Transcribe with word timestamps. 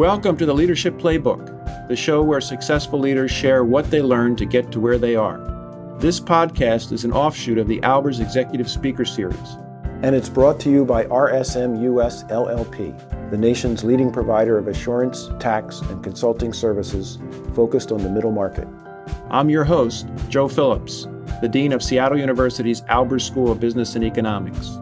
Welcome 0.00 0.38
to 0.38 0.46
the 0.46 0.54
Leadership 0.54 0.94
Playbook, 0.94 1.86
the 1.86 1.94
show 1.94 2.22
where 2.22 2.40
successful 2.40 2.98
leaders 2.98 3.30
share 3.30 3.64
what 3.64 3.90
they 3.90 4.00
learned 4.00 4.38
to 4.38 4.46
get 4.46 4.72
to 4.72 4.80
where 4.80 4.96
they 4.96 5.14
are. 5.14 5.36
This 5.98 6.18
podcast 6.18 6.90
is 6.90 7.04
an 7.04 7.12
offshoot 7.12 7.58
of 7.58 7.68
the 7.68 7.80
Albers 7.80 8.18
Executive 8.18 8.70
Speaker 8.70 9.04
Series. 9.04 9.58
And 10.00 10.16
it's 10.16 10.30
brought 10.30 10.58
to 10.60 10.70
you 10.70 10.86
by 10.86 11.04
RSM 11.04 11.82
US 11.82 12.24
LLP, 12.24 13.30
the 13.30 13.36
nation's 13.36 13.84
leading 13.84 14.10
provider 14.10 14.56
of 14.56 14.68
assurance, 14.68 15.28
tax, 15.38 15.82
and 15.82 16.02
consulting 16.02 16.54
services 16.54 17.18
focused 17.54 17.92
on 17.92 18.02
the 18.02 18.08
middle 18.08 18.32
market. 18.32 18.66
I'm 19.28 19.50
your 19.50 19.64
host, 19.64 20.08
Joe 20.30 20.48
Phillips, 20.48 21.08
the 21.42 21.48
Dean 21.48 21.74
of 21.74 21.82
Seattle 21.82 22.18
University's 22.18 22.80
Albers 22.84 23.26
School 23.26 23.52
of 23.52 23.60
Business 23.60 23.94
and 23.96 24.04
Economics. 24.04 24.78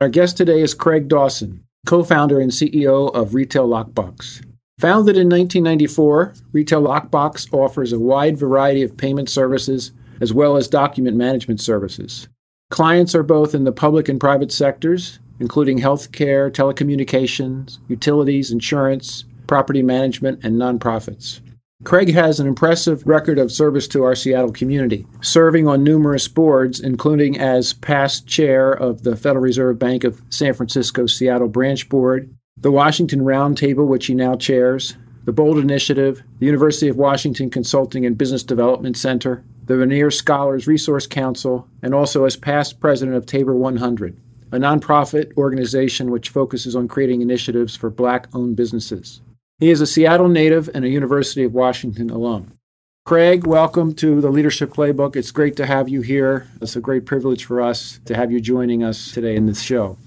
Our 0.00 0.08
guest 0.08 0.36
today 0.36 0.62
is 0.62 0.74
Craig 0.74 1.08
Dawson, 1.08 1.64
co 1.86 2.02
founder 2.02 2.40
and 2.40 2.50
CEO 2.50 3.14
of 3.14 3.34
Retail 3.34 3.68
Lockbox. 3.68 4.44
Founded 4.78 5.16
in 5.16 5.28
1994, 5.28 6.34
Retail 6.52 6.82
Lockbox 6.82 7.52
offers 7.52 7.92
a 7.92 7.98
wide 7.98 8.38
variety 8.38 8.82
of 8.82 8.96
payment 8.96 9.28
services 9.28 9.92
as 10.20 10.32
well 10.32 10.56
as 10.56 10.68
document 10.68 11.16
management 11.16 11.60
services. 11.60 12.28
Clients 12.70 13.14
are 13.14 13.22
both 13.22 13.54
in 13.54 13.64
the 13.64 13.72
public 13.72 14.08
and 14.08 14.20
private 14.20 14.52
sectors, 14.52 15.18
including 15.40 15.78
healthcare, 15.78 16.50
telecommunications, 16.50 17.78
utilities, 17.88 18.50
insurance, 18.50 19.24
property 19.46 19.82
management, 19.82 20.44
and 20.44 20.56
nonprofits. 20.56 21.40
Craig 21.84 22.12
has 22.12 22.40
an 22.40 22.48
impressive 22.48 23.06
record 23.06 23.38
of 23.38 23.52
service 23.52 23.86
to 23.86 24.02
our 24.02 24.16
Seattle 24.16 24.50
community, 24.50 25.06
serving 25.20 25.68
on 25.68 25.84
numerous 25.84 26.26
boards, 26.26 26.80
including 26.80 27.38
as 27.38 27.72
past 27.72 28.26
chair 28.26 28.72
of 28.72 29.04
the 29.04 29.14
Federal 29.14 29.44
Reserve 29.44 29.78
Bank 29.78 30.02
of 30.02 30.20
San 30.28 30.54
Francisco 30.54 31.06
Seattle 31.06 31.46
Branch 31.46 31.88
Board, 31.88 32.34
the 32.56 32.72
Washington 32.72 33.20
Roundtable, 33.20 33.86
which 33.86 34.06
he 34.06 34.14
now 34.14 34.34
chairs, 34.34 34.96
the 35.24 35.32
BOLD 35.32 35.58
Initiative, 35.58 36.20
the 36.40 36.46
University 36.46 36.88
of 36.88 36.96
Washington 36.96 37.48
Consulting 37.48 38.04
and 38.04 38.18
Business 38.18 38.42
Development 38.42 38.96
Center, 38.96 39.44
the 39.66 39.76
Rainier 39.76 40.10
Scholars 40.10 40.66
Resource 40.66 41.06
Council, 41.06 41.68
and 41.82 41.94
also 41.94 42.24
as 42.24 42.34
past 42.34 42.80
president 42.80 43.16
of 43.16 43.24
Tabor 43.24 43.54
100, 43.54 44.20
a 44.50 44.56
nonprofit 44.56 45.32
organization 45.36 46.10
which 46.10 46.30
focuses 46.30 46.74
on 46.74 46.88
creating 46.88 47.22
initiatives 47.22 47.76
for 47.76 47.88
black 47.88 48.26
owned 48.34 48.56
businesses. 48.56 49.20
He 49.60 49.70
is 49.70 49.80
a 49.80 49.88
Seattle 49.88 50.28
native 50.28 50.70
and 50.72 50.84
a 50.84 50.88
University 50.88 51.42
of 51.42 51.52
Washington 51.52 52.10
alum. 52.10 52.56
Craig, 53.04 53.44
welcome 53.44 53.92
to 53.94 54.20
the 54.20 54.30
Leadership 54.30 54.72
Playbook. 54.72 55.16
It's 55.16 55.32
great 55.32 55.56
to 55.56 55.66
have 55.66 55.88
you 55.88 56.00
here. 56.00 56.46
It's 56.62 56.76
a 56.76 56.80
great 56.80 57.06
privilege 57.06 57.44
for 57.44 57.60
us 57.60 57.98
to 58.04 58.14
have 58.14 58.30
you 58.30 58.40
joining 58.40 58.84
us 58.84 59.10
today 59.10 59.34
in 59.34 59.46
this 59.46 59.60
show. 59.60 59.98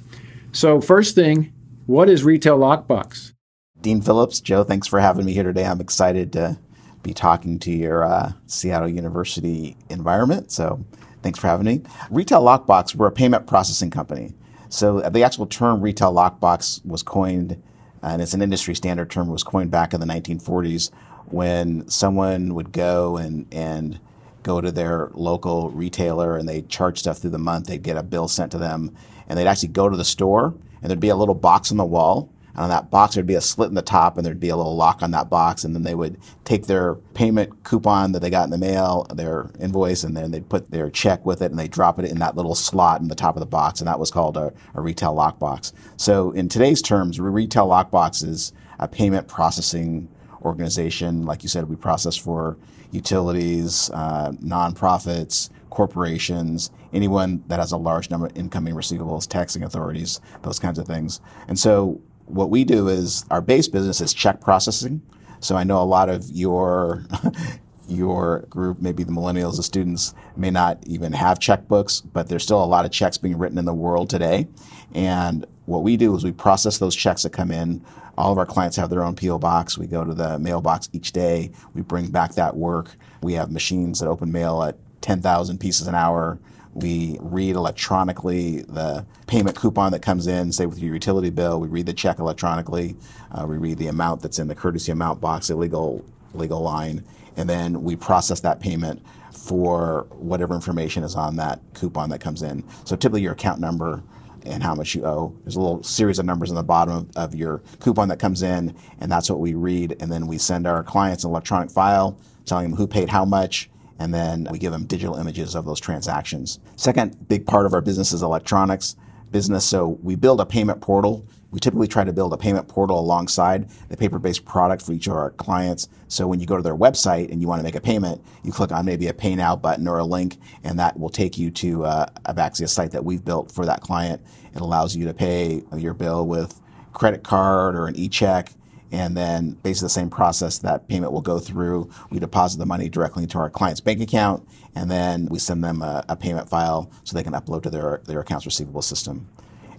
So, 0.53 0.79
first 0.79 1.15
thing, 1.15 1.51
what 1.85 2.09
is 2.09 2.23
Retail 2.23 2.57
Lockbox? 2.57 3.33
Dean 3.81 4.01
Phillips, 4.01 4.39
Joe, 4.39 4.63
thanks 4.63 4.87
for 4.87 5.01
having 5.01 5.25
me 5.25 5.33
here 5.33 5.43
today. 5.43 5.65
I'm 5.65 5.81
excited 5.81 6.31
to 6.31 6.57
be 7.03 7.13
talking 7.13 7.59
to 7.59 7.71
your 7.71 8.05
uh, 8.05 8.31
Seattle 8.47 8.87
University 8.87 9.75
environment. 9.89 10.49
So, 10.53 10.85
thanks 11.23 11.39
for 11.39 11.47
having 11.47 11.65
me. 11.65 11.81
Retail 12.09 12.41
Lockbox, 12.41 12.95
we're 12.95 13.07
a 13.07 13.11
payment 13.11 13.47
processing 13.47 13.89
company. 13.89 14.33
So, 14.69 15.01
the 15.01 15.23
actual 15.23 15.45
term 15.45 15.81
Retail 15.81 16.13
Lockbox 16.13 16.85
was 16.85 17.03
coined 17.03 17.61
Uh, 18.03 18.07
and 18.07 18.21
it's 18.21 18.33
an 18.33 18.41
industry 18.41 18.75
standard 18.75 19.09
term. 19.09 19.27
Was 19.27 19.43
coined 19.43 19.71
back 19.71 19.93
in 19.93 19.99
the 19.99 20.05
1940s 20.05 20.91
when 21.27 21.87
someone 21.89 22.53
would 22.55 22.71
go 22.71 23.17
and 23.17 23.47
and 23.51 23.99
go 24.43 24.59
to 24.59 24.71
their 24.71 25.11
local 25.13 25.69
retailer 25.69 26.35
and 26.35 26.49
they'd 26.49 26.67
charge 26.67 26.99
stuff 26.99 27.19
through 27.19 27.29
the 27.29 27.37
month. 27.37 27.67
They'd 27.67 27.83
get 27.83 27.97
a 27.97 28.03
bill 28.03 28.27
sent 28.27 28.51
to 28.53 28.57
them, 28.57 28.95
and 29.27 29.37
they'd 29.37 29.47
actually 29.47 29.69
go 29.69 29.87
to 29.87 29.97
the 29.97 30.05
store 30.05 30.55
and 30.81 30.89
there'd 30.89 30.99
be 30.99 31.09
a 31.09 31.15
little 31.15 31.35
box 31.35 31.71
on 31.71 31.77
the 31.77 31.85
wall 31.85 32.29
on 32.55 32.69
that 32.69 32.89
box, 32.89 33.15
there'd 33.15 33.25
be 33.25 33.35
a 33.35 33.41
slit 33.41 33.69
in 33.69 33.75
the 33.75 33.81
top, 33.81 34.17
and 34.17 34.25
there'd 34.25 34.39
be 34.39 34.49
a 34.49 34.57
little 34.57 34.75
lock 34.75 35.01
on 35.01 35.11
that 35.11 35.29
box. 35.29 35.63
And 35.63 35.73
then 35.73 35.83
they 35.83 35.95
would 35.95 36.17
take 36.43 36.67
their 36.67 36.95
payment 37.13 37.63
coupon 37.63 38.11
that 38.11 38.19
they 38.19 38.29
got 38.29 38.43
in 38.45 38.49
the 38.49 38.57
mail, 38.57 39.05
their 39.13 39.51
invoice, 39.59 40.03
and 40.03 40.15
then 40.15 40.31
they'd 40.31 40.49
put 40.49 40.71
their 40.71 40.89
check 40.89 41.25
with 41.25 41.41
it, 41.41 41.51
and 41.51 41.59
they 41.59 41.67
drop 41.67 41.99
it 41.99 42.05
in 42.05 42.19
that 42.19 42.35
little 42.35 42.55
slot 42.55 43.01
in 43.01 43.07
the 43.07 43.15
top 43.15 43.35
of 43.35 43.39
the 43.39 43.45
box, 43.45 43.79
and 43.79 43.87
that 43.87 43.99
was 43.99 44.11
called 44.11 44.37
a, 44.37 44.53
a 44.73 44.81
retail 44.81 45.15
lockbox. 45.15 45.71
So 45.97 46.31
in 46.31 46.49
today's 46.49 46.81
terms, 46.81 47.19
retail 47.19 47.67
lockbox 47.67 48.27
is 48.27 48.53
a 48.79 48.87
payment 48.87 49.27
processing 49.27 50.09
organization. 50.41 51.25
Like 51.25 51.43
you 51.43 51.49
said, 51.49 51.69
we 51.69 51.75
process 51.75 52.17
for 52.17 52.57
utilities, 52.91 53.89
uh, 53.93 54.31
nonprofits, 54.43 55.49
corporations, 55.69 56.71
anyone 56.91 57.43
that 57.47 57.59
has 57.59 57.71
a 57.71 57.77
large 57.77 58.09
number 58.09 58.25
of 58.27 58.37
incoming 58.37 58.75
receivables, 58.75 59.27
taxing 59.27 59.63
authorities, 59.63 60.19
those 60.41 60.59
kinds 60.59 60.77
of 60.77 60.85
things. 60.85 61.21
And 61.47 61.57
so 61.57 62.01
what 62.31 62.49
we 62.49 62.63
do 62.63 62.87
is 62.87 63.25
our 63.29 63.41
base 63.41 63.67
business 63.67 64.01
is 64.01 64.13
check 64.13 64.41
processing. 64.41 65.01
So 65.39 65.55
I 65.55 65.63
know 65.63 65.81
a 65.81 65.83
lot 65.85 66.09
of 66.09 66.29
your 66.29 67.05
your 67.87 68.45
group, 68.49 68.81
maybe 68.81 69.03
the 69.03 69.11
millennials, 69.11 69.57
the 69.57 69.63
students, 69.63 70.13
may 70.37 70.49
not 70.49 70.79
even 70.87 71.11
have 71.11 71.39
checkbooks, 71.39 72.01
but 72.13 72.29
there's 72.29 72.43
still 72.43 72.63
a 72.63 72.65
lot 72.65 72.85
of 72.85 72.91
checks 72.91 73.17
being 73.17 73.37
written 73.37 73.57
in 73.57 73.65
the 73.65 73.73
world 73.73 74.09
today. 74.09 74.47
And 74.93 75.45
what 75.65 75.83
we 75.83 75.97
do 75.97 76.15
is 76.15 76.23
we 76.23 76.31
process 76.31 76.77
those 76.77 76.95
checks 76.95 77.23
that 77.23 77.31
come 77.31 77.51
in. 77.51 77.83
All 78.17 78.31
of 78.31 78.37
our 78.37 78.45
clients 78.45 78.77
have 78.77 78.89
their 78.89 79.03
own 79.03 79.15
PO 79.15 79.39
box. 79.39 79.77
We 79.77 79.87
go 79.87 80.03
to 80.03 80.13
the 80.13 80.39
mailbox 80.39 80.89
each 80.93 81.11
day. 81.11 81.51
We 81.73 81.81
bring 81.81 82.07
back 82.11 82.35
that 82.35 82.55
work. 82.55 82.95
We 83.21 83.33
have 83.33 83.51
machines 83.51 83.99
that 83.99 84.07
open 84.07 84.31
mail 84.31 84.63
at 84.63 84.77
10,000 85.01 85.59
pieces 85.59 85.87
an 85.87 85.95
hour. 85.95 86.39
We 86.73 87.17
read 87.19 87.55
electronically 87.55 88.61
the 88.61 89.05
payment 89.27 89.57
coupon 89.57 89.91
that 89.91 90.01
comes 90.01 90.27
in, 90.27 90.51
say 90.51 90.65
with 90.65 90.79
your 90.79 90.93
utility 90.93 91.29
bill. 91.29 91.59
We 91.59 91.67
read 91.67 91.85
the 91.85 91.93
check 91.93 92.19
electronically. 92.19 92.95
Uh, 93.31 93.45
we 93.45 93.57
read 93.57 93.77
the 93.77 93.87
amount 93.87 94.21
that's 94.21 94.39
in 94.39 94.47
the 94.47 94.55
courtesy 94.55 94.91
amount 94.91 95.19
box, 95.19 95.47
the 95.47 95.55
legal 95.55 96.05
legal 96.33 96.61
line, 96.61 97.03
and 97.35 97.49
then 97.49 97.83
we 97.83 97.95
process 97.97 98.39
that 98.39 98.61
payment 98.61 99.01
for 99.33 100.05
whatever 100.11 100.55
information 100.55 101.03
is 101.03 101.15
on 101.15 101.35
that 101.35 101.59
coupon 101.73 102.09
that 102.09 102.19
comes 102.19 102.41
in. 102.41 102.63
So 102.85 102.95
typically 102.95 103.21
your 103.21 103.33
account 103.33 103.59
number 103.59 104.01
and 104.45 104.63
how 104.63 104.75
much 104.75 104.95
you 104.95 105.05
owe. 105.05 105.35
There's 105.43 105.55
a 105.55 105.61
little 105.61 105.83
series 105.83 106.19
of 106.19 106.25
numbers 106.25 106.49
on 106.49 106.55
the 106.55 106.63
bottom 106.63 106.93
of, 106.93 107.09
of, 107.15 107.35
your 107.35 107.61
coupon 107.79 108.07
that 108.09 108.19
comes 108.19 108.41
in, 108.41 108.75
and 108.99 109.11
that's 109.11 109.29
what 109.29 109.39
we 109.39 109.53
read. 109.53 109.97
And 109.99 110.11
then 110.11 110.27
we 110.27 110.37
send 110.37 110.65
our 110.65 110.83
clients 110.83 111.23
an 111.23 111.29
electronic 111.29 111.69
file 111.69 112.17
telling 112.45 112.69
them 112.69 112.77
who 112.77 112.87
paid 112.87 113.09
how 113.09 113.25
much, 113.25 113.69
and 114.01 114.11
then 114.11 114.47
we 114.49 114.57
give 114.57 114.71
them 114.71 114.85
digital 114.85 115.15
images 115.15 115.53
of 115.53 115.63
those 115.65 115.79
transactions. 115.79 116.59
Second 116.75 117.27
big 117.27 117.45
part 117.45 117.67
of 117.67 117.73
our 117.73 117.81
business 117.81 118.11
is 118.11 118.23
electronics 118.23 118.95
business. 119.31 119.63
So 119.63 119.99
we 120.01 120.15
build 120.15 120.41
a 120.41 120.45
payment 120.45 120.81
portal. 120.81 121.25
We 121.51 121.59
typically 121.59 121.87
try 121.87 122.03
to 122.03 122.11
build 122.11 122.33
a 122.33 122.37
payment 122.37 122.67
portal 122.67 122.99
alongside 122.99 123.69
the 123.89 123.97
paper-based 123.97 124.43
product 124.43 124.81
for 124.81 124.93
each 124.93 125.05
of 125.05 125.13
our 125.13 125.29
clients. 125.31 125.87
So 126.07 126.25
when 126.27 126.39
you 126.39 126.47
go 126.47 126.57
to 126.57 126.63
their 126.63 126.75
website 126.75 127.31
and 127.31 127.41
you 127.41 127.47
want 127.47 127.59
to 127.59 127.63
make 127.63 127.75
a 127.75 127.81
payment, 127.81 128.23
you 128.43 128.51
click 128.51 128.71
on 128.71 128.85
maybe 128.85 129.07
a 129.07 129.13
Pay 129.13 129.35
Now 129.35 129.55
button 129.55 129.87
or 129.87 129.99
a 129.99 130.03
link, 130.03 130.37
and 130.63 130.79
that 130.79 130.99
will 130.99 131.09
take 131.09 131.37
you 131.37 131.51
to 131.51 131.85
uh, 131.85 132.05
a 132.25 132.67
site 132.67 132.91
that 132.91 133.05
we've 133.05 133.23
built 133.23 133.51
for 133.51 133.65
that 133.67 133.81
client. 133.81 134.21
It 134.55 134.61
allows 134.61 134.95
you 134.95 135.05
to 135.05 135.13
pay 135.13 135.61
your 135.77 135.93
bill 135.93 136.25
with 136.25 136.59
credit 136.91 137.23
card 137.23 137.75
or 137.75 137.85
an 137.87 137.95
e-check 137.95 138.53
and 138.91 139.15
then 139.15 139.51
basically 139.63 139.85
the 139.85 139.89
same 139.89 140.09
process 140.09 140.57
that 140.59 140.87
payment 140.87 141.13
will 141.13 141.21
go 141.21 141.39
through. 141.39 141.89
We 142.09 142.19
deposit 142.19 142.57
the 142.57 142.65
money 142.65 142.89
directly 142.89 143.23
into 143.23 143.37
our 143.37 143.49
client's 143.49 143.79
bank 143.79 144.01
account, 144.01 144.47
and 144.75 144.91
then 144.91 145.27
we 145.27 145.39
send 145.39 145.63
them 145.63 145.81
a, 145.81 146.03
a, 146.09 146.15
payment 146.15 146.49
file 146.49 146.91
so 147.03 147.15
they 147.15 147.23
can 147.23 147.33
upload 147.33 147.63
to 147.63 147.69
their, 147.69 148.01
their 148.05 148.19
accounts 148.19 148.45
receivable 148.45 148.81
system. 148.81 149.29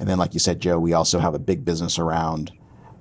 And 0.00 0.08
then, 0.08 0.18
like 0.18 0.34
you 0.34 0.40
said, 0.40 0.60
Joe, 0.60 0.78
we 0.78 0.94
also 0.94 1.18
have 1.18 1.34
a 1.34 1.38
big 1.38 1.64
business 1.64 1.98
around 1.98 2.52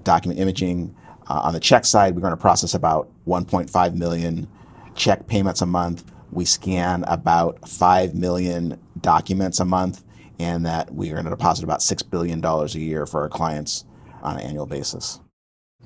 document 0.04 0.40
imaging. 0.40 0.96
Uh, 1.28 1.40
on 1.44 1.54
the 1.54 1.60
check 1.60 1.86
side, 1.86 2.14
we're 2.14 2.22
going 2.22 2.32
to 2.32 2.38
process 2.38 2.74
about 2.74 3.10
1.5 3.26 3.96
million 3.96 4.48
check 4.96 5.28
payments 5.28 5.62
a 5.62 5.66
month. 5.66 6.12
We 6.32 6.46
scan 6.46 7.04
about 7.08 7.68
5 7.68 8.16
million 8.16 8.80
documents 9.00 9.60
a 9.60 9.66
month, 9.66 10.04
and 10.40 10.66
that 10.66 10.94
we 10.94 11.10
are 11.10 11.14
going 11.14 11.26
to 11.26 11.32
deposit 11.32 11.64
about 11.64 11.80
$6 11.80 12.10
billion 12.10 12.44
a 12.44 12.66
year 12.78 13.06
for 13.06 13.22
our 13.22 13.30
clients 13.30 13.86
on 14.22 14.36
an 14.38 14.42
annual 14.42 14.66
basis. 14.66 15.20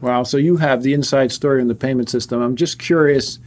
Wow. 0.01 0.23
So 0.23 0.37
you 0.37 0.57
have 0.57 0.83
the 0.83 0.93
inside 0.93 1.31
story 1.31 1.61
on 1.61 1.67
the 1.67 1.75
payment 1.75 2.09
system. 2.09 2.41
I'm 2.41 2.55
just 2.55 2.79
curious 2.79 3.39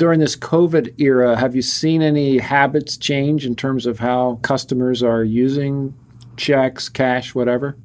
during 0.00 0.18
this 0.18 0.34
COVID 0.34 0.98
era, 0.98 1.36
have 1.36 1.54
you 1.54 1.60
seen 1.60 2.00
any 2.00 2.38
habits 2.38 2.96
change 2.96 3.44
in 3.44 3.54
terms 3.54 3.84
of 3.84 3.98
how 3.98 4.38
customers 4.40 5.02
are 5.02 5.22
using 5.22 5.94
checks, 6.38 6.88
cash, 6.88 7.34
whatever? 7.34 7.76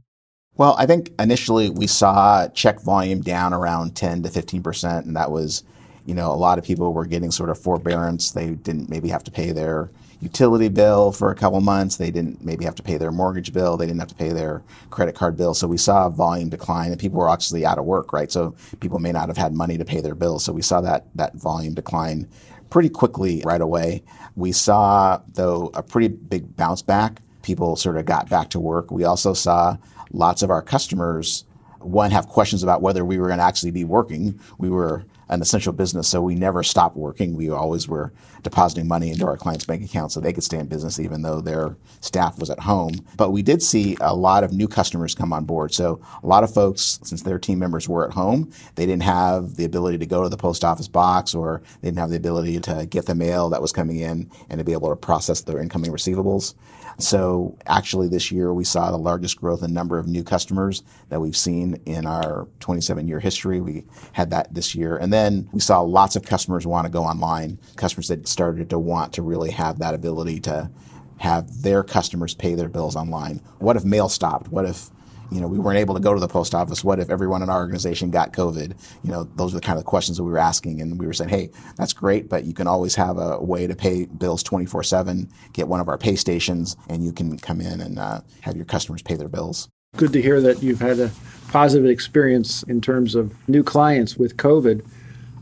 Well, 0.55 0.77
I 0.79 0.85
think 0.85 1.11
initially 1.19 1.69
we 1.69 1.87
saw 1.87 2.47
check 2.47 2.79
volume 2.79 3.19
down 3.19 3.53
around 3.53 3.97
10 3.97 4.23
to 4.23 4.29
15%, 4.29 4.99
and 4.99 5.17
that 5.17 5.29
was, 5.29 5.65
you 6.05 6.13
know, 6.13 6.31
a 6.31 6.39
lot 6.39 6.57
of 6.57 6.63
people 6.63 6.93
were 6.93 7.05
getting 7.05 7.31
sort 7.31 7.49
of 7.49 7.59
forbearance. 7.59 8.31
They 8.31 8.51
didn't 8.51 8.89
maybe 8.89 9.09
have 9.09 9.25
to 9.25 9.31
pay 9.31 9.51
their 9.51 9.91
utility 10.25 10.67
bill 10.67 11.11
for 11.11 11.31
a 11.31 11.35
couple 11.35 11.61
months. 11.61 11.95
They 11.95 12.11
didn't 12.11 12.43
maybe 12.43 12.65
have 12.65 12.75
to 12.75 12.83
pay 12.83 12.97
their 12.97 13.11
mortgage 13.11 13.53
bill. 13.53 13.77
They 13.77 13.85
didn't 13.85 13.99
have 13.99 14.09
to 14.09 14.15
pay 14.15 14.33
their 14.33 14.63
credit 14.89 15.15
card 15.15 15.37
bill. 15.37 15.53
So 15.53 15.67
we 15.67 15.77
saw 15.77 16.07
a 16.07 16.09
volume 16.09 16.49
decline 16.49 16.91
and 16.91 16.99
people 16.99 17.19
were 17.19 17.29
actually 17.29 17.65
out 17.65 17.77
of 17.77 17.85
work, 17.85 18.11
right? 18.11 18.31
So 18.31 18.55
people 18.81 18.99
may 18.99 19.13
not 19.13 19.29
have 19.29 19.37
had 19.37 19.53
money 19.53 19.77
to 19.77 19.85
pay 19.85 20.01
their 20.01 20.15
bills. 20.15 20.43
So 20.43 20.51
we 20.51 20.61
saw 20.61 20.81
that, 20.81 21.05
that 21.15 21.35
volume 21.35 21.73
decline 21.73 22.27
pretty 22.69 22.89
quickly 22.89 23.41
right 23.45 23.61
away. 23.61 24.03
We 24.35 24.51
saw, 24.51 25.21
though, 25.33 25.71
a 25.73 25.81
pretty 25.81 26.09
big 26.09 26.57
bounce 26.57 26.81
back 26.81 27.21
people 27.45 27.75
sort 27.75 27.95
of 27.95 28.05
got 28.05 28.27
back 28.27 28.49
to 28.49 28.59
work. 28.59 28.89
We 28.89 29.03
also 29.03 29.33
saw 29.33 29.77
lots 30.11 30.41
of 30.41 30.49
our 30.49 30.63
customers, 30.63 31.45
one, 31.85 32.11
have 32.11 32.27
questions 32.27 32.63
about 32.63 32.81
whether 32.81 33.05
we 33.05 33.17
were 33.17 33.27
going 33.27 33.39
to 33.39 33.45
actually 33.45 33.71
be 33.71 33.83
working. 33.83 34.39
We 34.57 34.69
were 34.69 35.05
an 35.29 35.41
essential 35.41 35.73
business, 35.73 36.07
so 36.07 36.21
we 36.21 36.35
never 36.35 36.61
stopped 36.61 36.95
working. 36.95 37.35
We 37.35 37.49
always 37.49 37.87
were 37.87 38.13
depositing 38.43 38.87
money 38.87 39.09
into 39.09 39.25
our 39.25 39.37
clients' 39.37 39.65
bank 39.65 39.83
accounts 39.83 40.13
so 40.13 40.19
they 40.19 40.33
could 40.33 40.43
stay 40.43 40.59
in 40.59 40.67
business 40.67 40.99
even 40.99 41.23
though 41.23 41.41
their 41.41 41.75
staff 41.99 42.37
was 42.37 42.51
at 42.51 42.59
home. 42.59 42.93
But 43.17 43.31
we 43.31 43.41
did 43.41 43.63
see 43.63 43.97
a 44.01 44.15
lot 44.15 44.43
of 44.43 44.53
new 44.53 44.67
customers 44.67 45.15
come 45.15 45.33
on 45.33 45.45
board. 45.45 45.73
So 45.73 45.99
a 46.21 46.27
lot 46.27 46.43
of 46.43 46.53
folks, 46.53 46.99
since 47.03 47.23
their 47.23 47.39
team 47.39 47.57
members 47.57 47.89
were 47.89 48.07
at 48.07 48.13
home, 48.13 48.51
they 48.75 48.85
didn't 48.85 49.03
have 49.03 49.55
the 49.55 49.65
ability 49.65 49.97
to 49.97 50.05
go 50.05 50.21
to 50.21 50.29
the 50.29 50.37
post 50.37 50.63
office 50.63 50.87
box 50.87 51.33
or 51.33 51.63
they 51.81 51.87
didn't 51.87 51.99
have 51.99 52.11
the 52.11 52.17
ability 52.17 52.59
to 52.59 52.85
get 52.85 53.07
the 53.07 53.15
mail 53.15 53.49
that 53.49 53.61
was 53.61 53.71
coming 53.71 53.97
in 53.97 54.29
and 54.49 54.59
to 54.59 54.63
be 54.63 54.73
able 54.73 54.89
to 54.89 54.95
process 54.95 55.41
their 55.41 55.59
incoming 55.59 55.91
receivables. 55.91 56.53
So 56.97 57.57
actually 57.65 58.07
this 58.07 58.31
year 58.31 58.53
we 58.53 58.63
saw 58.63 58.91
the 58.91 58.97
largest 58.97 59.39
growth 59.39 59.63
in 59.63 59.73
number 59.73 59.97
of 59.97 60.07
new 60.07 60.23
customers 60.23 60.83
that 61.09 61.19
we've 61.19 61.35
seen 61.35 61.81
in 61.85 62.05
our 62.05 62.47
27 62.59 63.07
year 63.07 63.19
history. 63.19 63.61
We 63.61 63.85
had 64.13 64.29
that 64.29 64.53
this 64.53 64.75
year. 64.75 64.97
And 64.97 65.11
then 65.11 65.49
we 65.51 65.59
saw 65.59 65.81
lots 65.81 66.15
of 66.15 66.23
customers 66.23 66.65
want 66.65 66.85
to 66.85 66.91
go 66.91 67.03
online, 67.03 67.59
customers 67.75 68.07
that 68.07 68.27
started 68.27 68.69
to 68.69 68.79
want 68.79 69.13
to 69.13 69.21
really 69.21 69.51
have 69.51 69.79
that 69.79 69.93
ability 69.93 70.39
to 70.41 70.69
have 71.17 71.61
their 71.61 71.83
customers 71.83 72.33
pay 72.33 72.55
their 72.55 72.69
bills 72.69 72.95
online. 72.95 73.41
What 73.59 73.77
if 73.77 73.85
mail 73.85 74.09
stopped? 74.09 74.49
What 74.49 74.65
if 74.65 74.89
you 75.31 75.41
know, 75.41 75.47
we 75.47 75.59
weren't 75.59 75.79
able 75.79 75.95
to 75.95 76.01
go 76.01 76.13
to 76.13 76.19
the 76.19 76.27
post 76.27 76.53
office. 76.53 76.83
What 76.83 76.99
if 76.99 77.09
everyone 77.09 77.41
in 77.41 77.49
our 77.49 77.59
organization 77.59 78.11
got 78.11 78.33
COVID? 78.33 78.75
You 79.03 79.11
know, 79.11 79.23
those 79.35 79.53
are 79.53 79.57
the 79.57 79.65
kind 79.65 79.79
of 79.79 79.85
questions 79.85 80.17
that 80.17 80.23
we 80.23 80.31
were 80.31 80.37
asking. 80.37 80.81
And 80.81 80.99
we 80.99 81.05
were 81.05 81.13
saying, 81.13 81.29
hey, 81.29 81.51
that's 81.77 81.93
great, 81.93 82.29
but 82.29 82.45
you 82.45 82.53
can 82.53 82.67
always 82.67 82.95
have 82.95 83.17
a 83.17 83.39
way 83.39 83.67
to 83.67 83.75
pay 83.75 84.05
bills 84.05 84.43
24 84.43 84.83
7, 84.83 85.29
get 85.53 85.67
one 85.67 85.79
of 85.79 85.89
our 85.89 85.97
pay 85.97 86.15
stations, 86.15 86.75
and 86.89 87.03
you 87.03 87.11
can 87.11 87.37
come 87.37 87.61
in 87.61 87.81
and 87.81 87.99
uh, 87.99 88.21
have 88.41 88.55
your 88.55 88.65
customers 88.65 89.01
pay 89.01 89.15
their 89.15 89.29
bills. 89.29 89.69
Good 89.97 90.13
to 90.13 90.21
hear 90.21 90.41
that 90.41 90.61
you've 90.61 90.81
had 90.81 90.99
a 90.99 91.11
positive 91.49 91.89
experience 91.89 92.63
in 92.63 92.81
terms 92.81 93.15
of 93.15 93.33
new 93.47 93.63
clients 93.63 94.17
with 94.17 94.35
COVID. 94.35 94.85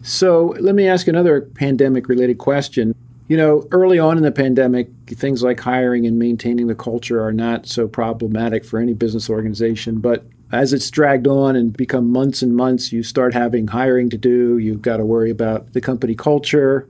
So 0.04 0.56
let 0.60 0.76
me 0.76 0.88
ask 0.88 1.08
another 1.08 1.42
pandemic 1.42 2.08
related 2.08 2.38
question. 2.38 2.94
You 3.28 3.38
know, 3.38 3.68
early 3.72 4.00
on 4.00 4.18
in 4.18 4.24
the 4.24 4.32
pandemic, 4.32 4.90
things 5.08 5.44
like 5.44 5.60
hiring 5.60 6.06
and 6.06 6.20
maintaining 6.20 6.68
the 6.68 6.76
culture 6.76 7.24
are 7.24 7.32
not 7.32 7.68
so 7.68 7.88
problematic 7.88 8.66
for 8.66 8.80
any 8.80 8.94
business 8.94 9.30
organization. 9.30 10.00
But 10.00 10.26
as 10.52 10.74
it's 10.74 10.92
dragged 10.92 11.28
on 11.28 11.56
and 11.56 11.76
become 11.76 12.12
months 12.12 12.42
and 12.42 12.56
months, 12.56 12.92
you 12.92 13.02
start 13.02 13.34
having 13.34 13.68
hiring 13.68 14.10
to 14.10 14.18
do. 14.18 14.58
You've 14.58 14.82
got 14.82 14.98
to 14.98 15.06
worry 15.06 15.32
about 15.32 15.74
the 15.74 15.82
company 15.82 16.16
culture. 16.16 16.90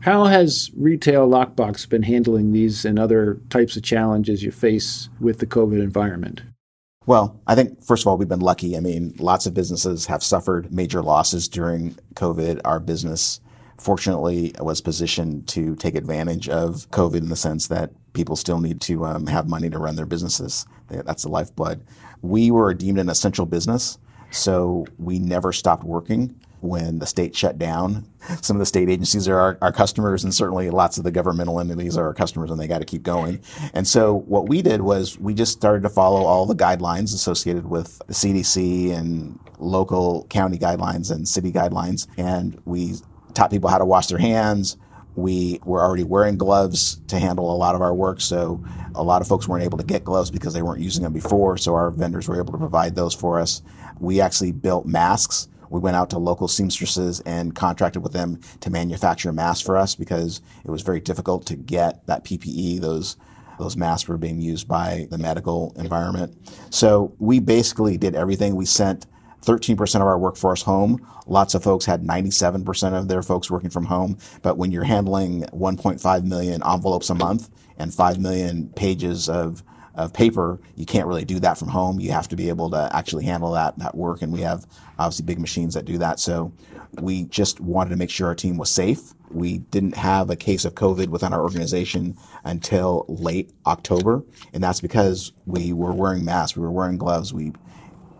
How 0.00 0.26
has 0.26 0.70
retail 0.76 1.28
lockbox 1.28 1.88
been 1.88 2.02
handling 2.02 2.52
these 2.52 2.84
and 2.84 2.98
other 2.98 3.40
types 3.50 3.76
of 3.76 3.82
challenges 3.82 4.42
you 4.42 4.52
face 4.52 5.08
with 5.18 5.38
the 5.38 5.46
COVID 5.46 5.82
environment? 5.82 6.42
Well, 7.06 7.40
I 7.46 7.54
think 7.54 7.82
first 7.82 8.04
of 8.04 8.06
all, 8.06 8.16
we've 8.16 8.28
been 8.28 8.40
lucky. 8.40 8.76
I 8.76 8.80
mean, 8.80 9.14
lots 9.18 9.46
of 9.46 9.54
businesses 9.54 10.06
have 10.06 10.22
suffered 10.22 10.72
major 10.72 11.02
losses 11.02 11.48
during 11.48 11.96
COVID. 12.14 12.60
Our 12.64 12.80
business 12.80 13.40
fortunately 13.84 14.54
I 14.58 14.62
was 14.62 14.80
positioned 14.80 15.46
to 15.48 15.76
take 15.76 15.94
advantage 15.94 16.48
of 16.48 16.90
COVID 16.90 17.18
in 17.18 17.28
the 17.28 17.36
sense 17.36 17.68
that 17.68 17.90
people 18.14 18.34
still 18.34 18.60
need 18.60 18.80
to 18.82 19.04
um, 19.04 19.26
have 19.26 19.46
money 19.46 19.68
to 19.68 19.78
run 19.78 19.96
their 19.96 20.06
businesses. 20.06 20.64
That's 20.88 21.24
the 21.24 21.28
lifeblood. 21.28 21.84
We 22.22 22.50
were 22.50 22.72
deemed 22.72 22.98
an 22.98 23.10
essential 23.10 23.44
business, 23.44 23.98
so 24.30 24.86
we 24.98 25.18
never 25.18 25.52
stopped 25.52 25.84
working 25.84 26.40
when 26.60 26.98
the 26.98 27.06
state 27.06 27.36
shut 27.36 27.58
down. 27.58 28.06
Some 28.40 28.56
of 28.56 28.60
the 28.60 28.66
state 28.66 28.88
agencies 28.88 29.28
are 29.28 29.38
our, 29.38 29.58
our, 29.60 29.72
customers, 29.72 30.24
and 30.24 30.32
certainly 30.32 30.70
lots 30.70 30.96
of 30.96 31.04
the 31.04 31.10
governmental 31.10 31.60
entities 31.60 31.98
are 31.98 32.06
our 32.06 32.14
customers, 32.14 32.50
and 32.50 32.58
they 32.58 32.66
got 32.66 32.78
to 32.78 32.86
keep 32.86 33.02
going. 33.02 33.42
And 33.74 33.86
so, 33.86 34.14
what 34.14 34.48
we 34.48 34.62
did 34.62 34.80
was 34.80 35.18
we 35.18 35.34
just 35.34 35.52
started 35.52 35.82
to 35.82 35.90
follow 35.90 36.24
all 36.24 36.46
the 36.46 36.54
guidelines 36.54 37.14
associated 37.14 37.66
with 37.66 38.00
the 38.06 38.14
CDC 38.14 38.96
and 38.96 39.38
local 39.58 40.26
county 40.30 40.56
guidelines 40.56 41.12
and 41.12 41.28
city 41.28 41.52
guidelines, 41.52 42.06
and 42.16 42.58
we 42.64 42.94
taught 43.34 43.50
people 43.50 43.70
how 43.70 43.78
to 43.78 43.84
wash 43.84 44.06
their 44.06 44.18
hands. 44.18 44.76
We 45.16 45.60
were 45.64 45.80
already 45.80 46.02
wearing 46.02 46.36
gloves 46.36 47.00
to 47.08 47.18
handle 47.18 47.52
a 47.52 47.56
lot 47.56 47.74
of 47.74 47.82
our 47.82 47.94
work, 47.94 48.20
so 48.20 48.64
a 48.94 49.02
lot 49.02 49.22
of 49.22 49.28
folks 49.28 49.46
weren't 49.46 49.64
able 49.64 49.78
to 49.78 49.84
get 49.84 50.04
gloves 50.04 50.30
because 50.30 50.54
they 50.54 50.62
weren't 50.62 50.80
using 50.80 51.02
them 51.02 51.12
before, 51.12 51.56
so 51.56 51.74
our 51.74 51.90
vendors 51.90 52.28
were 52.28 52.38
able 52.38 52.52
to 52.52 52.58
provide 52.58 52.96
those 52.96 53.14
for 53.14 53.38
us. 53.38 53.62
We 54.00 54.20
actually 54.20 54.52
built 54.52 54.86
masks. 54.86 55.48
We 55.70 55.80
went 55.80 55.96
out 55.96 56.10
to 56.10 56.18
local 56.18 56.48
seamstresses 56.48 57.20
and 57.20 57.54
contracted 57.54 58.02
with 58.02 58.12
them 58.12 58.40
to 58.60 58.70
manufacture 58.70 59.32
masks 59.32 59.64
for 59.64 59.76
us 59.76 59.94
because 59.94 60.40
it 60.64 60.70
was 60.70 60.82
very 60.82 61.00
difficult 61.00 61.46
to 61.46 61.56
get 61.56 62.06
that 62.06 62.24
PPE, 62.24 62.80
those 62.80 63.16
those 63.58 63.76
masks 63.76 64.08
were 64.08 64.16
being 64.16 64.40
used 64.40 64.66
by 64.66 65.06
the 65.10 65.18
medical 65.18 65.72
environment. 65.76 66.36
So 66.70 67.14
we 67.20 67.38
basically 67.38 67.96
did 67.96 68.16
everything. 68.16 68.56
We 68.56 68.66
sent 68.66 69.06
13% 69.44 69.96
of 69.96 70.02
our 70.02 70.18
workforce 70.18 70.62
home. 70.62 71.06
Lots 71.26 71.54
of 71.54 71.62
folks 71.62 71.84
had 71.84 72.02
97% 72.02 72.98
of 72.98 73.08
their 73.08 73.22
folks 73.22 73.50
working 73.50 73.70
from 73.70 73.84
home. 73.84 74.18
But 74.42 74.56
when 74.58 74.72
you're 74.72 74.84
handling 74.84 75.42
1.5 75.52 76.24
million 76.24 76.62
envelopes 76.64 77.10
a 77.10 77.14
month 77.14 77.50
and 77.78 77.92
5 77.92 78.18
million 78.18 78.68
pages 78.70 79.28
of, 79.28 79.62
of 79.94 80.12
paper, 80.12 80.60
you 80.76 80.86
can't 80.86 81.06
really 81.06 81.24
do 81.24 81.38
that 81.40 81.58
from 81.58 81.68
home. 81.68 82.00
You 82.00 82.12
have 82.12 82.28
to 82.28 82.36
be 82.36 82.48
able 82.48 82.70
to 82.70 82.90
actually 82.92 83.24
handle 83.24 83.52
that, 83.52 83.78
that 83.78 83.94
work. 83.94 84.22
And 84.22 84.32
we 84.32 84.40
have 84.40 84.66
obviously 84.98 85.24
big 85.24 85.38
machines 85.38 85.74
that 85.74 85.84
do 85.84 85.98
that. 85.98 86.20
So 86.20 86.52
we 87.00 87.24
just 87.24 87.60
wanted 87.60 87.90
to 87.90 87.96
make 87.96 88.10
sure 88.10 88.28
our 88.28 88.34
team 88.34 88.56
was 88.56 88.70
safe. 88.70 89.14
We 89.30 89.58
didn't 89.58 89.96
have 89.96 90.30
a 90.30 90.36
case 90.36 90.64
of 90.64 90.74
COVID 90.74 91.08
within 91.08 91.32
our 91.32 91.42
organization 91.42 92.16
until 92.44 93.04
late 93.08 93.50
October. 93.66 94.22
And 94.52 94.62
that's 94.62 94.80
because 94.80 95.32
we 95.44 95.72
were 95.72 95.92
wearing 95.92 96.24
masks, 96.24 96.56
we 96.56 96.62
were 96.62 96.70
wearing 96.70 96.98
gloves, 96.98 97.34
we 97.34 97.52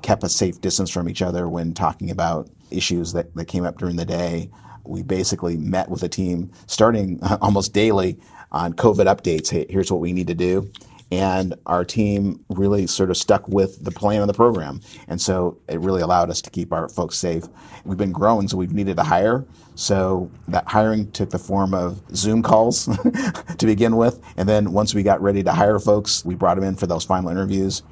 kept 0.05 0.23
a 0.23 0.29
safe 0.29 0.61
distance 0.61 0.91
from 0.91 1.09
each 1.09 1.23
other 1.23 1.49
when 1.49 1.73
talking 1.73 2.11
about 2.11 2.49
issues 2.71 3.15
that, 3.15 3.35
that 3.35 3.47
came 3.47 3.65
up 3.65 3.79
during 3.79 3.97
the 3.97 4.05
day. 4.05 4.51
We 4.85 5.03
basically 5.03 5.57
met 5.57 5.89
with 5.89 6.03
a 6.03 6.11
team 6.11 6.53
starting 6.67 7.19
almost 7.41 7.73
daily 7.73 8.21
on 8.53 8.75
COVID 8.75 9.07
updates. 9.07 9.51
Hey, 9.51 9.65
here's 9.69 9.91
what 9.91 10.03
we 10.03 10.13
need 10.13 10.27
to 10.27 10.35
do. 10.35 10.71
And 11.11 11.55
our 11.65 11.87
team 11.87 12.45
really 12.51 12.87
sort 12.87 13.09
of 13.09 13.17
stuck 13.17 13.49
with 13.49 13.83
the 13.83 13.91
plan 13.91 14.21
of 14.21 14.27
the 14.27 14.35
program. 14.35 14.83
And 15.09 15.21
so 15.21 15.59
it 15.69 15.81
really 15.81 16.03
allowed 16.03 16.29
us 16.29 16.43
to 16.43 16.51
keep 16.51 16.71
our 16.73 16.89
folks 16.91 17.17
safe. 17.17 17.45
We've 17.85 17.97
been 17.97 18.13
growing, 18.13 18.47
so 18.49 18.59
we've 18.59 18.73
needed 18.75 18.97
to 18.99 19.05
hire. 19.05 19.47
So 19.75 20.31
that 20.49 20.69
hiring 20.69 21.11
took 21.13 21.31
the 21.31 21.39
form 21.39 21.73
of 21.73 22.03
Zoom 22.15 22.43
calls 22.43 22.87
to 23.59 23.67
begin 23.67 23.97
with. 23.97 24.21
And 24.37 24.47
then 24.49 24.73
once 24.73 24.95
we 24.95 25.03
got 25.03 25.23
ready 25.23 25.43
to 25.45 25.53
hire 25.53 25.79
folks, 25.79 26.25
we 26.27 26.35
brought 26.35 26.57
them 26.57 26.65
in 26.65 26.77
for 26.77 26.87
those 26.87 27.05
final 27.05 27.31
interviews 27.31 27.83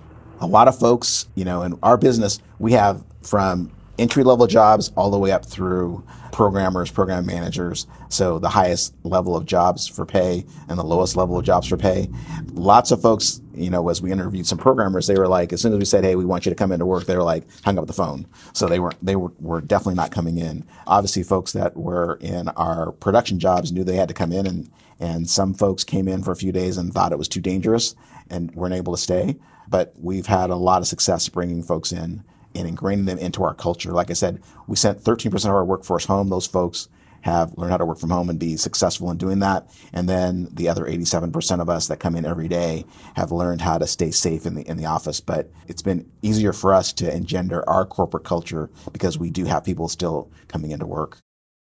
a 0.43 0.47
lot 0.47 0.69
of 0.69 0.79
folks, 0.79 1.29
you 1.37 1.45
know, 1.45 1.63
in 1.63 1.79
our 1.83 1.97
business, 1.97 2.41
we 2.59 2.73
have 2.73 3.05
from 3.23 3.71
entry 3.99 4.25
level 4.25 4.47
jobs 4.47 4.91
all 4.97 5.11
the 5.11 5.19
way 5.19 5.31
up 5.31 5.47
through 5.47 6.05
programmers, 6.33 6.91
program 6.91 7.27
managers. 7.27 7.87
So 8.09 8.39
the 8.39 8.49
highest 8.49 8.95
level 9.05 9.37
of 9.37 9.47
jobs 9.47 9.87
for 9.87 10.05
pay 10.05 10.45
and 10.69 10.79
the 10.79 10.83
lowest 10.83 11.15
level 11.15 11.39
of 11.39 11.45
jobs 11.45 11.69
for 11.69 11.77
pay. 11.77 12.09
Lots 12.55 12.91
of 12.91 13.01
folks, 13.01 13.41
you 13.55 13.71
know, 13.71 13.89
as 13.91 14.03
we 14.03 14.11
interviewed 14.11 14.47
some 14.47 14.59
programmers, 14.59 15.07
they 15.07 15.15
were 15.15 15.29
like, 15.29 15.53
as 15.53 15.61
soon 15.61 15.75
as 15.75 15.79
we 15.79 15.85
said, 15.85 16.05
Hey, 16.05 16.17
we 16.17 16.25
want 16.25 16.45
you 16.45 16.51
to 16.51 16.57
come 16.57 16.73
into 16.73 16.87
work, 16.87 17.05
they 17.05 17.17
were 17.17 17.23
like, 17.23 17.45
hung 17.65 17.79
up 17.79 17.87
the 17.87 17.93
phone. 17.93 18.27
So 18.55 18.67
they 18.67 18.81
were, 18.81 18.93
they 19.01 19.15
were, 19.15 19.33
were 19.39 19.61
definitely 19.61 19.95
not 19.95 20.11
coming 20.11 20.39
in. 20.39 20.65
Obviously 20.87 21.23
folks 21.23 21.53
that 21.53 21.77
were 21.77 22.19
in 22.21 22.49
our 22.49 22.93
production 22.93 23.39
jobs 23.39 23.71
knew 23.71 23.85
they 23.85 23.97
had 23.97 24.09
to 24.09 24.15
come 24.15 24.33
in 24.33 24.47
and, 24.47 24.71
and 24.99 25.29
some 25.29 25.55
folks 25.55 25.85
came 25.85 26.09
in 26.09 26.25
for 26.25 26.33
a 26.33 26.37
few 26.37 26.51
days 26.51 26.79
and 26.79 26.93
thought 26.93 27.13
it 27.13 27.19
was 27.19 27.29
too 27.29 27.41
dangerous 27.41 27.95
and 28.31 28.51
weren't 28.55 28.75
able 28.75 28.95
to 28.97 29.01
stay 29.01 29.37
but 29.73 29.95
we've 29.99 30.27
had 30.27 30.51
a 30.51 30.57
lot 30.57 30.83
of 30.83 30.87
success 30.87 31.29
bringing 31.31 31.63
folks 31.63 31.91
in 31.93 32.23
and 32.55 32.69
ingraining 32.69 33.07
them 33.07 33.19
into 33.19 33.43
our 33.43 33.55
culture. 33.55 33.91
Like 33.91 34.11
I 34.11 34.13
said, 34.13 34.43
we 34.67 34.77
sent 34.77 35.03
13% 35.03 35.35
of 35.35 35.47
our 35.47 35.65
workforce 35.65 36.05
home. 36.05 36.29
Those 36.29 36.47
folks 36.47 36.89
have 37.23 37.57
learned 37.57 37.71
how 37.71 37.79
to 37.79 37.87
work 37.87 37.99
from 37.99 38.11
home 38.11 38.29
and 38.29 38.39
be 38.39 38.57
successful 38.57 39.11
in 39.11 39.17
doing 39.17 39.39
that. 39.39 39.71
And 39.95 40.09
then 40.09 40.49
the 40.53 40.69
other 40.69 40.85
87% 40.85 41.61
of 41.61 41.71
us 41.71 41.89
that 41.89 42.01
come 42.01 42.17
in 42.17 42.27
every 42.27 42.49
day 42.49 42.85
have 43.15 43.33
learned 43.33 43.63
how 43.63 43.79
to 43.79 43.87
stay 43.87 44.11
safe 44.11 44.45
in 44.45 44.57
the, 44.57 44.69
in 44.69 44.77
the 44.77 44.87
office. 44.87 45.21
But 45.21 45.51
it's 45.69 45.83
been 45.83 46.11
easier 46.21 46.53
for 46.53 46.75
us 46.75 46.93
to 46.95 47.15
engender 47.15 47.67
our 47.67 47.87
corporate 47.87 48.25
culture 48.25 48.69
because 48.93 49.19
we 49.19 49.31
do 49.31 49.47
have 49.47 49.65
people 49.65 49.89
still 49.89 50.31
coming 50.49 50.73
into 50.73 50.87
work. 50.87 51.19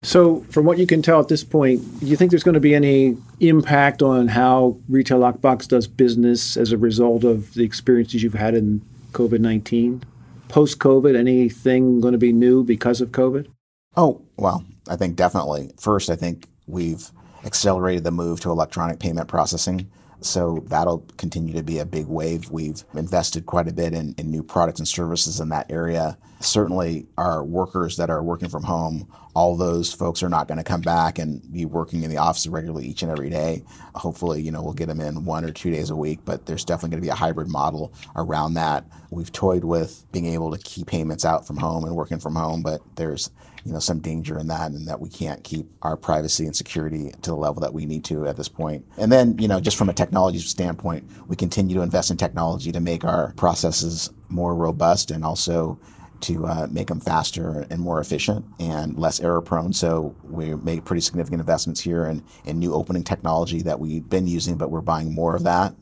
So, 0.06 0.46
from 0.50 0.66
what 0.66 0.78
you 0.78 0.86
can 0.86 1.02
tell 1.02 1.18
at 1.18 1.26
this 1.26 1.42
point, 1.42 1.98
do 1.98 2.06
you 2.06 2.14
think 2.14 2.30
there's 2.30 2.44
going 2.44 2.54
to 2.54 2.60
be 2.60 2.76
any 2.76 3.16
impact 3.40 4.02
on 4.02 4.28
how 4.28 4.78
Retail 4.88 5.18
Lockbox 5.18 5.66
does 5.66 5.88
business 5.88 6.56
as 6.56 6.70
a 6.70 6.78
result 6.78 7.24
of 7.24 7.54
the 7.54 7.64
experiences 7.64 8.22
you've 8.22 8.34
had 8.34 8.54
in 8.54 8.82
COVID 9.10 9.40
19? 9.40 10.04
Post 10.46 10.78
COVID, 10.78 11.16
anything 11.16 12.00
going 12.00 12.12
to 12.12 12.18
be 12.18 12.32
new 12.32 12.62
because 12.62 13.00
of 13.00 13.10
COVID? 13.10 13.48
Oh, 13.96 14.22
well, 14.36 14.64
I 14.88 14.94
think 14.94 15.16
definitely. 15.16 15.72
First, 15.76 16.08
I 16.08 16.14
think 16.14 16.46
we've 16.68 17.10
accelerated 17.44 18.04
the 18.04 18.12
move 18.12 18.38
to 18.42 18.52
electronic 18.52 19.00
payment 19.00 19.26
processing. 19.26 19.90
So 20.26 20.64
that'll 20.66 21.06
continue 21.16 21.54
to 21.54 21.62
be 21.62 21.78
a 21.78 21.86
big 21.86 22.06
wave. 22.06 22.50
We've 22.50 22.82
invested 22.94 23.46
quite 23.46 23.68
a 23.68 23.72
bit 23.72 23.94
in, 23.94 24.14
in 24.18 24.30
new 24.30 24.42
products 24.42 24.80
and 24.80 24.88
services 24.88 25.40
in 25.40 25.48
that 25.50 25.70
area. 25.70 26.18
Certainly, 26.40 27.06
our 27.16 27.44
workers 27.44 27.96
that 27.96 28.10
are 28.10 28.22
working 28.22 28.48
from 28.48 28.64
home, 28.64 29.08
all 29.34 29.56
those 29.56 29.92
folks 29.92 30.22
are 30.22 30.28
not 30.28 30.48
going 30.48 30.58
to 30.58 30.64
come 30.64 30.82
back 30.82 31.18
and 31.18 31.40
be 31.52 31.64
working 31.64 32.02
in 32.02 32.10
the 32.10 32.18
office 32.18 32.46
regularly 32.46 32.86
each 32.86 33.02
and 33.02 33.10
every 33.10 33.30
day. 33.30 33.64
Hopefully, 33.94 34.42
you 34.42 34.50
know, 34.50 34.62
we'll 34.62 34.74
get 34.74 34.88
them 34.88 35.00
in 35.00 35.24
one 35.24 35.44
or 35.44 35.50
two 35.50 35.70
days 35.70 35.90
a 35.90 35.96
week, 35.96 36.20
but 36.24 36.44
there's 36.46 36.64
definitely 36.64 36.90
going 36.90 37.02
to 37.02 37.06
be 37.06 37.10
a 37.10 37.14
hybrid 37.14 37.48
model 37.48 37.94
around 38.16 38.54
that. 38.54 38.84
We've 39.10 39.32
toyed 39.32 39.64
with 39.64 40.04
being 40.12 40.26
able 40.26 40.50
to 40.50 40.58
keep 40.58 40.88
payments 40.88 41.24
out 41.24 41.46
from 41.46 41.56
home 41.56 41.84
and 41.84 41.94
working 41.94 42.18
from 42.18 42.34
home, 42.34 42.62
but 42.62 42.80
there's 42.96 43.30
you 43.66 43.72
know 43.72 43.80
some 43.80 43.98
danger 43.98 44.38
in 44.38 44.46
that 44.46 44.70
and 44.70 44.86
that 44.86 45.00
we 45.00 45.08
can't 45.08 45.42
keep 45.42 45.66
our 45.82 45.96
privacy 45.96 46.46
and 46.46 46.54
security 46.54 47.10
to 47.22 47.30
the 47.30 47.36
level 47.36 47.60
that 47.60 47.74
we 47.74 47.84
need 47.84 48.04
to 48.04 48.26
at 48.26 48.36
this 48.36 48.48
point. 48.48 48.86
And 48.96 49.10
then, 49.10 49.36
you 49.38 49.48
know, 49.48 49.60
just 49.60 49.76
from 49.76 49.88
a 49.88 49.92
technology 49.92 50.38
standpoint, 50.38 51.10
we 51.26 51.34
continue 51.34 51.74
to 51.74 51.82
invest 51.82 52.12
in 52.12 52.16
technology 52.16 52.70
to 52.70 52.80
make 52.80 53.04
our 53.04 53.32
processes 53.36 54.10
more 54.28 54.54
robust 54.54 55.10
and 55.10 55.24
also 55.24 55.80
to 56.20 56.46
uh, 56.46 56.66
make 56.70 56.86
them 56.86 57.00
faster 57.00 57.66
and 57.68 57.80
more 57.80 58.00
efficient 58.00 58.44
and 58.60 58.96
less 58.96 59.20
error 59.20 59.42
prone. 59.42 59.72
So 59.72 60.14
we 60.22 60.54
made 60.54 60.84
pretty 60.84 61.00
significant 61.00 61.40
investments 61.40 61.80
here 61.80 62.06
in, 62.06 62.22
in 62.44 62.60
new 62.60 62.72
opening 62.72 63.02
technology 63.02 63.62
that 63.62 63.80
we've 63.80 64.08
been 64.08 64.28
using, 64.28 64.56
but 64.56 64.70
we're 64.70 64.80
buying 64.80 65.12
more 65.12 65.34
of 65.34 65.42
that 65.42 65.74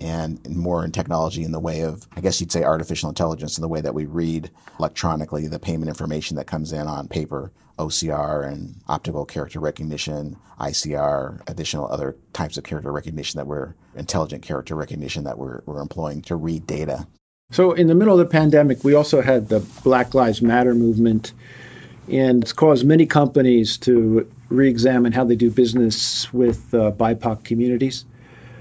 and 0.00 0.44
more 0.48 0.84
in 0.84 0.92
technology 0.92 1.44
in 1.44 1.52
the 1.52 1.60
way 1.60 1.82
of, 1.82 2.08
I 2.16 2.20
guess 2.20 2.40
you'd 2.40 2.52
say, 2.52 2.64
artificial 2.64 3.08
intelligence 3.08 3.58
in 3.58 3.62
the 3.62 3.68
way 3.68 3.80
that 3.80 3.94
we 3.94 4.06
read 4.06 4.50
electronically 4.78 5.46
the 5.46 5.58
payment 5.58 5.88
information 5.88 6.36
that 6.36 6.46
comes 6.46 6.72
in 6.72 6.86
on 6.86 7.08
paper, 7.08 7.52
OCR 7.78 8.46
and 8.46 8.76
optical 8.88 9.24
character 9.24 9.60
recognition, 9.60 10.36
ICR, 10.58 11.40
additional 11.48 11.90
other 11.90 12.16
types 12.32 12.56
of 12.56 12.64
character 12.64 12.92
recognition 12.92 13.38
that 13.38 13.46
we're 13.46 13.74
intelligent 13.94 14.42
character 14.42 14.74
recognition 14.74 15.24
that 15.24 15.38
we're, 15.38 15.62
we're 15.66 15.80
employing 15.80 16.22
to 16.22 16.36
read 16.36 16.66
data. 16.66 17.06
So, 17.50 17.72
in 17.72 17.88
the 17.88 17.94
middle 17.94 18.18
of 18.18 18.20
the 18.20 18.30
pandemic, 18.30 18.84
we 18.84 18.94
also 18.94 19.22
had 19.22 19.48
the 19.48 19.60
Black 19.82 20.14
Lives 20.14 20.40
Matter 20.40 20.72
movement, 20.72 21.32
and 22.08 22.44
it's 22.44 22.52
caused 22.52 22.86
many 22.86 23.06
companies 23.06 23.76
to 23.78 24.30
re 24.50 24.68
examine 24.68 25.12
how 25.12 25.24
they 25.24 25.34
do 25.34 25.50
business 25.50 26.32
with 26.32 26.72
uh, 26.72 26.92
BIPOC 26.92 27.42
communities. 27.44 28.04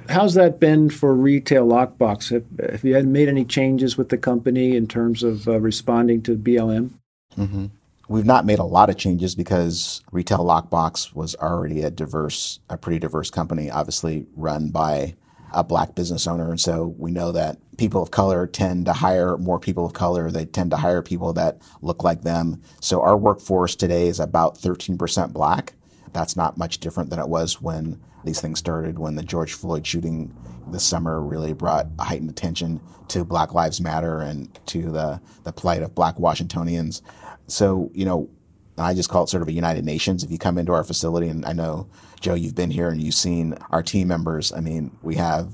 How's 0.09 0.33
that 0.33 0.59
been 0.59 0.89
for 0.89 1.13
retail 1.13 1.67
lockbox? 1.67 2.31
Have, 2.31 2.71
have, 2.71 2.83
you 2.83 2.99
made 3.03 3.29
any 3.29 3.45
changes 3.45 3.95
with 3.95 4.09
the 4.09 4.17
company 4.17 4.75
in 4.75 4.87
terms 4.87 5.21
of 5.21 5.47
uh, 5.47 5.59
responding 5.59 6.23
to 6.23 6.35
BLM? 6.35 6.89
Mm-hmm. 7.37 7.67
We've 8.07 8.25
not 8.25 8.43
made 8.43 8.57
a 8.57 8.63
lot 8.63 8.89
of 8.89 8.97
changes 8.97 9.35
because 9.35 10.01
retail 10.11 10.39
lockbox 10.39 11.13
was 11.13 11.35
already 11.35 11.83
a 11.83 11.91
diverse, 11.91 12.59
a 12.71 12.77
pretty 12.77 12.97
diverse 12.97 13.29
company, 13.29 13.69
obviously 13.69 14.25
run 14.35 14.69
by 14.69 15.13
a 15.53 15.63
black 15.63 15.93
business 15.93 16.25
owner. 16.25 16.49
And 16.49 16.59
so 16.59 16.95
we 16.97 17.11
know 17.11 17.31
that 17.31 17.59
people 17.77 18.01
of 18.01 18.09
color 18.09 18.47
tend 18.47 18.87
to 18.87 18.93
hire 18.93 19.37
more 19.37 19.59
people 19.59 19.85
of 19.85 19.93
color. 19.93 20.31
They 20.31 20.45
tend 20.45 20.71
to 20.71 20.77
hire 20.77 21.03
people 21.03 21.33
that 21.33 21.61
look 21.83 22.03
like 22.03 22.23
them. 22.23 22.63
So 22.81 23.01
our 23.01 23.15
workforce 23.15 23.75
today 23.75 24.07
is 24.07 24.19
about 24.19 24.57
13% 24.57 25.33
black. 25.33 25.73
That's 26.13 26.35
not 26.35 26.57
much 26.57 26.79
different 26.79 27.09
than 27.09 27.19
it 27.19 27.29
was 27.29 27.61
when 27.61 27.99
these 28.23 28.41
things 28.41 28.59
started, 28.59 28.99
when 28.99 29.15
the 29.15 29.23
George 29.23 29.53
Floyd 29.53 29.85
shooting 29.85 30.35
this 30.67 30.83
summer 30.83 31.21
really 31.21 31.53
brought 31.53 31.87
heightened 31.99 32.29
attention 32.29 32.81
to 33.09 33.23
Black 33.23 33.53
Lives 33.53 33.81
Matter 33.81 34.19
and 34.19 34.53
to 34.67 34.91
the, 34.91 35.21
the 35.43 35.51
plight 35.51 35.81
of 35.81 35.95
black 35.95 36.19
Washingtonians. 36.19 37.01
So, 37.47 37.89
you 37.93 38.05
know, 38.05 38.29
I 38.77 38.93
just 38.93 39.09
call 39.09 39.23
it 39.23 39.29
sort 39.29 39.41
of 39.41 39.49
a 39.49 39.53
United 39.53 39.83
Nations. 39.83 40.23
If 40.23 40.31
you 40.31 40.37
come 40.37 40.57
into 40.57 40.71
our 40.71 40.83
facility, 40.83 41.27
and 41.27 41.45
I 41.45 41.53
know, 41.53 41.89
Joe, 42.21 42.35
you've 42.35 42.55
been 42.55 42.71
here 42.71 42.89
and 42.89 43.01
you've 43.01 43.15
seen 43.15 43.55
our 43.71 43.83
team 43.83 44.07
members. 44.07 44.53
I 44.53 44.59
mean, 44.61 44.95
we 45.01 45.15
have 45.15 45.53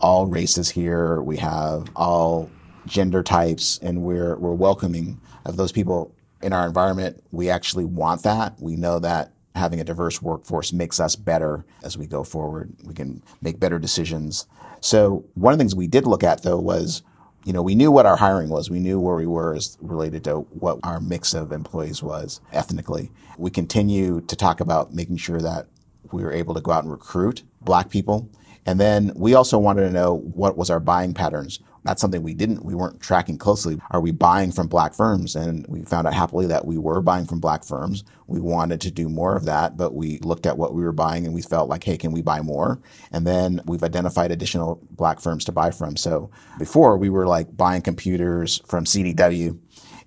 all 0.00 0.26
races 0.26 0.70
here, 0.70 1.22
we 1.22 1.38
have 1.38 1.90
all 1.96 2.50
gender 2.86 3.22
types, 3.22 3.78
and 3.82 4.02
we're, 4.02 4.36
we're 4.36 4.52
welcoming 4.54 5.20
of 5.44 5.56
those 5.56 5.72
people 5.72 6.14
in 6.42 6.52
our 6.52 6.66
environment. 6.66 7.22
We 7.32 7.50
actually 7.50 7.84
want 7.84 8.22
that. 8.22 8.60
We 8.60 8.76
know 8.76 8.98
that 9.00 9.32
having 9.54 9.80
a 9.80 9.84
diverse 9.84 10.22
workforce 10.22 10.72
makes 10.72 11.00
us 11.00 11.16
better 11.16 11.64
as 11.82 11.98
we 11.98 12.06
go 12.06 12.24
forward. 12.24 12.72
We 12.84 12.94
can 12.94 13.22
make 13.42 13.58
better 13.60 13.78
decisions. 13.78 14.46
So, 14.80 15.24
one 15.34 15.52
of 15.52 15.58
the 15.58 15.62
things 15.62 15.74
we 15.74 15.88
did 15.88 16.06
look 16.06 16.22
at, 16.22 16.42
though, 16.42 16.58
was 16.58 17.02
you 17.44 17.52
know, 17.52 17.62
we 17.62 17.74
knew 17.74 17.90
what 17.90 18.04
our 18.04 18.16
hiring 18.16 18.50
was. 18.50 18.68
We 18.68 18.80
knew 18.80 19.00
where 19.00 19.16
we 19.16 19.26
were 19.26 19.54
as 19.54 19.78
related 19.80 20.24
to 20.24 20.40
what 20.60 20.78
our 20.82 21.00
mix 21.00 21.32
of 21.32 21.50
employees 21.50 22.02
was 22.02 22.42
ethnically. 22.52 23.10
We 23.38 23.50
continue 23.50 24.20
to 24.22 24.36
talk 24.36 24.60
about 24.60 24.92
making 24.92 25.16
sure 25.16 25.40
that 25.40 25.66
we 26.12 26.22
were 26.22 26.32
able 26.32 26.54
to 26.54 26.60
go 26.60 26.72
out 26.72 26.84
and 26.84 26.92
recruit 26.92 27.44
black 27.62 27.88
people. 27.90 28.28
And 28.66 28.78
then 28.78 29.12
we 29.14 29.34
also 29.34 29.58
wanted 29.58 29.82
to 29.86 29.90
know 29.90 30.18
what 30.34 30.58
was 30.58 30.68
our 30.68 30.80
buying 30.80 31.14
patterns. 31.14 31.60
That's 31.88 32.02
something 32.02 32.22
we 32.22 32.34
didn't, 32.34 32.66
we 32.66 32.74
weren't 32.74 33.00
tracking 33.00 33.38
closely. 33.38 33.80
Are 33.92 34.02
we 34.02 34.10
buying 34.10 34.52
from 34.52 34.68
black 34.68 34.92
firms? 34.92 35.34
And 35.34 35.66
we 35.68 35.80
found 35.84 36.06
out 36.06 36.12
happily 36.12 36.44
that 36.48 36.66
we 36.66 36.76
were 36.76 37.00
buying 37.00 37.24
from 37.24 37.40
black 37.40 37.64
firms. 37.64 38.04
We 38.26 38.40
wanted 38.40 38.82
to 38.82 38.90
do 38.90 39.08
more 39.08 39.34
of 39.34 39.46
that, 39.46 39.78
but 39.78 39.94
we 39.94 40.18
looked 40.18 40.44
at 40.44 40.58
what 40.58 40.74
we 40.74 40.82
were 40.82 40.92
buying 40.92 41.24
and 41.24 41.34
we 41.34 41.40
felt 41.40 41.70
like, 41.70 41.84
hey, 41.84 41.96
can 41.96 42.12
we 42.12 42.20
buy 42.20 42.42
more? 42.42 42.78
And 43.10 43.26
then 43.26 43.62
we've 43.64 43.82
identified 43.82 44.30
additional 44.30 44.86
black 44.90 45.18
firms 45.18 45.46
to 45.46 45.52
buy 45.52 45.70
from. 45.70 45.96
So 45.96 46.30
before 46.58 46.98
we 46.98 47.08
were 47.08 47.26
like 47.26 47.56
buying 47.56 47.80
computers 47.80 48.60
from 48.66 48.84
CDW. 48.84 49.58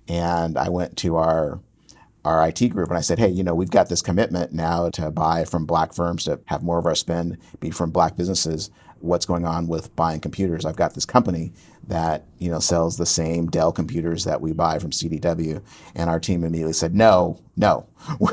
And 0.06 0.56
I 0.56 0.68
went 0.68 0.96
to 0.98 1.16
our 1.16 1.60
our 2.24 2.48
IT 2.48 2.68
group 2.68 2.88
and 2.88 2.96
I 2.98 3.00
said, 3.00 3.18
hey, 3.18 3.28
you 3.28 3.42
know, 3.42 3.54
we've 3.54 3.70
got 3.70 3.88
this 3.88 4.02
commitment 4.02 4.52
now 4.52 4.90
to 4.90 5.10
buy 5.10 5.44
from 5.44 5.66
black 5.66 5.92
firms, 5.92 6.24
to 6.24 6.40
have 6.46 6.62
more 6.62 6.78
of 6.78 6.86
our 6.86 6.94
spend 6.94 7.38
be 7.58 7.70
from 7.70 7.90
black 7.90 8.16
businesses. 8.16 8.70
What's 9.02 9.26
going 9.26 9.44
on 9.44 9.66
with 9.66 9.94
buying 9.96 10.20
computers? 10.20 10.64
I've 10.64 10.76
got 10.76 10.94
this 10.94 11.04
company 11.04 11.52
that, 11.88 12.24
you 12.38 12.50
know, 12.50 12.60
sells 12.60 12.96
the 12.96 13.06
same 13.06 13.48
Dell 13.48 13.72
computers 13.72 14.24
that 14.24 14.40
we 14.40 14.52
buy 14.52 14.78
from 14.78 14.90
CDW. 14.90 15.62
And 15.94 16.08
our 16.08 16.20
team 16.20 16.44
immediately 16.44 16.72
said, 16.72 16.94
no, 16.94 17.40
no. 17.56 17.86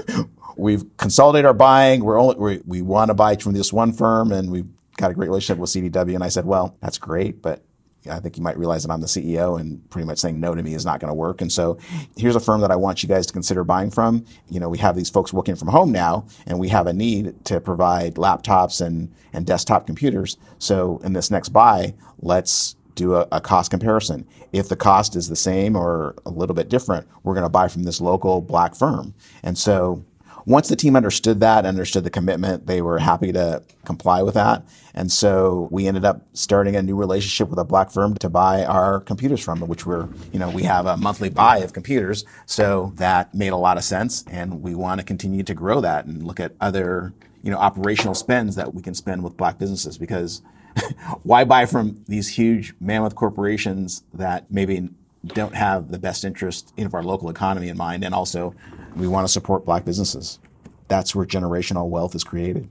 We've 0.57 0.85
consolidated 0.97 1.45
our 1.45 1.53
buying. 1.53 2.03
We're 2.03 2.19
only, 2.19 2.35
we, 2.35 2.61
we 2.65 2.81
want 2.81 3.09
to 3.09 3.13
buy 3.13 3.35
from 3.37 3.53
this 3.53 3.71
one 3.71 3.93
firm 3.93 4.31
and 4.31 4.51
we've 4.51 4.67
got 4.97 5.09
a 5.09 5.13
great 5.13 5.29
relationship 5.29 5.57
with 5.59 5.69
CDW. 5.69 6.15
And 6.15 6.23
I 6.23 6.27
said, 6.27 6.45
well, 6.45 6.75
that's 6.81 6.97
great, 6.97 7.41
but 7.41 7.63
I 8.09 8.19
think 8.19 8.37
you 8.37 8.43
might 8.43 8.57
realize 8.57 8.83
that 8.83 8.91
I'm 8.91 9.01
the 9.01 9.07
CEO 9.07 9.59
and 9.59 9.87
pretty 9.89 10.05
much 10.05 10.19
saying 10.19 10.39
no 10.39 10.55
to 10.55 10.63
me 10.63 10.73
is 10.73 10.85
not 10.85 10.99
going 10.99 11.09
to 11.09 11.15
work. 11.15 11.41
And 11.41 11.51
so 11.51 11.77
here's 12.17 12.35
a 12.35 12.39
firm 12.39 12.61
that 12.61 12.71
I 12.71 12.75
want 12.75 13.03
you 13.03 13.09
guys 13.09 13.25
to 13.27 13.33
consider 13.33 13.63
buying 13.63 13.91
from. 13.91 14.25
You 14.49 14.59
know, 14.59 14.69
we 14.69 14.77
have 14.79 14.95
these 14.95 15.09
folks 15.09 15.33
working 15.33 15.55
from 15.55 15.69
home 15.69 15.91
now 15.91 16.25
and 16.45 16.59
we 16.59 16.69
have 16.69 16.87
a 16.87 16.93
need 16.93 17.45
to 17.45 17.59
provide 17.59 18.15
laptops 18.15 18.85
and, 18.85 19.13
and 19.33 19.45
desktop 19.45 19.85
computers. 19.85 20.37
So 20.57 20.99
in 21.03 21.13
this 21.13 21.31
next 21.31 21.49
buy, 21.49 21.93
let's 22.19 22.75
do 22.95 23.15
a, 23.15 23.27
a 23.31 23.39
cost 23.39 23.71
comparison. 23.71 24.27
If 24.51 24.67
the 24.67 24.75
cost 24.75 25.15
is 25.15 25.29
the 25.29 25.35
same 25.35 25.75
or 25.75 26.15
a 26.25 26.29
little 26.29 26.55
bit 26.55 26.69
different, 26.69 27.07
we're 27.23 27.33
going 27.33 27.45
to 27.45 27.49
buy 27.49 27.67
from 27.67 27.83
this 27.83 28.01
local 28.01 28.41
black 28.41 28.75
firm. 28.75 29.13
And 29.41 29.57
so 29.57 30.03
once 30.49 30.67
the 30.67 30.75
team 30.75 30.95
understood 30.95 31.39
that, 31.41 31.63
understood 31.63 32.03
the 32.03 32.09
commitment, 32.09 32.65
they 32.65 32.81
were 32.81 32.97
happy 32.97 33.31
to 33.31 33.61
comply 33.85 34.23
with 34.23 34.33
that. 34.33 34.67
And 34.95 35.11
so 35.11 35.67
we 35.69 35.87
ended 35.87 36.03
up 36.03 36.23
starting 36.33 36.75
a 36.75 36.81
new 36.81 36.95
relationship 36.95 37.49
with 37.49 37.59
a 37.59 37.63
black 37.63 37.91
firm 37.91 38.15
to 38.15 38.29
buy 38.29 38.65
our 38.65 38.99
computers 39.01 39.43
from, 39.43 39.59
which 39.61 39.85
we're, 39.85 40.09
you 40.33 40.39
know, 40.39 40.49
we 40.49 40.63
have 40.63 40.87
a 40.87 40.97
monthly 40.97 41.29
buy 41.29 41.59
of 41.59 41.71
computers. 41.71 42.25
So 42.47 42.93
that 42.95 43.31
made 43.35 43.49
a 43.49 43.57
lot 43.57 43.77
of 43.77 43.83
sense. 43.83 44.25
And 44.27 44.63
we 44.63 44.73
want 44.73 44.99
to 44.99 45.05
continue 45.05 45.43
to 45.43 45.53
grow 45.53 45.81
that 45.81 46.05
and 46.05 46.25
look 46.25 46.39
at 46.39 46.53
other, 46.59 47.13
you 47.43 47.51
know, 47.51 47.57
operational 47.59 48.15
spends 48.15 48.55
that 48.55 48.73
we 48.73 48.81
can 48.81 48.95
spend 48.95 49.23
with 49.23 49.37
black 49.37 49.59
businesses 49.59 49.99
because 49.99 50.41
why 51.21 51.43
buy 51.43 51.67
from 51.67 52.03
these 52.07 52.27
huge 52.27 52.73
mammoth 52.79 53.13
corporations 53.13 54.01
that 54.15 54.49
maybe 54.49 54.89
don't 55.25 55.55
have 55.55 55.89
the 55.89 55.99
best 55.99 56.23
interest 56.23 56.73
of 56.77 56.93
our 56.93 57.03
local 57.03 57.29
economy 57.29 57.69
in 57.69 57.77
mind 57.77 58.03
and 58.03 58.15
also 58.15 58.53
we 58.95 59.07
want 59.07 59.27
to 59.27 59.31
support 59.31 59.65
black 59.65 59.85
businesses. 59.85 60.39
That's 60.87 61.13
where 61.13 61.25
generational 61.25 61.89
wealth 61.89 62.15
is 62.15 62.23
created. 62.23 62.69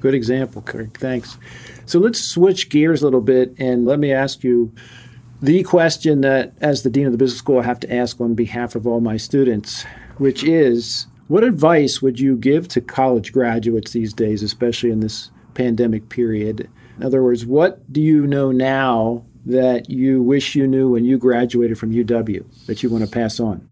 Good 0.00 0.14
example, 0.14 0.62
Kirk. 0.62 0.98
Thanks. 0.98 1.38
So 1.86 1.98
let's 1.98 2.22
switch 2.22 2.68
gears 2.68 3.02
a 3.02 3.06
little 3.06 3.20
bit 3.20 3.54
and 3.58 3.86
let 3.86 3.98
me 3.98 4.12
ask 4.12 4.44
you 4.44 4.72
the 5.42 5.62
question 5.64 6.22
that, 6.22 6.52
as 6.60 6.82
the 6.82 6.90
Dean 6.90 7.06
of 7.06 7.12
the 7.12 7.18
Business 7.18 7.38
School, 7.38 7.60
I 7.60 7.64
have 7.64 7.80
to 7.80 7.94
ask 7.94 8.20
on 8.20 8.34
behalf 8.34 8.74
of 8.74 8.86
all 8.86 9.00
my 9.00 9.16
students, 9.16 9.84
which 10.16 10.42
is 10.44 11.06
what 11.28 11.44
advice 11.44 12.00
would 12.00 12.18
you 12.18 12.36
give 12.36 12.68
to 12.68 12.80
college 12.80 13.32
graduates 13.32 13.92
these 13.92 14.14
days, 14.14 14.42
especially 14.42 14.90
in 14.90 15.00
this 15.00 15.30
pandemic 15.54 16.08
period? 16.08 16.70
In 16.96 17.04
other 17.04 17.22
words, 17.22 17.44
what 17.44 17.92
do 17.92 18.00
you 18.00 18.26
know 18.26 18.50
now 18.50 19.24
that 19.46 19.88
you 19.88 20.22
wish 20.22 20.54
you 20.54 20.66
knew 20.66 20.90
when 20.90 21.04
you 21.04 21.16
graduated 21.18 21.78
from 21.78 21.92
UW 21.92 22.44
that 22.66 22.82
you 22.82 22.90
want 22.90 23.04
to 23.04 23.10
pass 23.10 23.40
on? 23.40 23.70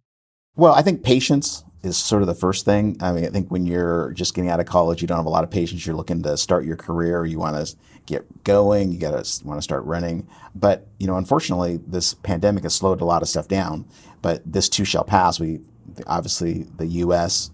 Well, 0.57 0.73
I 0.73 0.83
think 0.83 1.03
patience 1.03 1.65
is 1.83 1.97
sort 1.97 2.23
of 2.23 2.29
the 2.29 2.35
first 2.35 2.65
thing. 2.65 2.97
I 3.01 3.13
mean, 3.13 3.25
I 3.25 3.29
think 3.29 3.51
when 3.51 3.67
you're 3.67 4.13
just 4.13 4.35
getting 4.35 4.51
out 4.51 4.61
of 4.61 4.67
college, 4.67 5.03
you 5.03 5.09
don't 5.09 5.19
have 5.19 5.27
a 5.27 5.31
lot 5.31 5.45
of 5.45 5.51
patience. 5.51 5.85
You're 5.85 5.97
looking 5.97 6.23
to 6.23 6.37
start 6.37 6.65
your 6.65 6.77
career. 6.77 7.27
You 7.27 7.39
want 7.39 7.67
to 7.67 7.77
get 8.07 8.45
going. 8.45 8.93
You 8.93 8.99
got 8.99 9.25
to 9.25 9.45
want 9.45 9.59
to 9.59 9.63
start 9.63 9.85
running. 9.85 10.29
But 10.55 10.87
you 10.99 11.07
know, 11.07 11.17
unfortunately, 11.17 11.81
this 11.87 12.15
pandemic 12.15 12.63
has 12.63 12.75
slowed 12.75 13.01
a 13.01 13.05
lot 13.05 13.23
of 13.23 13.29
stuff 13.29 13.49
down. 13.49 13.85
But 14.23 14.41
this 14.51 14.69
too 14.69 14.85
shall 14.85 15.05
pass. 15.05 15.41
We 15.41 15.61
obviously 16.07 16.67
the 16.77 16.87
U.S. 16.87 17.51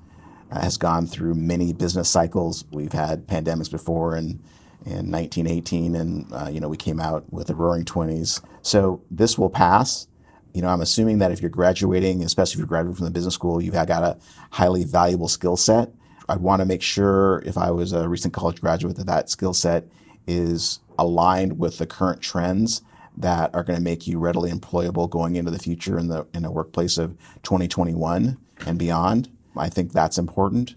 Uh, 0.52 0.60
has 0.60 0.76
gone 0.76 1.06
through 1.06 1.34
many 1.34 1.72
business 1.72 2.08
cycles. 2.08 2.64
We've 2.70 2.92
had 2.92 3.26
pandemics 3.26 3.70
before, 3.70 4.14
and 4.14 4.42
in 4.86 5.10
1918, 5.10 5.94
and 5.94 6.32
uh, 6.32 6.48
you 6.50 6.60
know 6.60 6.68
we 6.68 6.76
came 6.76 7.00
out 7.00 7.30
with 7.32 7.48
the 7.48 7.54
Roaring 7.54 7.84
Twenties. 7.84 8.40
So 8.62 9.02
this 9.10 9.38
will 9.38 9.50
pass. 9.50 10.06
You 10.52 10.62
know, 10.62 10.68
I'm 10.68 10.80
assuming 10.80 11.18
that 11.18 11.30
if 11.30 11.40
you're 11.40 11.50
graduating, 11.50 12.24
especially 12.24 12.54
if 12.54 12.58
you're 12.58 12.66
graduating 12.66 12.96
from 12.96 13.04
the 13.04 13.12
business 13.12 13.34
school, 13.34 13.62
you've 13.62 13.74
got 13.74 13.90
a 13.90 14.18
highly 14.50 14.84
valuable 14.84 15.28
skill 15.28 15.56
set. 15.56 15.90
I'd 16.28 16.40
want 16.40 16.60
to 16.60 16.66
make 16.66 16.82
sure, 16.82 17.42
if 17.44 17.56
I 17.56 17.70
was 17.70 17.92
a 17.92 18.08
recent 18.08 18.34
college 18.34 18.60
graduate, 18.60 18.96
that 18.96 19.06
that 19.06 19.30
skill 19.30 19.54
set 19.54 19.86
is 20.26 20.80
aligned 20.98 21.58
with 21.58 21.78
the 21.78 21.86
current 21.86 22.20
trends 22.20 22.82
that 23.16 23.54
are 23.54 23.64
going 23.64 23.76
to 23.76 23.82
make 23.82 24.06
you 24.06 24.18
readily 24.18 24.50
employable 24.50 25.08
going 25.08 25.36
into 25.36 25.50
the 25.50 25.58
future 25.58 25.98
in 25.98 26.08
the 26.08 26.26
in 26.32 26.44
a 26.44 26.50
workplace 26.50 26.98
of 26.98 27.16
2021 27.42 28.38
and 28.66 28.78
beyond. 28.78 29.28
I 29.56 29.68
think 29.68 29.92
that's 29.92 30.18
important. 30.18 30.74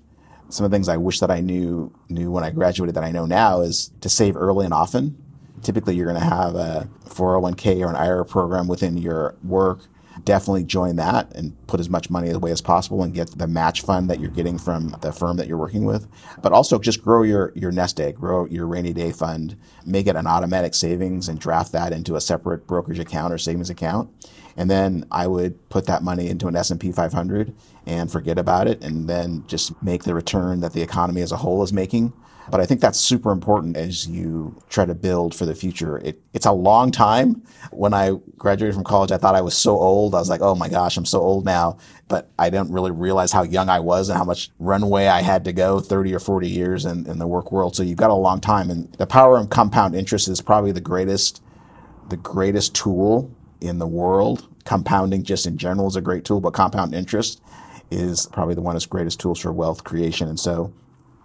Some 0.54 0.66
of 0.66 0.72
the 0.72 0.76
things 0.76 0.88
I 0.88 0.98
wish 0.98 1.20
that 1.20 1.32
I 1.32 1.40
knew 1.40 1.92
knew 2.10 2.30
when 2.30 2.44
I 2.44 2.52
graduated 2.52 2.96
that 2.96 3.04
I 3.04 3.12
know 3.12 3.26
now 3.26 3.62
is 3.62 3.92
to 4.02 4.10
save 4.10 4.36
early 4.36 4.66
and 4.66 4.74
often. 4.74 5.18
Typically, 5.64 5.96
you're 5.96 6.06
going 6.06 6.20
to 6.20 6.26
have 6.28 6.54
a 6.56 6.88
401k 7.06 7.84
or 7.84 7.90
an 7.90 7.96
IRA 7.96 8.24
program 8.26 8.68
within 8.68 8.98
your 8.98 9.36
work 9.44 9.88
definitely 10.24 10.64
join 10.64 10.96
that 10.98 11.34
and 11.36 11.56
put 11.68 11.80
as 11.80 11.90
much 11.90 12.10
money 12.10 12.30
away 12.30 12.52
as 12.52 12.62
possible 12.62 13.04
and 13.04 13.14
get 13.14 13.38
the 13.38 13.48
match 13.48 13.82
fund 13.82 14.10
that 14.10 14.20
you're 14.20 14.30
getting 14.30 14.58
from 14.58 14.96
the 15.02 15.12
firm 15.12 15.38
that 15.38 15.48
you're 15.48 15.58
working 15.58 15.86
with. 15.86 16.08
But 16.42 16.54
also 16.54 16.80
just 16.80 17.04
grow 17.04 17.24
your, 17.24 17.52
your 17.56 17.72
nest 17.72 18.00
egg, 18.00 18.16
grow 18.16 18.46
your 18.46 18.68
rainy 18.68 18.94
day 18.94 19.12
fund, 19.12 19.58
make 19.86 20.08
it 20.08 20.16
an 20.16 20.28
automatic 20.28 20.76
savings 20.76 21.28
and 21.28 21.40
draft 21.40 21.72
that 21.72 21.92
into 21.92 22.16
a 22.16 22.22
separate 22.22 22.68
brokerage 22.68 23.00
account 23.00 23.34
or 23.34 23.38
savings 23.38 23.70
account. 23.70 24.10
And 24.56 24.70
then 24.70 25.06
I 25.12 25.28
would 25.28 25.70
put 25.70 25.86
that 25.88 26.04
money 26.04 26.30
into 26.30 26.48
an 26.48 26.56
S&P 26.56 26.92
500 26.92 27.54
and 27.86 28.12
forget 28.12 28.38
about 28.38 28.68
it 28.68 28.84
and 28.84 29.10
then 29.10 29.44
just 29.48 29.82
make 29.82 30.04
the 30.04 30.14
return 30.14 30.62
that 30.62 30.74
the 30.74 30.82
economy 30.82 31.22
as 31.22 31.32
a 31.32 31.38
whole 31.38 31.64
is 31.64 31.74
making 31.74 32.14
but 32.50 32.60
I 32.60 32.66
think 32.66 32.82
that's 32.82 33.00
super 33.00 33.32
important 33.32 33.78
as 33.78 34.08
you 34.08 34.56
try 34.70 34.86
to 34.86 34.94
build 34.94 35.34
for 35.34 35.46
the 35.46 35.56
future. 35.56 35.98
It, 36.00 36.22
it's 36.34 36.46
a 36.46 36.52
long 36.52 36.92
time. 36.92 37.44
When 37.72 37.94
I 37.94 38.12
graduated 38.38 38.76
from 38.76 38.84
college, 38.84 39.12
I 39.12 39.18
thought 39.18 39.36
I 39.36 39.42
was 39.42 39.56
so 39.56 39.80
old. 39.80 40.14
I 40.14 40.20
was 40.20 40.30
like, 40.30 40.42
oh 40.42 40.56
my 40.56 40.68
gosh, 40.68 40.98
I'm 40.98 41.06
so 41.06 41.22
old 41.22 41.46
now. 41.46 41.78
But 42.08 42.30
I 42.38 42.50
didn't 42.50 42.72
really 42.72 42.92
realize 42.92 43.32
how 43.32 43.44
young 43.44 43.70
I 43.70 43.80
was 43.80 44.10
and 44.10 44.18
how 44.18 44.26
much 44.26 44.52
runway 44.60 45.08
I 45.08 45.22
had 45.22 45.46
to 45.46 45.54
go 45.54 45.80
30 45.80 46.14
or 46.14 46.20
40 46.20 46.50
years 46.50 46.86
in, 46.86 47.08
in 47.10 47.18
the 47.18 47.28
work 47.28 47.52
world. 47.52 47.76
So 47.76 47.84
you've 47.84 47.98
got 47.98 48.12
a 48.12 48.16
long 48.16 48.42
time. 48.42 48.70
And 48.70 48.92
the 48.94 49.08
power 49.08 49.38
of 49.38 49.50
compound 49.50 49.96
interest 49.96 50.28
is 50.28 50.42
probably 50.42 50.74
the 50.74 50.82
greatest, 50.82 51.42
the 52.10 52.18
greatest 52.18 52.76
tool 52.76 53.34
in 53.64 53.80
the 53.80 53.88
world. 53.88 54.48
Compounding 54.66 55.24
just 55.24 55.46
in 55.46 55.58
general 55.58 55.88
is 55.88 55.96
a 55.96 56.02
great 56.02 56.26
tool, 56.26 56.42
but 56.42 56.54
compound 56.54 56.94
interest 56.94 57.42
is 57.92 58.28
probably 58.28 58.56
the 58.56 58.62
one 58.62 58.76
of 58.76 58.90
greatest 58.90 59.20
tools 59.20 59.40
for 59.40 59.52
wealth 59.52 59.84
creation. 59.84 60.28
And 60.28 60.40
so 60.40 60.74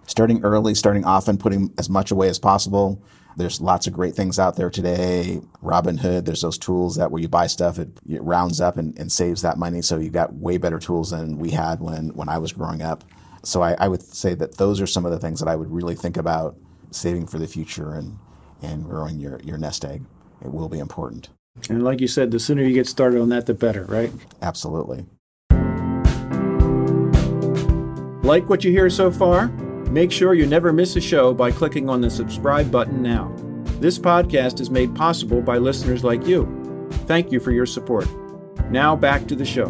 starting 0.05 0.43
early, 0.43 0.73
starting 0.75 1.05
often, 1.05 1.37
putting 1.37 1.73
as 1.77 1.89
much 1.89 2.11
away 2.11 2.29
as 2.29 2.39
possible. 2.39 3.01
There's 3.37 3.61
lots 3.61 3.87
of 3.87 3.93
great 3.93 4.15
things 4.15 4.39
out 4.39 4.55
there 4.55 4.69
today. 4.69 5.39
Robinhood, 5.63 6.25
there's 6.25 6.41
those 6.41 6.57
tools 6.57 6.95
that 6.95 7.11
where 7.11 7.21
you 7.21 7.29
buy 7.29 7.47
stuff, 7.47 7.79
it, 7.79 7.89
it 8.09 8.21
rounds 8.23 8.59
up 8.59 8.77
and, 8.77 8.97
and, 8.99 9.11
saves 9.11 9.43
that 9.43 9.57
money. 9.57 9.81
So 9.81 9.97
you've 9.97 10.13
got 10.13 10.33
way 10.33 10.57
better 10.57 10.79
tools 10.79 11.11
than 11.11 11.37
we 11.37 11.51
had 11.51 11.79
when, 11.79 12.09
when 12.09 12.27
I 12.27 12.37
was 12.37 12.51
growing 12.51 12.81
up. 12.81 13.03
So 13.43 13.61
I, 13.61 13.73
I 13.79 13.87
would 13.87 14.01
say 14.01 14.33
that 14.33 14.57
those 14.57 14.81
are 14.81 14.87
some 14.87 15.05
of 15.05 15.11
the 15.11 15.19
things 15.19 15.39
that 15.39 15.47
I 15.47 15.55
would 15.55 15.71
really 15.71 15.95
think 15.95 16.17
about 16.17 16.57
saving 16.91 17.27
for 17.27 17.39
the 17.39 17.47
future 17.47 17.93
and, 17.93 18.17
and 18.61 18.83
growing 18.83 19.19
your, 19.19 19.39
your 19.41 19.57
nest 19.57 19.85
egg. 19.85 20.03
It 20.41 20.51
will 20.51 20.69
be 20.69 20.79
important. 20.79 21.29
And 21.69 21.83
like 21.83 21.99
you 21.99 22.07
said, 22.07 22.31
the 22.31 22.39
sooner 22.39 22.63
you 22.63 22.73
get 22.73 22.87
started 22.87 23.21
on 23.21 23.29
that, 23.29 23.45
the 23.45 23.53
better, 23.53 23.83
right? 23.85 24.11
Absolutely. 24.41 25.05
Like 28.23 28.49
what 28.49 28.63
you 28.63 28.71
hear 28.71 28.89
so 28.89 29.11
far? 29.11 29.47
Make 29.89 30.11
sure 30.11 30.33
you 30.33 30.45
never 30.45 30.71
miss 30.71 30.95
a 30.95 31.01
show 31.01 31.33
by 31.33 31.51
clicking 31.51 31.89
on 31.89 32.01
the 32.01 32.09
subscribe 32.09 32.71
button 32.71 33.01
now. 33.01 33.33
This 33.79 33.97
podcast 33.97 34.59
is 34.59 34.69
made 34.69 34.93
possible 34.93 35.41
by 35.41 35.57
listeners 35.57 36.03
like 36.03 36.27
you. 36.27 36.47
Thank 37.07 37.31
you 37.31 37.39
for 37.39 37.51
your 37.51 37.65
support. 37.65 38.07
Now 38.69 38.95
back 38.95 39.27
to 39.27 39.35
the 39.35 39.45
show. 39.45 39.67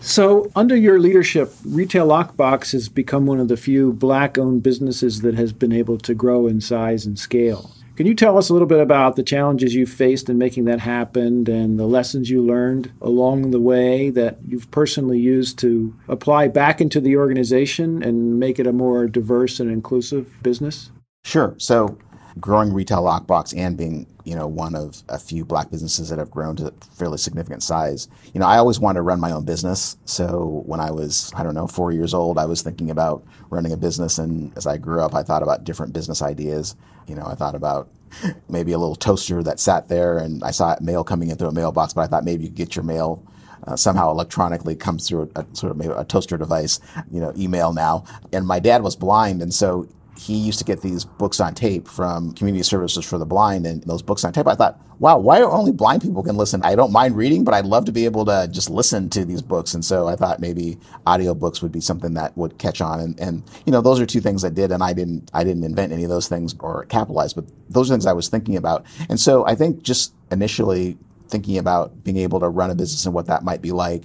So, 0.00 0.50
under 0.56 0.74
your 0.74 0.98
leadership, 0.98 1.52
Retail 1.66 2.08
Lockbox 2.08 2.72
has 2.72 2.88
become 2.88 3.26
one 3.26 3.40
of 3.40 3.48
the 3.48 3.58
few 3.58 3.92
black 3.92 4.38
owned 4.38 4.62
businesses 4.62 5.20
that 5.20 5.34
has 5.34 5.52
been 5.52 5.72
able 5.72 5.98
to 5.98 6.14
grow 6.14 6.46
in 6.46 6.62
size 6.62 7.04
and 7.04 7.18
scale. 7.18 7.72
Can 7.98 8.06
you 8.06 8.14
tell 8.14 8.38
us 8.38 8.48
a 8.48 8.52
little 8.52 8.68
bit 8.68 8.78
about 8.78 9.16
the 9.16 9.24
challenges 9.24 9.74
you 9.74 9.84
faced 9.84 10.30
in 10.30 10.38
making 10.38 10.66
that 10.66 10.78
happen 10.78 11.50
and 11.50 11.80
the 11.80 11.86
lessons 11.88 12.30
you 12.30 12.40
learned 12.40 12.92
along 13.02 13.50
the 13.50 13.58
way 13.58 14.10
that 14.10 14.38
you've 14.46 14.70
personally 14.70 15.18
used 15.18 15.58
to 15.58 15.92
apply 16.06 16.46
back 16.46 16.80
into 16.80 17.00
the 17.00 17.16
organization 17.16 18.00
and 18.04 18.38
make 18.38 18.60
it 18.60 18.68
a 18.68 18.72
more 18.72 19.08
diverse 19.08 19.58
and 19.58 19.68
inclusive 19.68 20.32
business? 20.44 20.92
Sure. 21.24 21.56
So, 21.58 21.98
growing 22.38 22.72
retail 22.72 23.02
lockbox 23.02 23.52
and 23.58 23.76
being 23.76 24.06
you 24.28 24.34
know 24.34 24.46
one 24.46 24.74
of 24.74 25.02
a 25.08 25.18
few 25.18 25.42
black 25.42 25.70
businesses 25.70 26.10
that 26.10 26.18
have 26.18 26.30
grown 26.30 26.54
to 26.56 26.70
fairly 26.94 27.16
significant 27.16 27.62
size. 27.62 28.08
You 28.34 28.40
know 28.40 28.46
i 28.46 28.58
always 28.58 28.78
wanted 28.78 28.98
to 28.98 29.02
run 29.02 29.20
my 29.20 29.32
own 29.32 29.46
business. 29.46 29.96
So 30.04 30.62
when 30.66 30.80
i 30.80 30.90
was 30.90 31.32
i 31.34 31.42
don't 31.42 31.54
know 31.54 31.66
four 31.66 31.92
years 31.92 32.12
old 32.12 32.36
i 32.36 32.44
was 32.44 32.60
thinking 32.60 32.90
about 32.90 33.24
running 33.48 33.72
a 33.72 33.76
business. 33.78 34.18
And 34.18 34.54
as 34.54 34.66
i 34.66 34.76
grew 34.76 35.00
up 35.00 35.14
i 35.14 35.22
thought 35.22 35.42
about 35.42 35.64
different 35.64 35.94
business 35.94 36.20
ideas. 36.20 36.76
You 37.06 37.14
know 37.14 37.24
i 37.24 37.34
thought 37.34 37.54
about 37.54 37.88
maybe 38.50 38.72
a 38.72 38.78
little 38.78 38.96
toaster 38.96 39.42
that 39.42 39.60
sat 39.60 39.88
there 39.88 40.18
and 40.18 40.44
i 40.44 40.50
saw 40.50 40.76
mail 40.80 41.04
coming 41.04 41.30
in 41.30 41.36
through 41.36 41.48
a 41.48 41.52
mailbox 41.52 41.94
but 41.94 42.02
i 42.02 42.06
thought 42.06 42.24
maybe 42.24 42.44
you 42.44 42.48
could 42.50 42.56
get 42.56 42.76
your 42.76 42.84
mail 42.84 43.22
uh, 43.66 43.76
somehow 43.76 44.10
electronically 44.10 44.76
comes 44.76 45.08
through 45.08 45.30
a, 45.34 45.40
a, 45.40 45.46
sort 45.52 45.70
of 45.70 45.76
maybe 45.76 45.92
a 45.94 46.04
toaster 46.04 46.38
device, 46.38 46.78
you 47.10 47.20
know, 47.20 47.32
email 47.36 47.72
now. 47.72 48.04
And 48.32 48.46
my 48.46 48.60
dad 48.60 48.82
was 48.82 48.94
blind, 48.94 49.42
and 49.42 49.52
so 49.52 49.88
he 50.18 50.34
used 50.34 50.58
to 50.58 50.64
get 50.64 50.82
these 50.82 51.04
books 51.04 51.40
on 51.40 51.54
tape 51.54 51.86
from 51.86 52.32
Community 52.32 52.62
Services 52.62 53.04
for 53.04 53.18
the 53.18 53.26
Blind, 53.26 53.66
and 53.66 53.82
those 53.84 54.02
books 54.02 54.24
on 54.24 54.32
tape, 54.32 54.46
I 54.46 54.54
thought, 54.54 54.80
wow, 54.98 55.16
why 55.18 55.40
are 55.40 55.50
only 55.50 55.70
blind 55.70 56.02
people 56.02 56.22
can 56.22 56.36
listen? 56.36 56.60
I 56.64 56.74
don't 56.74 56.90
mind 56.90 57.16
reading, 57.16 57.44
but 57.44 57.54
I'd 57.54 57.66
love 57.66 57.84
to 57.84 57.92
be 57.92 58.04
able 58.04 58.24
to 58.24 58.48
just 58.50 58.68
listen 58.68 59.08
to 59.10 59.24
these 59.24 59.42
books. 59.42 59.74
And 59.74 59.84
so 59.84 60.08
I 60.08 60.16
thought 60.16 60.40
maybe 60.40 60.78
audiobooks 61.06 61.62
would 61.62 61.70
be 61.70 61.80
something 61.80 62.14
that 62.14 62.36
would 62.36 62.58
catch 62.58 62.80
on. 62.80 63.00
And, 63.00 63.20
and 63.20 63.42
you 63.64 63.72
know, 63.72 63.80
those 63.80 64.00
are 64.00 64.06
two 64.06 64.20
things 64.20 64.44
I 64.44 64.50
did, 64.50 64.72
and 64.72 64.82
I 64.82 64.92
didn't 64.92 65.30
I 65.32 65.44
didn't 65.44 65.64
invent 65.64 65.92
any 65.92 66.04
of 66.04 66.10
those 66.10 66.28
things 66.28 66.54
or 66.60 66.84
capitalize, 66.86 67.32
but 67.32 67.44
those 67.70 67.90
are 67.90 67.94
things 67.94 68.06
I 68.06 68.12
was 68.12 68.28
thinking 68.28 68.56
about. 68.56 68.84
And 69.08 69.20
so 69.20 69.46
I 69.46 69.54
think 69.54 69.82
just 69.82 70.14
initially 70.32 70.98
thinking 71.28 71.58
about 71.58 72.02
being 72.02 72.16
able 72.16 72.40
to 72.40 72.48
run 72.48 72.70
a 72.70 72.74
business 72.74 73.04
and 73.06 73.14
what 73.14 73.26
that 73.26 73.44
might 73.44 73.62
be 73.62 73.70
like, 73.70 74.04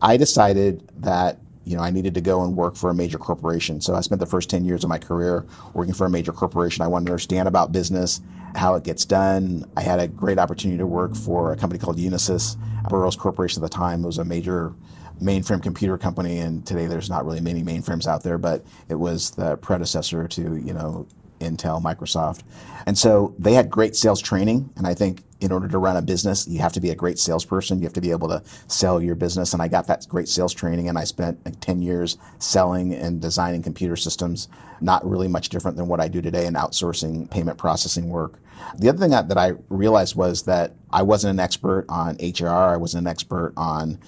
I 0.00 0.16
decided 0.16 0.90
that 0.96 1.38
you 1.64 1.76
know, 1.76 1.82
I 1.82 1.90
needed 1.90 2.14
to 2.14 2.20
go 2.20 2.42
and 2.42 2.56
work 2.56 2.76
for 2.76 2.90
a 2.90 2.94
major 2.94 3.18
corporation. 3.18 3.80
So 3.80 3.94
I 3.94 4.00
spent 4.00 4.20
the 4.20 4.26
first 4.26 4.50
10 4.50 4.64
years 4.64 4.84
of 4.84 4.90
my 4.90 4.98
career 4.98 5.46
working 5.74 5.94
for 5.94 6.06
a 6.06 6.10
major 6.10 6.32
corporation. 6.32 6.82
I 6.82 6.88
wanted 6.88 7.06
to 7.06 7.12
understand 7.12 7.48
about 7.48 7.72
business, 7.72 8.20
how 8.54 8.74
it 8.74 8.84
gets 8.84 9.04
done. 9.04 9.64
I 9.76 9.82
had 9.82 10.00
a 10.00 10.08
great 10.08 10.38
opportunity 10.38 10.78
to 10.78 10.86
work 10.86 11.14
for 11.14 11.52
a 11.52 11.56
company 11.56 11.78
called 11.78 11.98
Unisys. 11.98 12.56
Burroughs 12.88 13.16
Corporation 13.16 13.62
at 13.62 13.70
the 13.70 13.76
time 13.76 14.02
It 14.02 14.06
was 14.06 14.18
a 14.18 14.24
major 14.24 14.74
mainframe 15.22 15.62
computer 15.62 15.96
company, 15.96 16.38
and 16.38 16.66
today 16.66 16.86
there's 16.86 17.08
not 17.08 17.24
really 17.24 17.40
many 17.40 17.62
mainframes 17.62 18.06
out 18.06 18.22
there, 18.22 18.38
but 18.38 18.64
it 18.88 18.96
was 18.96 19.30
the 19.30 19.56
predecessor 19.58 20.26
to, 20.26 20.56
you 20.56 20.74
know, 20.74 21.06
Intel, 21.38 21.82
Microsoft. 21.82 22.42
And 22.86 22.98
so 22.98 23.34
they 23.38 23.52
had 23.52 23.70
great 23.70 23.94
sales 23.96 24.20
training, 24.20 24.70
and 24.76 24.86
I 24.86 24.94
think 24.94 25.22
in 25.42 25.52
order 25.52 25.68
to 25.68 25.78
run 25.78 25.96
a 25.96 26.02
business, 26.02 26.46
you 26.46 26.60
have 26.60 26.72
to 26.72 26.80
be 26.80 26.90
a 26.90 26.94
great 26.94 27.18
salesperson. 27.18 27.78
You 27.78 27.84
have 27.84 27.92
to 27.94 28.00
be 28.00 28.10
able 28.10 28.28
to 28.28 28.42
sell 28.68 29.02
your 29.02 29.14
business. 29.14 29.52
And 29.52 29.60
I 29.60 29.68
got 29.68 29.86
that 29.88 30.06
great 30.08 30.28
sales 30.28 30.54
training, 30.54 30.88
and 30.88 30.96
I 30.96 31.04
spent 31.04 31.44
like 31.44 31.60
10 31.60 31.82
years 31.82 32.16
selling 32.38 32.94
and 32.94 33.20
designing 33.20 33.62
computer 33.62 33.96
systems, 33.96 34.48
not 34.80 35.04
really 35.08 35.28
much 35.28 35.48
different 35.48 35.76
than 35.76 35.88
what 35.88 36.00
I 36.00 36.08
do 36.08 36.22
today 36.22 36.46
in 36.46 36.54
outsourcing 36.54 37.30
payment 37.30 37.58
processing 37.58 38.08
work. 38.08 38.38
The 38.78 38.88
other 38.88 38.98
thing 38.98 39.10
that, 39.10 39.28
that 39.28 39.38
I 39.38 39.52
realized 39.68 40.14
was 40.14 40.44
that 40.44 40.74
I 40.92 41.02
wasn't 41.02 41.32
an 41.32 41.40
expert 41.40 41.86
on 41.88 42.16
HR, 42.20 42.48
I 42.48 42.76
wasn't 42.76 43.06
an 43.06 43.10
expert 43.10 43.52
on 43.56 43.98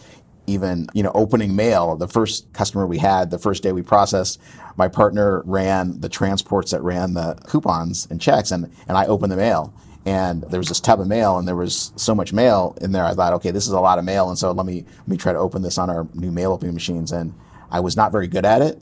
even 0.47 0.87
you 0.93 1.03
know 1.03 1.11
opening 1.15 1.57
mail 1.57 1.97
the 1.97 2.07
first 2.07 2.53
customer 2.53 2.87
we 2.87 2.99
had 2.99 3.31
the 3.31 3.39
first 3.39 3.63
day 3.63 3.73
we 3.73 3.81
processed 3.81 4.39
my 4.77 4.87
partner 4.87 5.43
ran 5.47 5.99
the 6.01 6.09
transports 6.09 6.71
that 6.71 6.83
ran 6.83 7.15
the 7.15 7.35
coupons 7.47 8.07
and 8.11 8.21
checks 8.21 8.51
and, 8.51 8.71
and 8.87 8.99
i 8.99 9.07
opened 9.07 9.33
the 9.33 9.37
mail 9.37 9.73
and 10.07 10.43
there 10.43 10.61
was 10.61 10.69
this 10.69 10.81
tub 10.81 11.01
of 11.01 11.07
mail 11.07 11.39
and 11.39 11.49
there 11.49 11.57
was 11.57 11.93
so 11.97 12.15
much 12.15 12.33
mail 12.33 12.77
in 12.81 12.93
there 12.93 13.05
i 13.05 13.15
thought 13.15 13.33
okay 13.33 13.51
this 13.51 13.67
is 13.67 13.73
a 13.73 13.81
lot 13.81 13.99
of 13.99 14.05
mail 14.05 14.29
and 14.29 14.39
so 14.39 14.53
let 14.53 14.67
me 14.67 14.85
let 14.99 15.09
me 15.09 15.17
try 15.17 15.33
to 15.33 15.39
open 15.39 15.63
this 15.63 15.79
on 15.79 15.91
our 15.91 16.07
new 16.15 16.31
mail 16.31 16.53
opening 16.53 16.75
machines 16.75 17.13
and 17.13 17.35
i 17.71 17.81
was 17.81 17.97
not 17.97 18.13
very 18.13 18.27
good 18.27 18.45
at 18.45 18.61
it 18.61 18.81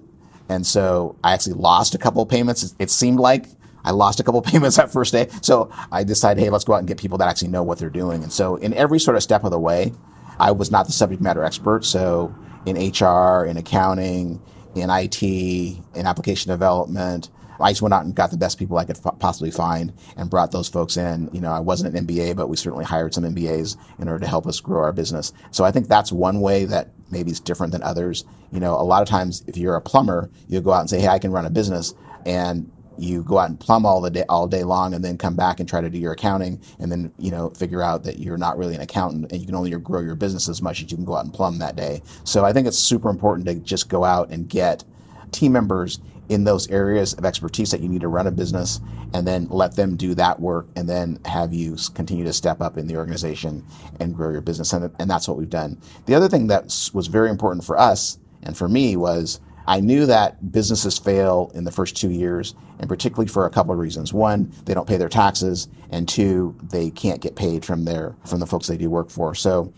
and 0.49 0.67
so 0.67 1.17
i 1.23 1.33
actually 1.33 1.55
lost 1.55 1.95
a 1.95 1.99
couple 1.99 2.23
of 2.23 2.29
payments 2.29 2.75
it 2.79 2.91
seemed 2.91 3.19
like 3.19 3.47
I 3.85 3.91
lost 3.91 4.21
a 4.21 4.23
couple 4.23 4.41
of 4.41 4.47
payments 4.53 4.77
that 4.77 4.93
first 4.93 5.13
day. 5.13 5.29
So 5.43 5.71
I 5.91 6.05
decided, 6.05 6.41
hey, 6.41 6.51
let's 6.51 6.65
go 6.65 6.75
out 6.75 6.79
and 6.79 6.87
get 6.89 6.99
people 6.99 7.19
that 7.19 7.29
actually 7.29 7.49
know 7.49 7.63
what 7.63 7.79
they're 7.79 7.91
doing. 7.91 8.23
And 8.23 8.33
so 8.33 8.57
in 8.57 8.73
every 8.75 9.01
sort 9.01 9.17
of 9.17 9.25
step 9.25 9.45
of 9.45 9.51
the 9.51 9.59
way, 9.59 9.93
I 10.39 10.53
was 10.53 10.71
not 10.71 10.87
the 10.87 10.93
subject 10.93 11.21
matter 11.21 11.45
expert. 11.45 11.85
So 11.85 12.35
in 12.67 12.77
HR, 12.77 13.45
in 13.45 13.57
accounting, 13.57 14.41
in 14.75 14.89
IT, 14.91 15.23
in 15.23 16.07
application 16.07 16.51
development, 16.51 17.29
I 17.63 17.71
just 17.71 17.83
went 17.83 17.95
out 17.95 18.05
and 18.05 18.15
got 18.15 18.31
the 18.31 18.37
best 18.37 18.59
people 18.59 18.79
I 18.79 18.85
could 18.85 18.99
f- 19.05 19.19
possibly 19.19 19.51
find 19.51 19.93
and 20.17 20.31
brought 20.31 20.53
those 20.53 20.69
folks 20.69 20.97
in. 20.97 21.31
You 21.33 21.41
know, 21.41 21.53
I 21.53 21.61
wasn't 21.61 21.97
an 21.97 22.07
MBA, 22.07 22.37
but 22.37 22.49
we 22.49 22.57
certainly 22.57 22.85
hired 22.85 23.15
some 23.15 23.25
MBAs 23.25 23.77
in 23.99 24.09
order 24.09 24.21
to 24.21 24.29
help 24.29 24.47
us 24.47 24.61
grow 24.61 24.83
our 24.83 24.93
business. 24.93 25.33
So 25.51 25.65
I 25.65 25.71
think 25.71 25.89
that's 25.89 26.13
one 26.13 26.41
way 26.41 26.65
that 26.67 26.91
maybe 27.11 27.31
is 27.31 27.41
different 27.41 27.73
than 27.73 27.83
others. 27.83 28.25
You 28.51 28.61
know, 28.61 28.75
a 28.75 28.83
lot 28.83 29.03
of 29.03 29.09
times 29.09 29.45
if 29.47 29.57
you're 29.57 29.77
a 29.77 29.81
plumber, 29.81 30.31
you 30.49 30.61
go 30.61 30.73
out 30.73 30.81
and 30.81 30.91
say, 30.91 31.01
"Hey, 31.01 31.09
I 31.09 31.19
can 31.19 31.33
run 31.33 31.47
a 31.47 31.51
business." 31.51 31.95
and 32.25 32.71
you 32.99 33.23
go 33.23 33.39
out 33.39 33.49
and 33.49 33.59
plumb 33.59 33.87
all 33.87 34.01
the 34.01 34.11
day 34.11 34.25
all 34.29 34.47
day 34.47 34.65
long 34.65 34.95
and 34.95 35.05
then 35.05 35.17
come 35.17 35.35
back 35.35 35.61
and 35.61 35.69
try 35.69 35.81
to 35.81 35.91
do 35.91 35.99
your 35.99 36.13
accounting 36.13 36.61
and 36.79 36.93
then 36.93 37.13
you 37.19 37.31
know 37.31 37.51
figure 37.51 37.83
out 37.83 38.05
that 38.05 38.19
you're 38.19 38.37
not 38.37 38.59
really 38.59 38.75
an 38.75 38.81
accountant 38.81 39.31
and 39.33 39.41
you 39.41 39.47
can 39.47 39.55
only 39.55 39.71
grow 39.71 40.01
your 40.01 40.15
business 40.15 40.49
as 40.49 40.63
much 40.63 40.83
as 40.83 40.91
you 40.91 40.97
can 40.97 41.05
go 41.05 41.17
out 41.17 41.25
and 41.25 41.33
plumb 41.33 41.59
that 41.59 41.77
day 41.77 42.03
so 42.25 42.45
i 42.45 42.53
think 42.53 42.67
it's 42.67 42.79
super 42.79 43.09
important 43.09 43.47
to 43.47 43.55
just 43.57 43.89
go 43.89 44.05
out 44.05 44.31
and 44.31 44.49
get 44.49 44.85
team 45.31 45.53
members 45.53 46.01
in 46.33 46.45
those 46.45 46.69
areas 46.71 47.13
of 47.15 47.25
expertise 47.25 47.71
that 47.71 47.81
you 47.81 47.89
need 47.89 48.01
to 48.01 48.09
run 48.09 48.27
a 48.27 48.31
business 48.31 48.81
and 49.15 49.27
then 49.27 49.47
let 49.51 49.77
them 49.77 49.97
do 49.97 50.15
that 50.15 50.41
work 50.41 50.67
and 50.77 50.89
then 50.89 51.19
have 51.25 51.53
you 51.53 51.77
continue 51.95 52.25
to 52.25 52.33
step 52.33 52.61
up 52.61 52.79
in 52.79 52.87
the 52.87 52.97
organization 52.97 53.65
and 54.01 54.15
grow 54.15 54.31
your 54.31 54.41
business 54.41 54.73
and, 54.73 54.91
and 54.99 55.11
that's 55.11 55.29
what 55.29 55.37
we've 55.37 55.51
done 55.51 55.79
the 56.07 56.15
other 56.15 56.29
thing 56.29 56.47
that 56.47 56.65
was 56.95 57.07
very 57.07 57.31
important 57.31 57.65
for 57.65 57.79
us 57.79 58.19
and 58.43 58.57
for 58.57 58.69
me 58.69 58.97
was 58.97 59.41
I 59.67 59.81
knew 59.81 60.07
that 60.07 60.51
businesses 60.51 60.99
fail 60.99 61.51
in 61.55 61.65
the 61.65 61.71
first 61.71 61.97
two 61.97 62.11
years, 62.11 62.55
and 62.79 62.89
particularly 62.89 63.29
for 63.29 63.47
a 63.47 63.51
couple 63.51 63.73
of 63.73 63.79
reasons. 63.79 64.13
One, 64.13 64.53
they 64.65 64.75
don't 64.75 64.89
pay 64.89 64.97
their 64.97 65.09
taxes, 65.09 65.69
and 65.91 66.09
two, 66.09 66.57
they 66.63 66.91
can't 66.91 67.21
get 67.21 67.37
paid 67.37 67.65
from 67.65 67.85
their 67.85 68.17
from 68.27 68.41
the 68.41 68.47
folks 68.47 68.67
they 68.67 68.77
do 68.77 68.91
work 68.91 69.11
for. 69.11 69.35
So, 69.35 69.73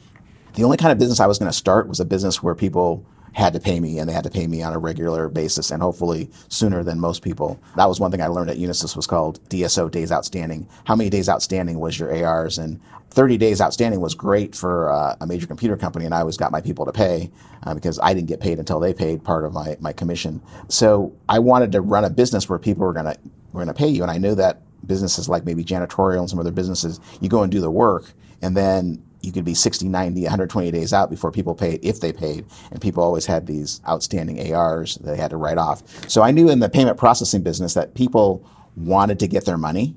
the 0.54 0.64
only 0.64 0.76
kind 0.76 0.92
of 0.92 0.98
business 0.98 1.20
I 1.20 1.26
was 1.26 1.38
going 1.38 1.50
to 1.50 1.56
start 1.56 1.88
was 1.88 2.00
a 2.00 2.04
business 2.04 2.42
where 2.42 2.54
people 2.54 3.04
had 3.34 3.52
to 3.52 3.60
pay 3.60 3.80
me 3.80 3.98
and 3.98 4.08
they 4.08 4.14
had 4.14 4.24
to 4.24 4.30
pay 4.30 4.46
me 4.46 4.62
on 4.62 4.72
a 4.72 4.78
regular 4.78 5.28
basis 5.28 5.70
and 5.70 5.82
hopefully 5.82 6.30
sooner 6.48 6.82
than 6.82 6.98
most 7.00 7.22
people. 7.22 7.60
That 7.76 7.88
was 7.88 8.00
one 8.00 8.10
thing 8.10 8.22
I 8.22 8.28
learned 8.28 8.50
at 8.50 8.56
Unisys 8.56 8.96
was 8.96 9.06
called 9.06 9.40
DSO 9.48 9.90
days 9.90 10.12
outstanding. 10.12 10.68
How 10.84 10.94
many 10.94 11.10
days 11.10 11.28
outstanding 11.28 11.80
was 11.80 11.98
your 11.98 12.14
ARs? 12.24 12.58
And 12.58 12.80
30 13.10 13.36
days 13.36 13.60
outstanding 13.60 14.00
was 14.00 14.14
great 14.14 14.54
for 14.54 14.90
uh, 14.90 15.16
a 15.20 15.26
major 15.26 15.46
computer 15.46 15.76
company, 15.76 16.04
and 16.04 16.12
I 16.12 16.20
always 16.20 16.36
got 16.36 16.50
my 16.50 16.60
people 16.60 16.84
to 16.84 16.92
pay 16.92 17.30
uh, 17.62 17.72
because 17.74 18.00
I 18.02 18.12
didn't 18.12 18.26
get 18.26 18.40
paid 18.40 18.58
until 18.58 18.80
they 18.80 18.92
paid 18.92 19.22
part 19.22 19.44
of 19.44 19.52
my, 19.52 19.76
my 19.80 19.92
commission. 19.92 20.42
So 20.68 21.14
I 21.28 21.38
wanted 21.38 21.70
to 21.72 21.80
run 21.80 22.04
a 22.04 22.10
business 22.10 22.48
where 22.48 22.58
people 22.58 22.84
were 22.84 22.92
going 22.92 23.06
to 23.06 23.18
were 23.52 23.64
going 23.64 23.68
to 23.68 23.74
pay 23.74 23.88
you, 23.88 24.02
and 24.02 24.10
I 24.10 24.18
knew 24.18 24.34
that 24.34 24.62
businesses 24.84 25.28
like 25.28 25.44
maybe 25.44 25.64
janitorial 25.64 26.20
and 26.20 26.30
some 26.30 26.40
other 26.40 26.50
businesses, 26.50 26.98
you 27.20 27.28
go 27.28 27.42
and 27.42 27.52
do 27.52 27.60
the 27.60 27.70
work, 27.70 28.12
and 28.42 28.56
then 28.56 29.00
you 29.24 29.32
could 29.32 29.44
be 29.44 29.54
60, 29.54 29.88
90, 29.88 30.22
120 30.22 30.70
days 30.70 30.92
out 30.92 31.10
before 31.10 31.32
people 31.32 31.54
paid, 31.54 31.80
if 31.82 32.00
they 32.00 32.12
paid. 32.12 32.44
And 32.70 32.80
people 32.80 33.02
always 33.02 33.26
had 33.26 33.46
these 33.46 33.80
outstanding 33.88 34.52
ARs 34.52 34.96
that 34.96 35.06
they 35.06 35.16
had 35.16 35.30
to 35.30 35.36
write 35.36 35.58
off. 35.58 35.82
So 36.08 36.22
I 36.22 36.30
knew 36.30 36.50
in 36.50 36.60
the 36.60 36.68
payment 36.68 36.98
processing 36.98 37.42
business 37.42 37.74
that 37.74 37.94
people 37.94 38.48
wanted 38.76 39.18
to 39.20 39.26
get 39.26 39.44
their 39.44 39.58
money. 39.58 39.96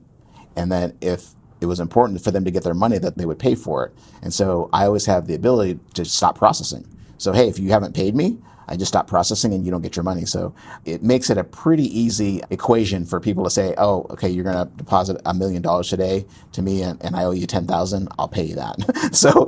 And 0.56 0.72
that 0.72 0.96
if 1.02 1.36
it 1.62 1.66
was 1.66 1.80
important 1.80 2.24
for 2.24 2.32
them 2.32 2.46
to 2.46 2.52
get 2.52 2.64
their 2.64 2.74
money 2.74 2.98
that 2.98 3.18
they 3.18 3.26
would 3.26 3.40
pay 3.40 3.56
for 3.56 3.86
it. 3.86 3.94
And 4.22 4.34
so 4.34 4.70
I 4.74 4.86
always 4.86 5.06
have 5.06 5.28
the 5.28 5.36
ability 5.36 5.80
to 5.96 6.06
stop 6.06 6.38
processing. 6.38 6.88
So, 7.18 7.34
hey, 7.34 7.48
if 7.48 7.58
you 7.60 7.70
haven't 7.70 7.96
paid 7.96 8.16
me, 8.16 8.38
I 8.68 8.76
just 8.76 8.90
stop 8.90 9.08
processing 9.08 9.54
and 9.54 9.66
you 9.66 9.72
don't 9.72 9.82
get 9.82 9.96
your 9.96 10.04
money. 10.04 10.26
So 10.26 10.54
it 10.86 11.04
makes 11.04 11.30
it 11.30 11.38
a 11.38 11.44
pretty 11.44 11.86
easy 11.98 12.42
equation 12.50 13.06
for 13.06 13.20
people 13.20 13.44
to 13.44 13.50
say, 13.50 13.74
oh, 13.78 14.06
okay, 14.10 14.30
you're 14.30 14.44
going 14.44 14.58
to 14.58 14.72
deposit 14.76 15.22
a 15.26 15.34
million 15.34 15.62
dollars 15.62 15.90
today 15.90 16.26
to 16.54 16.62
me 16.62 16.82
and, 16.84 17.04
and 17.04 17.16
I 17.16 17.24
owe 17.24 17.32
you 17.32 17.48
10,000. 17.48 18.08
I'll 18.20 18.28
pay 18.28 18.44
you 18.44 18.56
that. 18.56 19.10
so 19.16 19.46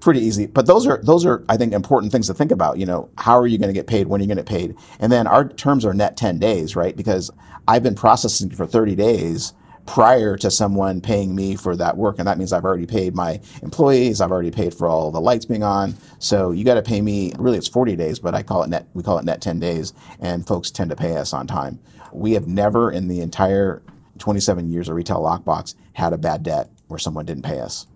pretty 0.00 0.20
easy. 0.20 0.46
But 0.46 0.66
those 0.66 0.86
are, 0.86 1.00
those 1.02 1.24
are, 1.24 1.44
I 1.48 1.56
think, 1.56 1.72
important 1.72 2.12
things 2.12 2.26
to 2.26 2.34
think 2.34 2.52
about. 2.52 2.78
You 2.78 2.86
know, 2.86 3.10
how 3.18 3.38
are 3.38 3.46
you 3.46 3.58
going 3.58 3.68
to 3.70 3.74
get 3.74 3.86
paid? 3.86 4.06
When 4.06 4.20
are 4.20 4.24
you 4.24 4.28
going 4.28 4.36
to 4.36 4.42
get 4.42 4.50
paid? 4.50 4.76
And 4.98 5.10
then 5.10 5.26
our 5.26 5.48
terms 5.48 5.84
are 5.84 5.94
net 5.94 6.16
10 6.16 6.38
days, 6.38 6.76
right? 6.76 6.96
Because 6.96 7.30
I've 7.66 7.82
been 7.82 7.94
processing 7.94 8.50
for 8.50 8.66
30 8.66 8.94
days 8.94 9.54
prior 9.90 10.36
to 10.36 10.52
someone 10.52 11.00
paying 11.00 11.34
me 11.34 11.56
for 11.56 11.74
that 11.74 11.96
work. 11.96 12.20
And 12.20 12.28
that 12.28 12.38
means 12.38 12.52
I've 12.52 12.64
already 12.64 12.86
paid 12.86 13.12
my 13.12 13.40
employees. 13.60 14.20
I've 14.20 14.30
already 14.30 14.52
paid 14.52 14.72
for 14.72 14.86
all 14.86 15.10
the 15.10 15.20
lights 15.20 15.44
being 15.44 15.64
on. 15.64 15.96
So 16.20 16.52
you 16.52 16.64
got 16.64 16.74
to 16.74 16.82
pay 16.82 17.00
me, 17.00 17.32
really 17.40 17.58
it's 17.58 17.66
40 17.66 17.96
days, 17.96 18.20
but 18.20 18.32
I 18.32 18.44
call 18.44 18.62
it 18.62 18.70
net, 18.70 18.86
we 18.94 19.02
call 19.02 19.18
it 19.18 19.24
net 19.24 19.40
10 19.40 19.58
days 19.58 19.92
and 20.20 20.46
folks 20.46 20.70
tend 20.70 20.90
to 20.90 20.96
pay 20.96 21.16
us 21.16 21.32
on 21.32 21.48
time. 21.48 21.80
We 22.12 22.34
have 22.34 22.46
never 22.46 22.92
in 22.92 23.08
the 23.08 23.20
entire 23.20 23.82
27 24.20 24.70
years 24.70 24.88
of 24.88 24.94
retail 24.94 25.20
lockbox 25.22 25.74
had 25.94 26.12
a 26.12 26.18
bad 26.18 26.44
debt 26.44 26.70
where 26.86 27.00
someone 27.00 27.26
didn't 27.26 27.42
pay 27.42 27.58
us. 27.58 27.88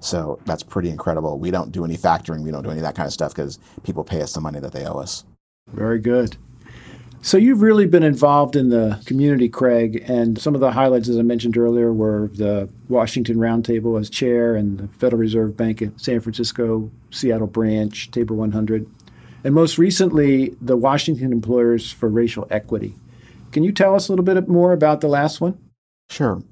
So 0.00 0.40
that's 0.46 0.64
pretty 0.64 0.90
incredible. 0.90 1.38
We 1.38 1.52
don't 1.52 1.70
do 1.70 1.84
any 1.84 1.96
factoring. 1.96 2.42
We 2.42 2.50
don't 2.50 2.64
do 2.64 2.70
any 2.70 2.80
of 2.80 2.84
that 2.84 2.96
kind 2.96 3.06
of 3.06 3.12
stuff 3.12 3.32
because 3.32 3.60
people 3.84 4.02
pay 4.02 4.20
us 4.20 4.32
the 4.32 4.40
money 4.40 4.58
that 4.58 4.72
they 4.72 4.84
owe 4.84 4.98
us. 4.98 5.24
Very 5.68 6.00
good. 6.00 6.36
So 7.22 7.36
you've 7.36 7.60
really 7.60 7.86
been 7.86 8.02
involved 8.02 8.56
in 8.56 8.70
the 8.70 9.00
community, 9.04 9.48
Craig, 9.48 10.02
and 10.08 10.38
some 10.38 10.54
of 10.54 10.62
the 10.62 10.72
highlights, 10.72 11.08
as 11.08 11.18
I 11.18 11.22
mentioned 11.22 11.58
earlier, 11.58 11.92
were 11.92 12.30
the 12.32 12.68
Washington 12.88 13.36
Roundtable 13.36 14.00
as 14.00 14.08
chair 14.08 14.56
and 14.56 14.78
the 14.78 14.88
Federal 14.98 15.20
Reserve 15.20 15.54
Bank 15.54 15.82
of 15.82 15.92
San 16.00 16.20
Francisco, 16.20 16.90
Seattle 17.10 17.46
branch, 17.46 18.10
Tabor 18.10 18.34
100, 18.34 18.86
and 19.44 19.54
most 19.54 19.76
recently, 19.76 20.54
the 20.60 20.76
Washington 20.76 21.32
Employers 21.32 21.90
for 21.92 22.08
Racial 22.08 22.46
Equity. 22.50 22.94
Can 23.52 23.64
you 23.64 23.72
tell 23.72 23.94
us 23.94 24.08
a 24.08 24.12
little 24.12 24.24
bit 24.24 24.48
more 24.48 24.72
about 24.72 25.00
the 25.00 25.08
last 25.08 25.40
one? 25.40 25.58
Sure. 26.08 26.42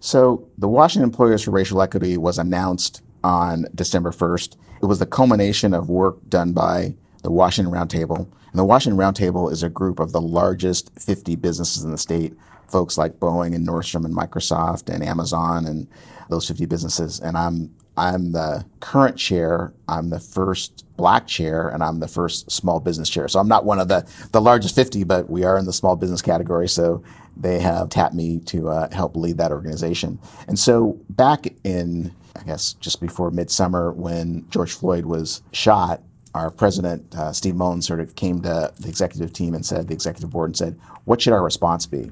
So 0.00 0.48
the 0.58 0.68
Washington 0.68 1.08
Employers 1.08 1.42
for 1.42 1.52
Racial 1.52 1.80
Equity 1.80 2.16
was 2.16 2.38
announced 2.38 3.02
on 3.24 3.66
December 3.74 4.10
1st. 4.10 4.56
It 4.82 4.86
was 4.86 4.98
the 4.98 5.06
culmination 5.06 5.74
of 5.74 5.88
work 5.88 6.18
done 6.28 6.52
by 6.52 6.96
the 7.22 7.30
Washington 7.30 7.72
Roundtable 7.72 8.28
and 8.50 8.58
the 8.58 8.64
Washington 8.64 8.98
Roundtable 8.98 9.50
is 9.52 9.62
a 9.62 9.68
group 9.68 10.00
of 10.00 10.12
the 10.12 10.20
largest 10.20 10.90
50 10.98 11.36
businesses 11.36 11.84
in 11.84 11.90
the 11.90 11.98
state, 11.98 12.34
folks 12.68 12.98
like 12.98 13.18
Boeing 13.18 13.54
and 13.54 13.66
Nordstrom 13.66 14.04
and 14.04 14.16
Microsoft 14.16 14.92
and 14.92 15.04
Amazon 15.04 15.66
and 15.66 15.88
those 16.28 16.46
50 16.46 16.66
businesses. 16.66 17.20
And 17.20 17.36
I'm 17.36 17.74
I'm 17.96 18.30
the 18.30 18.64
current 18.78 19.16
chair. 19.16 19.72
I'm 19.88 20.10
the 20.10 20.20
first 20.20 20.84
black 20.96 21.26
chair, 21.26 21.68
and 21.68 21.82
I'm 21.82 21.98
the 21.98 22.06
first 22.06 22.48
small 22.48 22.78
business 22.78 23.10
chair. 23.10 23.26
So 23.26 23.40
I'm 23.40 23.48
not 23.48 23.64
one 23.64 23.80
of 23.80 23.88
the 23.88 24.08
the 24.30 24.40
largest 24.40 24.76
50, 24.76 25.02
but 25.04 25.28
we 25.28 25.42
are 25.44 25.58
in 25.58 25.66
the 25.66 25.72
small 25.72 25.96
business 25.96 26.22
category. 26.22 26.68
So 26.68 27.02
they 27.36 27.58
have 27.58 27.88
tapped 27.88 28.14
me 28.14 28.38
to 28.46 28.68
uh, 28.68 28.94
help 28.94 29.16
lead 29.16 29.38
that 29.38 29.50
organization. 29.50 30.20
And 30.46 30.58
so 30.58 30.98
back 31.10 31.46
in 31.64 32.14
I 32.38 32.44
guess 32.44 32.74
just 32.74 33.00
before 33.00 33.30
midsummer, 33.32 33.92
when 33.92 34.48
George 34.48 34.72
Floyd 34.72 35.04
was 35.04 35.42
shot, 35.52 36.00
our 36.38 36.50
president, 36.50 37.14
uh, 37.14 37.32
Steve 37.32 37.56
Mullin, 37.56 37.82
sort 37.82 38.00
of 38.00 38.14
came 38.14 38.40
to 38.42 38.72
the 38.78 38.88
executive 38.88 39.32
team 39.32 39.54
and 39.54 39.66
said, 39.66 39.88
the 39.88 39.94
executive 39.94 40.30
board, 40.30 40.50
and 40.50 40.56
said, 40.56 40.78
what 41.04 41.20
should 41.20 41.32
our 41.32 41.42
response 41.42 41.86
be? 41.86 42.10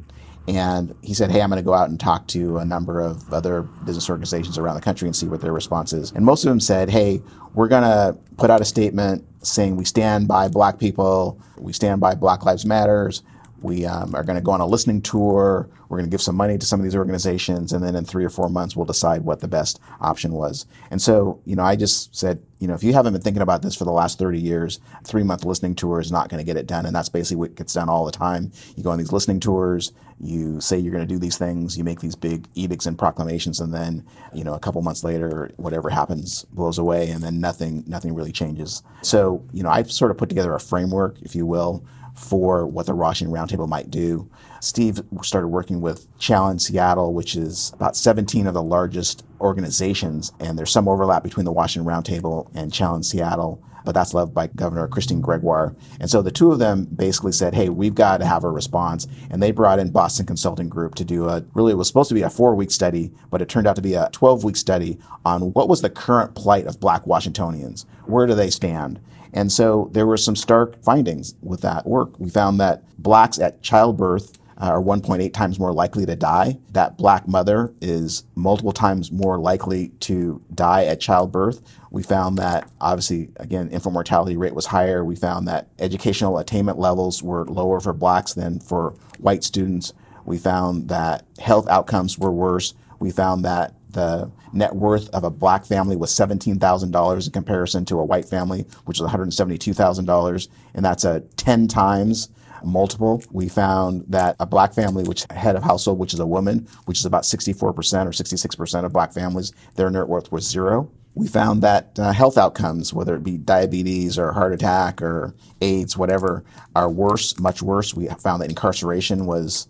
And 0.49 0.95
he 1.03 1.13
said, 1.13 1.31
Hey, 1.31 1.43
I'm 1.43 1.51
going 1.51 1.61
to 1.61 1.65
go 1.65 1.75
out 1.75 1.89
and 1.89 1.99
talk 1.99 2.29
to 2.29 2.59
a 2.59 2.65
number 2.65 3.01
of 3.01 3.33
other 3.33 3.63
business 3.63 4.09
organizations 4.09 4.59
around 4.59 4.77
the 4.77 4.81
country 4.81 5.09
and 5.09 5.17
see 5.17 5.27
what 5.27 5.41
their 5.41 5.53
response 5.53 5.93
is. 5.93 6.13
And 6.13 6.25
most 6.25 6.45
of 6.45 6.51
them 6.51 6.61
said, 6.61 6.89
Hey, 6.89 7.21
we're 7.55 7.69
going 7.69 7.83
to 7.83 8.17
put 8.37 8.51
out 8.51 8.61
a 8.61 8.65
statement 8.65 9.25
saying 9.43 9.77
we 9.77 9.85
stand 9.85 10.29
by 10.29 10.49
black 10.49 10.79
people, 10.79 11.41
we 11.57 11.73
stand 11.73 12.01
by 12.01 12.15
Black 12.15 12.45
Lives 12.45 12.65
Matters, 12.65 13.23
we 13.63 13.87
um, 13.87 14.15
are 14.15 14.23
going 14.23 14.37
to 14.37 14.43
go 14.43 14.51
on 14.53 14.61
a 14.61 14.67
listening 14.67 15.01
tour. 15.01 15.69
We're 15.89 15.99
going 15.99 16.09
to 16.09 16.15
give 16.15 16.23
some 16.23 16.37
money 16.37 16.59
to 16.59 16.67
some 16.67 16.81
of 16.81 16.85
these 16.85 16.97
organizations, 16.97 17.73
and 17.73 17.83
then 17.83 17.95
in 17.97 18.05
three 18.05 18.25
or 18.25 18.29
four 18.29 18.49
months, 18.49 18.77
we'll 18.77 18.87
decide 18.87 19.23
what 19.23 19.41
the 19.41 19.49
best 19.49 19.81
option 20.01 20.33
was. 20.33 20.67
And 20.91 21.01
so, 21.01 21.41
you 21.45 21.57
know, 21.57 21.63
I 21.63 21.77
just 21.77 22.15
said, 22.15 22.43
you 22.59 22.67
know, 22.67 22.75
if 22.75 22.83
you 22.83 22.93
haven't 22.93 23.13
been 23.13 23.23
thinking 23.23 23.43
about 23.43 23.63
this 23.63 23.75
for 23.75 23.85
the 23.85 23.93
last 23.93 24.19
30 24.19 24.41
years, 24.41 24.81
three 25.05 25.23
month 25.23 25.45
listening 25.45 25.75
tour 25.75 26.01
is 26.01 26.11
not 26.11 26.29
going 26.29 26.39
to 26.39 26.45
get 26.45 26.57
it 26.57 26.67
done. 26.67 26.87
And 26.87 26.95
that's 26.95 27.09
basically 27.09 27.37
what 27.37 27.55
gets 27.55 27.75
done 27.75 27.89
all 27.89 28.05
the 28.05 28.13
time. 28.13 28.51
You 28.77 28.83
go 28.83 28.91
on 28.91 28.99
these 28.99 29.13
listening 29.13 29.41
tours, 29.41 29.93
you 30.19 30.61
say 30.61 30.79
you're 30.79 30.93
going 30.93 31.07
to 31.07 31.15
do 31.15 31.19
these 31.19 31.37
things, 31.37 31.77
you 31.77 31.85
make 31.85 32.01
these 32.01 32.17
big 32.17 32.49
edicts 32.55 32.87
and 32.87 32.99
proclamations, 32.99 33.61
and 33.61 33.73
then, 33.73 34.05
you 34.33 34.45
know, 34.45 34.55
a 34.55 34.59
couple 34.59 34.81
months 34.83 35.05
later, 35.05 35.51
whatever 35.57 35.91
happens 35.91 36.45
blows 36.53 36.79
away, 36.79 37.11
and 37.11 37.23
then 37.23 37.41
nothing, 37.41 37.85
nothing 37.87 38.15
really 38.15 38.33
changes. 38.33 38.83
So, 39.03 39.45
you 39.53 39.63
know, 39.63 39.69
I've 39.69 39.93
sort 39.93 40.11
of 40.11 40.17
put 40.17 40.29
together 40.29 40.55
a 40.55 40.61
framework, 40.61 41.21
if 41.21 41.35
you 41.35 41.45
will, 41.45 41.85
for 42.17 42.67
what 42.67 42.87
the 42.87 42.95
Washington 42.95 43.35
Roundtable 43.35 43.69
might 43.69 43.91
do. 43.91 44.29
Steve 44.61 45.01
started 45.23 45.49
working 45.49 45.81
with 45.81 46.07
Challenge 46.19 46.61
Seattle, 46.61 47.13
which 47.13 47.37
is 47.37 47.73
about 47.75 47.97
17 47.97 48.47
of 48.47 48.55
the 48.55 48.63
largest 48.63 49.25
organizations, 49.41 50.33
and 50.41 50.59
there's 50.59 50.71
some 50.71 50.89
overlap 50.89 51.23
between 51.23 51.45
the 51.45 51.53
Washington 51.53 51.91
Roundtable 51.91 52.51
and 52.55 52.73
Challenge 52.73 53.05
Seattle, 53.05 53.63
but 53.87 53.95
that's 53.95 54.13
led 54.13 54.35
by 54.35 54.49
Governor 54.49 54.89
Christine 54.89 55.21
Gregoire. 55.21 55.75
And 56.01 56.11
so 56.11 56.21
the 56.21 56.33
two 56.33 56.51
of 56.51 56.59
them 56.59 56.87
basically 56.87 57.33
said, 57.33 57.55
hey, 57.55 57.71
we've 57.71 57.95
got 57.95 58.19
to 58.19 58.27
have 58.27 58.43
a 58.43 58.51
response. 58.51 59.07
And 59.31 59.41
they 59.41 59.53
brought 59.53 59.79
in 59.79 59.93
Boston 59.93 60.27
Consulting 60.27 60.69
Group 60.69 60.97
to 60.97 61.05
do 61.05 61.29
a 61.29 61.45
really, 61.55 61.73
it 61.73 61.77
was 61.77 61.87
supposed 61.87 62.09
to 62.09 62.15
be 62.15 62.23
a 62.23 62.29
four 62.29 62.55
week 62.57 62.73
study, 62.73 63.13
but 63.31 63.41
it 63.41 63.49
turned 63.49 63.69
out 63.69 63.77
to 63.77 63.83
be 63.83 63.95
a 63.95 64.11
12 64.13 64.43
week 64.43 64.57
study 64.57 64.99
on 65.25 65.53
what 65.53 65.69
was 65.69 65.83
the 65.83 65.89
current 65.89 66.35
plight 66.35 66.67
of 66.67 66.81
black 66.81 67.07
Washingtonians. 67.07 67.87
Where 68.07 68.27
do 68.27 68.35
they 68.35 68.51
stand? 68.51 69.01
And 69.33 69.53
so 69.53 69.89
there 69.93 70.07
were 70.07 70.17
some 70.17 70.35
stark 70.35 70.83
findings 70.83 71.37
with 71.41 71.61
that 71.61 71.87
work. 71.87 72.19
We 72.19 72.29
found 72.29 72.59
that 72.59 72.83
blacks 72.99 73.39
at 73.39 73.63
childbirth 73.63 74.37
Uh, 74.59 74.71
are 74.71 74.81
1.8 74.81 75.35
times 75.35 75.59
more 75.59 75.73
likely 75.73 76.07
to 76.07 76.17
die. 76.17 76.57
That 76.73 76.97
black 76.97 77.29
mother 77.29 77.75
is 77.83 78.25
multiple 78.35 78.73
times 78.73 79.13
more 79.13 79.39
likely 79.39 79.89
to 80.01 80.43
die 80.55 80.87
at 80.87 80.99
childbirth. 80.99 81.61
We 81.91 82.03
found 82.03 82.39
that 82.39 82.71
obviously, 82.81 83.29
again, 83.37 83.69
infant 83.69 83.93
mortality 83.93 84.37
rate 84.37 84.55
was 84.55 84.67
higher. 84.67 85.05
We 85.05 85.15
found 85.15 85.47
that 85.49 85.69
educational 85.79 86.39
attainment 86.39 86.79
levels 86.79 87.23
were 87.23 87.45
lower 87.45 87.81
for 87.81 87.93
blacks 87.93 88.33
than 88.33 88.61
for 88.61 88.95
white 89.19 89.45
students. 89.45 89.93
We 90.25 90.39
found 90.39 90.89
that 90.89 91.27
health 91.39 91.69
outcomes 91.69 92.19
were 92.19 92.33
worse. 92.33 92.73
We 92.99 93.11
found 93.11 93.45
that 93.45 93.75
the 93.91 94.31
net 94.53 94.75
worth 94.75 95.09
of 95.11 95.25
a 95.25 95.31
black 95.31 95.65
family 95.65 95.97
was 95.97 96.11
$17,000 96.13 97.27
in 97.27 97.33
comparison 97.33 97.85
to 97.87 97.99
a 97.99 98.05
white 98.05 98.27
family, 98.27 98.67
which 98.85 99.01
is 99.01 99.07
$172,000. 99.07 100.49
And 100.75 100.85
that's 100.85 101.05
a 101.05 101.21
10 101.37 101.69
times 101.69 102.31
multiple. 102.65 103.23
We 103.31 103.49
found 103.49 104.05
that 104.09 104.37
a 104.41 104.47
black 104.47 104.75
family, 104.75 105.05
which 105.05 105.27
head 105.31 105.57
of 105.57 105.63
household, 105.63 105.99
which 105.99 106.15
is 106.15 106.21
a 106.21 106.27
woman, 106.27 106.69
which 106.85 106.99
is 106.99 107.05
about 107.05 107.23
64% 107.23 107.63
or 107.63 107.75
66% 107.77 108.85
of 108.85 108.93
black 108.93 109.13
families, 109.13 109.53
their 109.75 109.91
net 109.91 110.09
worth 110.09 110.31
was 110.33 110.49
zero. 110.49 110.91
We 111.15 111.29
found 111.29 111.63
that 111.63 111.99
uh, 111.99 112.13
health 112.13 112.37
outcomes, 112.37 112.93
whether 112.93 113.15
it 113.17 113.25
be 113.25 113.39
diabetes 113.39 114.19
or 114.19 114.33
heart 114.33 114.53
attack 114.53 115.01
or 115.01 115.35
AIDS, 115.63 115.97
whatever, 115.97 116.45
are 116.75 116.91
worse, 116.91 117.39
much 117.39 117.63
worse. 117.63 117.95
We 117.95 118.07
found 118.09 118.43
that 118.43 118.51
incarceration 118.51 119.25
was 119.25 119.67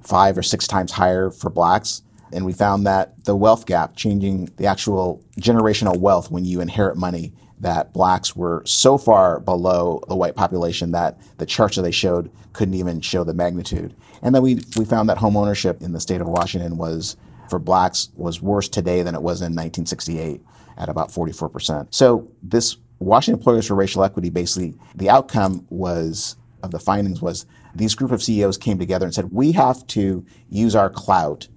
five 0.00 0.36
or 0.36 0.42
six 0.42 0.66
times 0.66 0.90
higher 0.90 1.30
for 1.30 1.50
blacks. 1.50 2.02
And 2.32 2.44
we 2.44 2.52
found 2.52 2.86
that 2.86 3.24
the 3.24 3.36
wealth 3.36 3.66
gap, 3.66 3.96
changing 3.96 4.46
the 4.56 4.66
actual 4.66 5.22
generational 5.40 5.98
wealth 5.98 6.30
when 6.30 6.44
you 6.44 6.60
inherit 6.60 6.96
money, 6.96 7.32
that 7.60 7.92
blacks 7.92 8.34
were 8.34 8.62
so 8.66 8.98
far 8.98 9.38
below 9.38 10.02
the 10.08 10.16
white 10.16 10.34
population 10.34 10.90
that 10.90 11.18
the 11.38 11.46
charts 11.46 11.76
that 11.76 11.82
they 11.82 11.92
showed 11.92 12.30
couldn't 12.52 12.74
even 12.74 13.00
show 13.00 13.22
the 13.22 13.32
magnitude. 13.32 13.94
And 14.20 14.34
then 14.34 14.42
we, 14.42 14.60
we 14.76 14.84
found 14.84 15.08
that 15.08 15.18
home 15.18 15.36
ownership 15.36 15.80
in 15.80 15.92
the 15.92 16.00
state 16.00 16.20
of 16.20 16.26
Washington 16.26 16.76
was, 16.76 17.16
for 17.48 17.60
blacks, 17.60 18.10
was 18.16 18.42
worse 18.42 18.68
today 18.68 19.02
than 19.02 19.14
it 19.14 19.22
was 19.22 19.40
in 19.40 19.54
1968 19.54 20.40
at 20.76 20.88
about 20.88 21.10
44%. 21.10 21.86
So 21.90 22.28
this 22.42 22.76
Washington 22.98 23.38
Employers 23.38 23.68
for 23.68 23.74
Racial 23.74 24.02
Equity, 24.02 24.30
basically, 24.30 24.74
the 24.96 25.08
outcome 25.08 25.66
was 25.70 26.36
of 26.62 26.70
the 26.70 26.78
findings 26.78 27.20
was 27.20 27.46
these 27.74 27.94
group 27.94 28.12
of 28.12 28.22
CEOs 28.22 28.58
came 28.58 28.78
together 28.78 29.06
and 29.06 29.14
said, 29.14 29.32
we 29.32 29.52
have 29.52 29.86
to 29.88 30.24
use 30.48 30.76
our 30.76 30.90
clout 30.90 31.48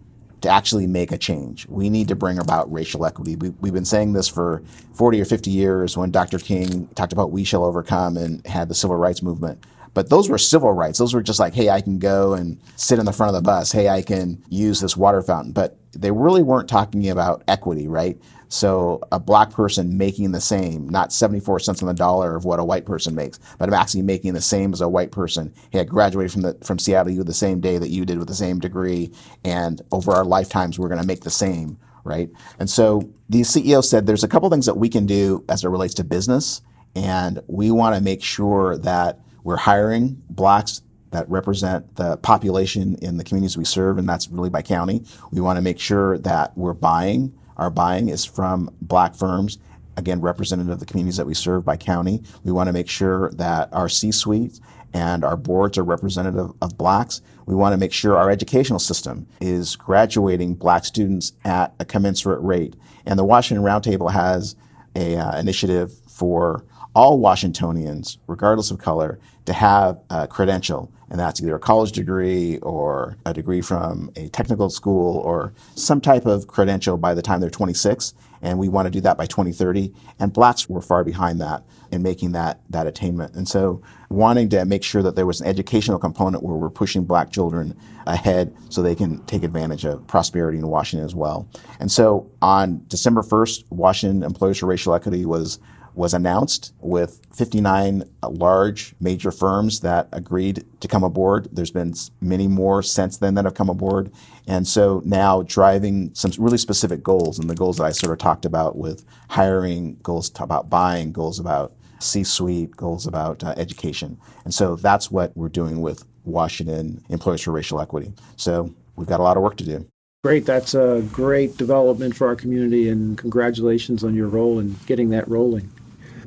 to 0.46 0.52
actually 0.52 0.86
make 0.86 1.12
a 1.12 1.18
change. 1.18 1.68
We 1.68 1.90
need 1.90 2.08
to 2.08 2.16
bring 2.16 2.38
about 2.38 2.72
racial 2.72 3.04
equity. 3.04 3.36
We, 3.36 3.48
have 3.48 3.74
been 3.74 3.84
saying 3.84 4.14
this 4.14 4.28
for 4.28 4.62
40 4.94 5.20
or 5.20 5.26
50 5.26 5.50
years 5.50 5.98
when 5.98 6.12
Dr. 6.12 6.38
King 6.38 6.88
talked 6.90 7.14
about 7.14 7.32
we 7.32 7.44
shall 7.44 7.66
overcome 7.66 8.16
and 8.16 8.46
had 8.46 8.70
the 8.70 8.76
civil 8.76 8.96
rights 8.96 9.24
movement. 9.24 9.64
But 9.96 10.10
those 10.10 10.30
were 10.30 10.38
civil 10.38 10.72
rights. 10.72 11.00
Those 11.00 11.16
were 11.16 11.24
just 11.24 11.40
like, 11.40 11.56
hey, 11.56 11.70
I 11.70 11.82
can 11.82 11.98
go 11.98 12.34
and 12.34 12.60
sit 12.76 13.00
in 13.00 13.06
the 13.06 13.14
front 13.14 13.36
of 13.36 13.44
the 13.44 13.48
bus. 13.48 13.72
Hey, 13.72 13.90
I 13.90 14.04
can 14.04 14.44
use 14.50 14.82
this 14.82 14.96
water 14.96 15.22
fountain. 15.24 15.52
But 15.52 15.78
they 15.94 16.12
really 16.12 16.44
weren't 16.44 16.70
talking 16.70 17.10
about 17.10 17.44
equity, 17.48 17.88
right? 17.88 18.18
So 18.50 19.02
a 19.12 19.20
black 19.20 19.52
person 19.52 19.98
making 19.98 20.32
the 20.32 20.42
same, 20.42 20.88
not 20.90 21.12
74 21.12 21.60
cents 21.60 21.82
on 21.82 21.88
the 21.88 21.94
dollar 21.94 22.36
of 22.36 22.46
what 22.46 22.60
a 22.60 22.64
white 22.64 22.86
person 22.86 23.16
makes, 23.16 23.40
but 23.58 23.68
I'm 23.68 23.74
actually 23.74 24.04
making 24.04 24.34
the 24.34 24.42
same 24.42 24.74
as 24.74 24.82
a 24.82 24.90
white 24.90 25.12
person. 25.12 25.54
Hey, 25.72 25.80
I 25.82 25.84
graduated 25.84 26.32
from 26.32 26.42
the 26.42 26.58
from 26.64 26.80
Seattle 26.80 27.12
U 27.14 27.24
the 27.24 27.34
same 27.34 27.60
day 27.60 27.78
that 27.78 27.90
you 27.90 28.06
did 28.06 28.18
with 28.18 28.28
the 28.28 28.36
same 28.36 28.60
degree, 28.60 29.12
and 29.44 29.82
over 29.92 30.12
our 30.12 30.26
lifetimes 30.26 30.78
we're 30.78 30.90
going 30.90 31.02
to 31.02 31.08
make 31.08 31.22
the 31.22 31.30
same, 31.30 31.78
right? 32.04 32.30
And 32.60 32.70
so 32.70 33.10
the 33.30 33.42
CEO 33.42 33.84
said 33.84 34.06
there's 34.06 34.24
a 34.24 34.28
couple 34.28 34.50
things 34.50 34.66
that 34.66 34.78
we 34.78 34.90
can 34.90 35.06
do 35.06 35.44
as 35.50 35.64
it 35.64 35.70
relates 35.70 35.94
to 35.96 36.04
business, 36.04 36.62
and 36.96 37.42
we 37.48 37.72
want 37.72 37.96
to 37.96 38.02
make 38.02 38.24
sure 38.24 38.78
that 38.78 39.20
we're 39.44 39.58
hiring 39.58 40.22
blacks 40.30 40.82
that 41.12 41.30
represent 41.30 41.96
the 41.96 42.18
population 42.18 42.96
in 43.02 43.18
the 43.18 43.24
communities 43.24 43.58
we 43.58 43.64
serve, 43.64 43.98
and 43.98 44.08
that's 44.08 44.28
really 44.30 44.50
by 44.50 44.62
county. 44.62 45.04
We 45.32 45.40
want 45.40 45.58
to 45.58 45.62
make 45.62 45.80
sure 45.80 46.18
that 46.20 46.58
we're 46.58 46.74
buying 46.74 47.34
our 47.58 47.70
buying 47.70 48.10
is 48.10 48.26
from 48.26 48.70
black 48.82 49.16
firms, 49.16 49.58
again, 49.98 50.22
representative 50.22 50.72
of 50.72 50.80
the 50.80 50.86
communities 50.86 51.18
that 51.18 51.26
we 51.26 51.34
serve 51.34 51.66
by 51.66 51.78
county. 51.78 52.22
We 52.44 52.52
want 52.52 52.68
to 52.68 52.74
make 52.74 52.90
sure 52.90 53.32
that 53.32 53.70
our 53.74 53.90
C 53.90 54.12
suite 54.12 54.60
and 54.94 55.26
our 55.26 55.36
boards 55.36 55.78
are 55.78 55.84
representative 55.84 56.52
of 56.62 56.78
blacks. 56.78 57.22
We 57.46 57.56
want 57.56 57.74
to 57.74 57.78
make 57.78 57.92
sure 57.92 58.18
our 58.18 58.30
educational 58.30 58.80
system 58.80 59.28
is 59.42 59.76
graduating 59.76 60.56
black 60.56 60.86
students 60.86 61.34
at 61.44 61.74
a 61.80 61.86
commensurate 61.86 62.42
rate. 62.42 62.76
And 63.06 63.20
the 63.20 63.26
Washington 63.26 63.64
Roundtable 63.64 64.12
has 64.12 64.56
a 64.96 65.18
uh, 65.18 65.38
initiative 65.38 65.94
for 66.08 66.64
all 66.96 67.20
Washingtonians, 67.20 68.18
regardless 68.26 68.72
of 68.72 68.80
color, 68.80 69.20
to 69.46 69.54
have 69.54 70.00
a 70.10 70.28
credential. 70.28 70.92
And 71.10 71.20
that's 71.20 71.40
either 71.40 71.56
a 71.56 71.60
college 71.60 71.92
degree 71.92 72.58
or 72.60 73.18
a 73.26 73.34
degree 73.34 73.62
from 73.62 74.10
a 74.16 74.30
technical 74.30 74.70
school 74.70 75.18
or 75.20 75.54
some 75.76 76.02
type 76.02 76.26
of 76.26 76.48
credential 76.48 76.98
by 76.98 77.14
the 77.14 77.22
time 77.22 77.42
they're 77.42 77.50
26. 77.50 78.16
And 78.42 78.58
we 78.58 78.70
want 78.70 78.88
to 78.88 78.90
do 78.90 79.02
that 79.02 79.18
by 79.18 79.26
2030. 79.26 79.94
And 80.20 80.34
blacks 80.34 80.68
were 80.68 80.82
far 80.82 81.04
behind 81.04 81.40
that 81.42 81.64
in 81.92 82.02
making 82.02 82.32
that, 82.32 82.62
that 82.70 82.88
attainment. 82.88 83.36
And 83.36 83.48
so 83.48 83.82
wanting 84.10 84.50
to 84.50 84.66
make 84.66 84.84
sure 84.84 85.04
that 85.04 85.16
there 85.16 85.26
was 85.26 85.42
an 85.42 85.48
educational 85.48 86.00
component 86.00 86.44
where 86.44 86.56
we're 86.56 86.70
pushing 86.70 87.04
black 87.04 87.32
children 87.32 87.78
ahead 88.08 88.56
so 88.70 88.82
they 88.82 88.96
can 88.96 89.24
take 89.26 89.44
advantage 89.44 89.86
of 89.86 90.06
prosperity 90.08 90.58
in 90.58 90.68
Washington 90.68 91.06
as 91.06 91.14
well. 91.14 91.48
And 91.80 91.92
so 91.92 92.32
on 92.42 92.84
December 92.88 93.22
1st, 93.22 93.66
Washington 93.70 94.24
Employers 94.24 94.60
for 94.60 94.66
Racial 94.66 94.94
Equity 94.94 95.26
was 95.26 95.60
was 95.96 96.14
announced 96.14 96.74
with 96.80 97.22
59 97.34 98.04
large 98.24 98.94
major 99.00 99.32
firms 99.32 99.80
that 99.80 100.08
agreed 100.12 100.66
to 100.82 100.88
come 100.88 101.04
aboard. 101.04 101.48
There's 101.52 101.72
been 101.72 101.94
many 102.22 102.48
more 102.48 102.84
since 102.84 103.18
then 103.18 103.36
that 103.36 103.46
have 103.46 103.54
come 103.54 103.70
aboard. 103.70 104.12
And 104.48 104.68
so 104.68 105.02
now 105.06 105.44
driving 105.44 106.14
some 106.14 106.32
really 106.38 106.58
specific 106.58 107.02
goals 107.02 107.40
and 107.40 107.50
the 107.50 107.56
goals 107.56 107.78
that 107.78 107.86
I 107.86 107.92
sort 107.92 108.12
of 108.12 108.20
talked 108.20 108.46
about 108.46 108.78
with 108.78 109.06
hiring, 109.30 109.98
goals 110.04 110.32
about 110.40 110.70
buying, 110.70 111.12
goals 111.12 111.40
about 111.40 111.74
C-suite, 112.00 112.76
goals 112.76 113.08
about 113.08 113.44
uh, 113.44 113.54
education. 113.58 114.18
And 114.44 114.54
so 114.54 114.76
that's 114.76 115.10
what 115.10 115.36
we're 115.36 115.50
doing 115.50 115.82
with 115.82 116.06
Washington 116.26 117.04
Employers 117.10 117.42
for 117.42 117.52
Racial 117.52 117.80
Equity. 117.80 118.14
So 118.36 118.74
we've 118.96 119.08
got 119.08 119.20
a 119.20 119.24
lot 119.24 119.38
of 119.38 119.44
work 119.44 119.58
to 119.58 119.66
do. 119.66 119.88
Great. 120.24 120.46
That's 120.46 120.74
a 120.74 121.04
great 121.12 121.56
development 121.56 122.16
for 122.16 122.26
our 122.26 122.36
community, 122.36 122.90
and 122.90 123.16
congratulations 123.16 124.04
on 124.04 124.16
your 124.16 124.28
role 124.28 124.58
in 124.58 124.76
getting 124.88 125.12
that 125.12 125.28
rolling. 125.28 125.70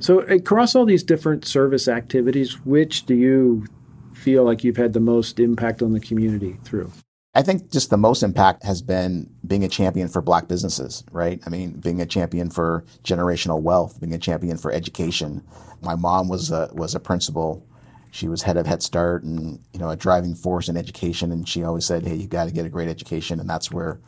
So, 0.00 0.20
across 0.20 0.74
all 0.74 0.84
these 0.84 1.02
different 1.02 1.44
service 1.44 1.88
activities, 1.88 2.64
which 2.64 3.06
do 3.06 3.14
you 3.14 3.66
feel 4.14 4.44
like 4.44 4.64
you've 4.64 4.76
had 4.76 4.92
the 4.92 5.00
most 5.00 5.40
impact 5.40 5.82
on 5.82 5.92
the 5.92 6.00
community 6.00 6.58
through? 6.64 6.92
I 7.34 7.42
think 7.42 7.70
just 7.70 7.90
the 7.90 7.96
most 7.96 8.22
impact 8.22 8.64
has 8.64 8.82
been 8.82 9.30
being 9.46 9.62
a 9.62 9.68
champion 9.68 10.08
for 10.08 10.20
black 10.20 10.48
businesses, 10.48 11.04
right? 11.12 11.40
I 11.46 11.50
mean, 11.50 11.72
being 11.72 12.00
a 12.00 12.06
champion 12.06 12.50
for 12.50 12.84
generational 13.04 13.61
wealth, 13.61 14.00
being 14.00 14.14
a 14.14 14.18
champion 14.18 14.56
for 14.56 14.72
education. 14.72 15.44
My 15.80 15.94
mom 15.94 16.28
was 16.28 16.50
a, 16.50 16.68
was 16.72 16.94
a 16.94 17.00
principal. 17.00 17.64
She 18.11 18.26
was 18.26 18.42
head 18.42 18.56
of 18.56 18.66
Head 18.66 18.82
Start 18.82 19.22
and, 19.22 19.61
you 19.72 19.78
know, 19.78 19.90
a 19.90 19.96
driving 19.96 20.34
force 20.34 20.68
in 20.68 20.76
education. 20.76 21.30
And 21.30 21.48
she 21.48 21.62
always 21.62 21.84
said, 21.84 22.04
hey, 22.04 22.16
you 22.16 22.26
got 22.26 22.46
to 22.46 22.50
get 22.50 22.66
a 22.66 22.70
great 22.70 22.88
education. 22.88 23.38
And 23.38 23.48
that's 23.48 23.70
where 23.70 24.00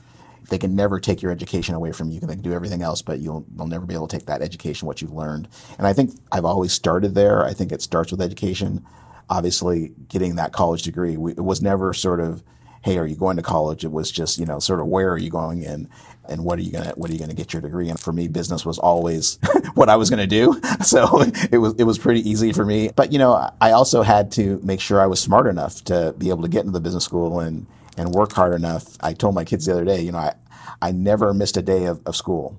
they 0.48 0.58
can 0.58 0.74
never 0.74 0.98
take 0.98 1.22
your 1.22 1.30
education 1.30 1.74
away 1.74 1.92
from 1.92 2.10
you. 2.10 2.20
They 2.20 2.34
can 2.34 2.42
do 2.42 2.52
everything 2.52 2.82
else, 2.82 3.02
but 3.02 3.20
you'll, 3.20 3.44
you'll 3.56 3.66
never 3.66 3.86
be 3.86 3.94
able 3.94 4.08
to 4.08 4.16
take 4.16 4.26
that 4.26 4.42
education, 4.42 4.86
what 4.86 5.00
you've 5.00 5.12
learned. 5.12 5.48
And 5.78 5.86
I 5.86 5.92
think 5.92 6.12
I've 6.32 6.44
always 6.44 6.72
started 6.72 7.14
there. 7.14 7.44
I 7.44 7.52
think 7.52 7.72
it 7.72 7.82
starts 7.82 8.10
with 8.10 8.20
education. 8.20 8.84
Obviously, 9.28 9.92
getting 10.08 10.36
that 10.36 10.52
college 10.52 10.82
degree, 10.82 11.16
we, 11.16 11.32
it 11.32 11.44
was 11.44 11.62
never 11.62 11.94
sort 11.94 12.20
of, 12.20 12.42
hey, 12.82 12.98
are 12.98 13.06
you 13.06 13.16
going 13.16 13.36
to 13.36 13.42
college? 13.42 13.84
It 13.84 13.92
was 13.92 14.10
just, 14.10 14.38
you 14.38 14.46
know, 14.46 14.58
sort 14.58 14.80
of 14.80 14.86
where 14.86 15.10
are 15.10 15.18
you 15.18 15.30
going 15.30 15.62
in 15.62 15.88
and 16.30 16.44
what 16.44 16.58
are 16.58 16.62
you 16.62 16.72
gonna 16.72 16.92
what 16.96 17.10
are 17.10 17.12
you 17.12 17.18
gonna 17.18 17.34
get 17.34 17.52
your 17.52 17.60
degree 17.60 17.88
in? 17.88 17.96
For 17.96 18.12
me, 18.12 18.28
business 18.28 18.64
was 18.64 18.78
always 18.78 19.38
what 19.74 19.88
I 19.88 19.96
was 19.96 20.08
gonna 20.08 20.26
do. 20.26 20.60
So 20.82 21.22
it 21.52 21.58
was 21.58 21.74
it 21.78 21.84
was 21.84 21.98
pretty 21.98 22.28
easy 22.28 22.52
for 22.52 22.64
me. 22.64 22.90
But 22.94 23.12
you 23.12 23.18
know, 23.18 23.50
I 23.60 23.72
also 23.72 24.02
had 24.02 24.32
to 24.32 24.58
make 24.62 24.80
sure 24.80 25.00
I 25.00 25.06
was 25.06 25.20
smart 25.20 25.46
enough 25.46 25.84
to 25.84 26.14
be 26.16 26.30
able 26.30 26.42
to 26.42 26.48
get 26.48 26.60
into 26.60 26.72
the 26.72 26.80
business 26.80 27.04
school 27.04 27.38
and 27.38 27.66
and 28.00 28.14
work 28.14 28.32
hard 28.32 28.54
enough. 28.54 28.96
I 29.00 29.12
told 29.12 29.34
my 29.34 29.44
kids 29.44 29.66
the 29.66 29.72
other 29.72 29.84
day, 29.84 30.00
you 30.00 30.12
know, 30.12 30.18
I, 30.18 30.34
I 30.80 30.92
never 30.92 31.34
missed 31.34 31.58
a 31.58 31.62
day 31.62 31.84
of, 31.84 32.00
of 32.06 32.16
school. 32.16 32.58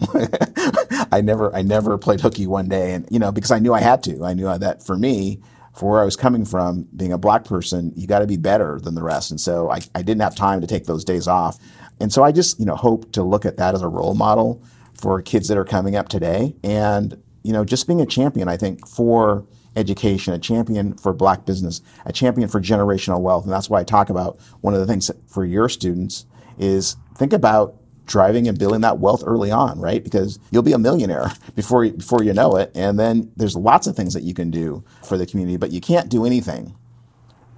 I 1.12 1.20
never 1.20 1.54
I 1.54 1.60
never 1.60 1.98
played 1.98 2.22
hooky 2.22 2.46
one 2.46 2.68
day, 2.68 2.94
and 2.94 3.06
you 3.10 3.18
know 3.18 3.30
because 3.30 3.50
I 3.50 3.58
knew 3.58 3.74
I 3.74 3.80
had 3.80 4.02
to. 4.04 4.24
I 4.24 4.32
knew 4.32 4.56
that 4.56 4.82
for 4.82 4.96
me, 4.96 5.42
for 5.74 5.90
where 5.90 6.00
I 6.00 6.06
was 6.06 6.16
coming 6.16 6.46
from, 6.46 6.88
being 6.96 7.12
a 7.12 7.18
black 7.18 7.44
person, 7.44 7.92
you 7.94 8.06
got 8.06 8.20
to 8.20 8.26
be 8.26 8.38
better 8.38 8.80
than 8.80 8.94
the 8.94 9.02
rest, 9.02 9.30
and 9.30 9.38
so 9.38 9.70
I, 9.70 9.80
I 9.94 10.00
didn't 10.00 10.22
have 10.22 10.34
time 10.34 10.62
to 10.62 10.66
take 10.66 10.86
those 10.86 11.04
days 11.04 11.28
off, 11.28 11.58
and 12.00 12.10
so 12.10 12.22
I 12.22 12.32
just 12.32 12.58
you 12.58 12.64
know 12.64 12.76
hope 12.76 13.12
to 13.12 13.22
look 13.22 13.44
at 13.44 13.58
that 13.58 13.74
as 13.74 13.82
a 13.82 13.88
role 13.88 14.14
model 14.14 14.62
for 14.94 15.20
kids 15.20 15.48
that 15.48 15.58
are 15.58 15.66
coming 15.66 15.96
up 15.96 16.08
today, 16.08 16.56
and 16.64 17.22
you 17.42 17.52
know 17.52 17.66
just 17.66 17.86
being 17.86 18.00
a 18.00 18.06
champion. 18.06 18.48
I 18.48 18.56
think 18.56 18.88
for 18.88 19.44
education, 19.76 20.34
a 20.34 20.38
champion 20.38 20.94
for 20.94 21.12
black 21.12 21.46
business, 21.46 21.80
a 22.04 22.12
champion 22.12 22.48
for 22.48 22.60
generational 22.60 23.20
wealth, 23.20 23.44
and 23.44 23.52
that's 23.52 23.70
why 23.70 23.80
I 23.80 23.84
talk 23.84 24.10
about 24.10 24.38
one 24.60 24.74
of 24.74 24.80
the 24.80 24.86
things 24.86 25.10
for 25.26 25.44
your 25.44 25.68
students 25.68 26.26
is 26.58 26.96
think 27.16 27.32
about 27.32 27.76
driving 28.06 28.48
and 28.48 28.58
building 28.58 28.80
that 28.80 28.98
wealth 28.98 29.22
early 29.24 29.50
on, 29.52 29.78
right? 29.78 30.02
Because 30.02 30.38
you'll 30.50 30.62
be 30.62 30.72
a 30.72 30.78
millionaire 30.78 31.30
before 31.54 31.88
before 31.88 32.22
you 32.24 32.32
know 32.32 32.56
it. 32.56 32.72
And 32.74 32.98
then 32.98 33.30
there's 33.36 33.56
lots 33.56 33.86
of 33.86 33.94
things 33.94 34.14
that 34.14 34.24
you 34.24 34.34
can 34.34 34.50
do 34.50 34.84
for 35.04 35.16
the 35.16 35.26
community, 35.26 35.56
but 35.56 35.70
you 35.70 35.80
can't 35.80 36.08
do 36.08 36.26
anything 36.26 36.74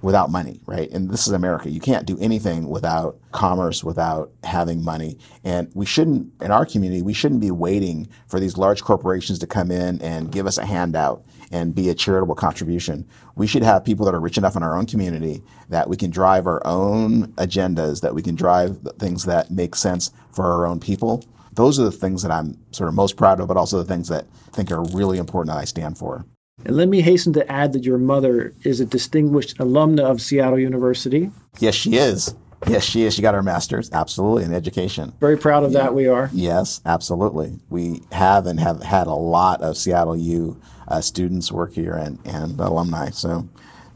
without 0.03 0.29
money, 0.29 0.59
right? 0.65 0.91
And 0.91 1.09
this 1.09 1.27
is 1.27 1.33
America. 1.33 1.69
You 1.69 1.79
can't 1.79 2.05
do 2.05 2.17
anything 2.19 2.67
without 2.67 3.17
commerce, 3.31 3.85
without 3.85 4.31
having 4.43 4.83
money. 4.83 5.17
And 5.45 5.71
we 5.73 5.85
shouldn't, 5.85 6.29
in 6.41 6.51
our 6.51 6.65
community, 6.65 7.01
we 7.01 7.13
shouldn't 7.13 7.39
be 7.39 7.51
waiting 7.51 8.09
for 8.27 8.37
these 8.37 8.57
large 8.57 8.83
corporations 8.83 9.39
to 9.39 9.47
come 9.47 9.71
in 9.71 10.01
and 10.01 10.29
give 10.29 10.45
us 10.45 10.57
a 10.57 10.65
handout 10.65 11.23
and 11.53 11.73
be 11.73 11.87
a 11.89 11.95
charitable 11.95 12.35
contribution. 12.35 13.07
We 13.35 13.47
should 13.47 13.63
have 13.63 13.85
people 13.85 14.05
that 14.05 14.13
are 14.13 14.19
rich 14.19 14.37
enough 14.37 14.57
in 14.57 14.63
our 14.63 14.77
own 14.77 14.87
community 14.87 15.41
that 15.69 15.87
we 15.87 15.95
can 15.95 16.11
drive 16.11 16.47
our 16.47 16.61
own 16.67 17.27
agendas, 17.33 18.01
that 18.01 18.13
we 18.13 18.21
can 18.21 18.35
drive 18.35 18.79
things 18.99 19.23
that 19.23 19.51
make 19.51 19.73
sense 19.73 20.11
for 20.33 20.51
our 20.51 20.67
own 20.67 20.81
people. 20.81 21.23
Those 21.53 21.79
are 21.79 21.83
the 21.83 21.91
things 21.91 22.23
that 22.23 22.31
I'm 22.31 22.57
sort 22.71 22.89
of 22.89 22.95
most 22.95 23.15
proud 23.15 23.39
of, 23.39 23.47
but 23.47 23.55
also 23.55 23.77
the 23.77 23.85
things 23.85 24.09
that 24.09 24.25
I 24.47 24.51
think 24.51 24.69
are 24.69 24.83
really 24.83 25.17
important 25.17 25.55
that 25.55 25.61
I 25.61 25.65
stand 25.65 25.97
for. 25.97 26.25
And 26.65 26.77
let 26.77 26.87
me 26.87 27.01
hasten 27.01 27.33
to 27.33 27.51
add 27.51 27.73
that 27.73 27.83
your 27.83 27.97
mother 27.97 28.53
is 28.63 28.79
a 28.79 28.85
distinguished 28.85 29.57
alumna 29.57 30.03
of 30.03 30.21
Seattle 30.21 30.59
University. 30.59 31.31
Yes, 31.59 31.75
she 31.75 31.95
is. 31.95 32.35
Yes, 32.67 32.83
she 32.83 33.03
is. 33.03 33.13
She 33.15 33.21
got 33.21 33.33
her 33.33 33.43
master's, 33.43 33.91
absolutely, 33.91 34.43
in 34.43 34.53
education. 34.53 35.13
Very 35.19 35.37
proud 35.37 35.63
of 35.63 35.73
that, 35.73 35.93
we 35.93 36.07
are. 36.07 36.29
Yes, 36.31 36.79
absolutely. 36.85 37.59
We 37.69 38.01
have 38.11 38.45
and 38.45 38.59
have 38.59 38.83
had 38.83 39.07
a 39.07 39.13
lot 39.13 39.61
of 39.61 39.75
Seattle 39.75 40.15
U 40.15 40.61
uh, 40.87 41.01
students 41.01 41.51
work 41.51 41.73
here 41.73 41.93
and, 41.93 42.19
and 42.25 42.59
alumni. 42.59 43.09
So 43.09 43.49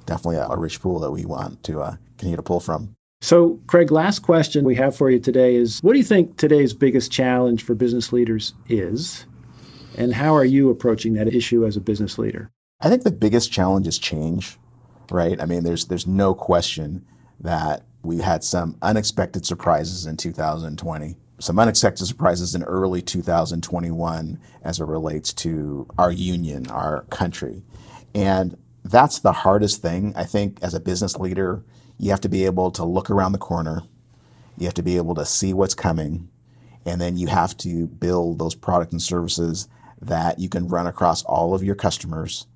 definitely 0.06 0.38
a, 0.38 0.48
a 0.48 0.58
rich 0.58 0.82
pool 0.82 1.00
that 1.00 1.12
we 1.12 1.26
want 1.26 1.63
to 1.63 1.82
uh, 1.82 1.96
continue 2.17 2.36
to 2.36 2.43
pull 2.43 2.60
from. 2.60 2.96
So, 3.22 3.60
Craig, 3.67 3.91
last 3.91 4.20
question 4.20 4.63
we 4.65 4.76
have 4.76 4.96
for 4.96 5.10
you 5.10 5.20
today 5.20 5.56
is 5.56 5.80
what 5.82 5.93
do 5.93 6.00
you 6.00 6.06
think 6.06 6.38
today's 6.38 6.74
biggest 6.74 7.12
challenge 7.12 7.63
for 7.63 7.74
business 7.74 8.12
leaders 8.12 8.54
is? 8.67 9.26
And 9.98 10.14
how 10.14 10.36
are 10.36 10.46
you 10.46 10.70
approaching 10.70 11.14
that 11.14 11.28
issue 11.28 11.66
as 11.66 11.76
a 11.76 11.82
business 11.82 12.18
leader? 12.18 12.52
I 12.80 12.90
think 12.90 13.04
the 13.04 13.12
biggest 13.12 13.52
challenge 13.52 13.88
is 13.88 13.98
change, 13.98 14.58
right? 15.10 15.42
I 15.42 15.46
mean, 15.46 15.64
there's 15.64 15.86
there's 15.86 16.06
no 16.06 16.36
question 16.36 17.06
that 17.40 17.84
we 18.04 18.20
had 18.20 18.44
some 18.44 18.78
unexpected 18.82 19.46
surprises 19.46 20.06
in 20.06 20.16
2020, 20.18 21.18
some 21.40 21.60
unexpected 21.60 22.06
surprises 22.06 22.54
in 22.56 22.64
early 22.64 23.02
2021 23.02 24.40
as 24.64 24.80
it 24.80 24.86
relates 24.86 25.34
to 25.34 25.88
our 25.98 26.12
union, 26.12 26.68
our 26.70 27.02
country. 27.10 27.64
And 28.14 28.58
that's 28.86 29.20
the 29.20 29.32
hardest 29.32 29.82
thing. 29.82 30.14
I 30.16 30.24
think 30.24 30.60
as 30.62 30.74
a 30.74 30.80
business 30.80 31.18
leader, 31.18 31.64
you 31.98 32.12
have 32.12 32.22
to 32.22 32.30
be 32.30 32.46
able 32.46 32.72
to 32.72 32.86
look 32.86 33.10
around 33.10 33.32
the 33.32 33.38
corner. 33.40 33.82
You 34.58 34.66
have 34.66 34.76
to 34.76 34.84
be 34.84 34.98
able 34.98 35.16
to 35.16 35.26
see 35.26 35.54
what's 35.54 35.76
coming. 35.76 36.30
And 36.86 37.02
then 37.02 37.18
you 37.18 37.28
have 37.28 37.58
to 37.58 37.88
build 37.88 38.40
those 38.40 38.56
products 38.56 38.94
and 38.94 39.02
services 39.02 39.68
that 40.02 40.40
you 40.40 40.50
can 40.50 40.68
run 40.68 40.88
across 40.88 41.24
all 41.24 41.54
of 41.54 41.64
your 41.64 41.76
customers 41.76 42.48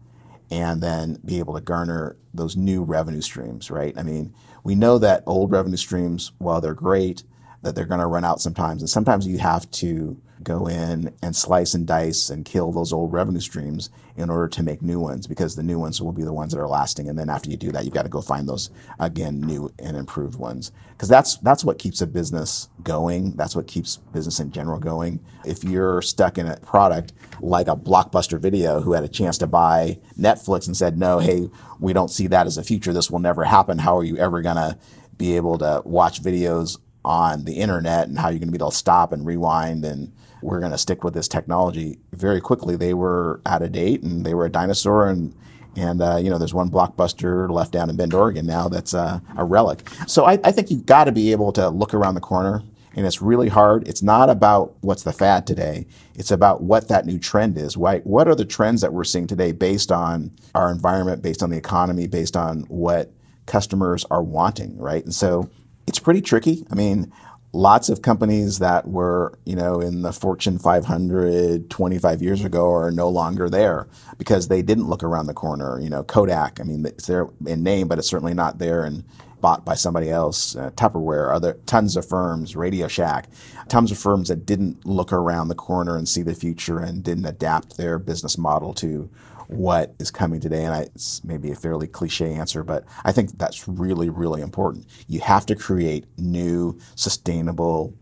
and 0.49 0.81
then 0.81 1.17
be 1.23 1.39
able 1.39 1.53
to 1.53 1.61
garner 1.61 2.17
those 2.33 2.57
new 2.57 2.83
revenue 2.83 3.21
streams, 3.21 3.71
right? 3.71 3.97
I 3.97 4.03
mean, 4.03 4.33
we 4.63 4.75
know 4.75 4.97
that 4.97 5.23
old 5.25 5.51
revenue 5.51 5.77
streams, 5.77 6.33
while 6.37 6.61
they're 6.61 6.73
great, 6.73 7.23
that 7.61 7.75
they're 7.75 7.85
going 7.85 7.99
to 7.99 8.07
run 8.07 8.25
out 8.25 8.41
sometimes. 8.41 8.81
And 8.81 8.89
sometimes 8.89 9.27
you 9.27 9.37
have 9.37 9.69
to 9.71 10.19
go 10.43 10.67
in 10.67 11.13
and 11.21 11.35
slice 11.35 11.73
and 11.73 11.85
dice 11.85 12.29
and 12.29 12.45
kill 12.45 12.71
those 12.71 12.91
old 12.91 13.13
revenue 13.13 13.39
streams 13.39 13.89
in 14.15 14.29
order 14.29 14.47
to 14.47 14.63
make 14.63 14.81
new 14.81 14.99
ones 14.99 15.27
because 15.27 15.55
the 15.55 15.63
new 15.63 15.79
ones 15.79 16.01
will 16.01 16.11
be 16.11 16.23
the 16.23 16.33
ones 16.33 16.51
that 16.51 16.59
are 16.59 16.67
lasting. 16.67 17.07
And 17.07 17.17
then 17.17 17.29
after 17.29 17.49
you 17.49 17.57
do 17.57 17.71
that, 17.71 17.85
you've 17.85 17.93
got 17.93 18.03
to 18.03 18.09
go 18.09 18.21
find 18.21 18.47
those 18.47 18.69
again, 18.99 19.39
new 19.39 19.71
and 19.79 19.95
improved 19.95 20.37
ones. 20.37 20.71
Because 20.91 21.09
that's 21.09 21.37
that's 21.37 21.63
what 21.63 21.79
keeps 21.79 22.01
a 22.01 22.07
business 22.07 22.69
going. 22.83 23.33
That's 23.33 23.55
what 23.55 23.67
keeps 23.67 23.97
business 23.97 24.39
in 24.39 24.51
general 24.51 24.79
going. 24.79 25.19
If 25.45 25.63
you're 25.63 26.01
stuck 26.01 26.37
in 26.37 26.47
a 26.47 26.57
product 26.57 27.13
like 27.39 27.67
a 27.67 27.75
blockbuster 27.75 28.39
video 28.39 28.81
who 28.81 28.93
had 28.93 29.03
a 29.03 29.09
chance 29.09 29.37
to 29.39 29.47
buy 29.47 29.99
Netflix 30.17 30.67
and 30.67 30.75
said, 30.75 30.97
no, 30.97 31.19
hey, 31.19 31.49
we 31.79 31.93
don't 31.93 32.09
see 32.09 32.27
that 32.27 32.47
as 32.47 32.57
a 32.57 32.63
future. 32.63 32.93
This 32.93 33.09
will 33.09 33.19
never 33.19 33.43
happen. 33.43 33.77
How 33.79 33.97
are 33.97 34.03
you 34.03 34.17
ever 34.17 34.41
gonna 34.41 34.77
be 35.17 35.35
able 35.35 35.57
to 35.59 35.81
watch 35.85 36.21
videos 36.21 36.77
on 37.03 37.45
the 37.45 37.55
internet 37.55 38.07
and 38.07 38.19
how 38.19 38.29
you're 38.29 38.39
going 38.39 38.47
to 38.47 38.57
be 38.57 38.61
able 38.61 38.71
to 38.71 38.77
stop 38.77 39.11
and 39.11 39.25
rewind 39.25 39.83
and 39.85 40.11
we're 40.41 40.59
going 40.59 40.71
to 40.71 40.77
stick 40.77 41.03
with 41.03 41.13
this 41.13 41.27
technology. 41.27 41.99
Very 42.13 42.41
quickly, 42.41 42.75
they 42.75 42.93
were 42.93 43.41
out 43.45 43.61
of 43.61 43.71
date 43.71 44.01
and 44.03 44.25
they 44.25 44.33
were 44.33 44.45
a 44.45 44.49
dinosaur. 44.49 45.07
And 45.07 45.35
and 45.75 46.01
uh, 46.01 46.17
you 46.17 46.29
know, 46.29 46.37
there's 46.37 46.53
one 46.53 46.69
blockbuster 46.69 47.49
left 47.49 47.71
down 47.71 47.89
in 47.89 47.95
Bend, 47.95 48.13
Oregon 48.13 48.45
now 48.45 48.67
that's 48.67 48.93
uh, 48.93 49.19
a 49.37 49.43
relic. 49.43 49.87
So 50.07 50.25
I, 50.25 50.37
I 50.43 50.51
think 50.51 50.69
you've 50.69 50.85
got 50.85 51.05
to 51.05 51.11
be 51.11 51.31
able 51.31 51.51
to 51.53 51.69
look 51.69 51.93
around 51.93 52.15
the 52.15 52.21
corner. 52.21 52.63
And 52.93 53.05
it's 53.05 53.21
really 53.21 53.47
hard. 53.47 53.87
It's 53.87 54.03
not 54.03 54.29
about 54.29 54.75
what's 54.81 55.03
the 55.03 55.13
fad 55.13 55.47
today. 55.47 55.87
It's 56.15 56.29
about 56.29 56.61
what 56.61 56.89
that 56.89 57.05
new 57.05 57.17
trend 57.17 57.57
is. 57.57 57.77
Right? 57.77 58.05
What 58.05 58.27
are 58.27 58.35
the 58.35 58.43
trends 58.43 58.81
that 58.81 58.91
we're 58.91 59.05
seeing 59.05 59.27
today 59.27 59.53
based 59.53 59.93
on 59.93 60.31
our 60.55 60.69
environment, 60.69 61.21
based 61.21 61.41
on 61.41 61.51
the 61.51 61.57
economy, 61.57 62.07
based 62.07 62.35
on 62.35 62.63
what 62.63 63.13
customers 63.45 64.05
are 64.11 64.21
wanting, 64.21 64.77
right? 64.77 65.03
And 65.05 65.15
so 65.15 65.49
it's 65.87 65.99
pretty 65.99 66.21
tricky. 66.21 66.65
I 66.71 66.75
mean, 66.75 67.11
lots 67.53 67.89
of 67.89 68.01
companies 68.01 68.59
that 68.59 68.87
were, 68.87 69.37
you 69.45 69.55
know, 69.55 69.81
in 69.81 70.01
the 70.01 70.13
Fortune 70.13 70.57
500 70.57 71.69
25 71.69 72.21
years 72.21 72.43
ago 72.43 72.71
are 72.71 72.91
no 72.91 73.09
longer 73.09 73.49
there 73.49 73.87
because 74.17 74.47
they 74.47 74.61
didn't 74.61 74.87
look 74.87 75.03
around 75.03 75.27
the 75.27 75.33
corner. 75.33 75.79
You 75.79 75.89
know, 75.89 76.03
Kodak, 76.03 76.59
I 76.59 76.63
mean, 76.63 76.85
it's 76.85 77.07
there 77.07 77.27
in 77.45 77.63
name, 77.63 77.87
but 77.87 77.99
it's 77.99 78.09
certainly 78.09 78.33
not 78.33 78.59
there 78.59 78.83
and 78.83 79.03
bought 79.41 79.65
by 79.65 79.73
somebody 79.73 80.09
else. 80.09 80.55
Uh, 80.55 80.69
Tupperware, 80.71 81.33
other 81.33 81.59
tons 81.65 81.97
of 81.97 82.07
firms, 82.07 82.55
Radio 82.55 82.87
Shack, 82.87 83.27
tons 83.67 83.91
of 83.91 83.97
firms 83.97 84.29
that 84.29 84.45
didn't 84.45 84.85
look 84.85 85.11
around 85.11 85.47
the 85.47 85.55
corner 85.55 85.97
and 85.97 86.07
see 86.07 86.21
the 86.21 86.35
future 86.35 86.79
and 86.79 87.03
didn't 87.03 87.25
adapt 87.25 87.75
their 87.75 87.97
business 87.97 88.37
model 88.37 88.73
to 88.75 89.09
what 89.51 89.93
is 89.99 90.09
coming 90.11 90.39
today. 90.39 90.63
And 90.63 90.73
I, 90.73 90.81
it's 90.95 91.23
maybe 91.23 91.51
a 91.51 91.55
fairly 91.55 91.87
cliche 91.87 92.33
answer, 92.33 92.63
but 92.63 92.85
I 93.03 93.11
think 93.11 93.37
that's 93.37 93.67
really, 93.67 94.09
really 94.09 94.41
important. 94.41 94.87
You 95.07 95.19
have 95.19 95.45
to 95.47 95.55
create 95.55 96.05
new, 96.17 96.79
sustainable, 96.95 97.93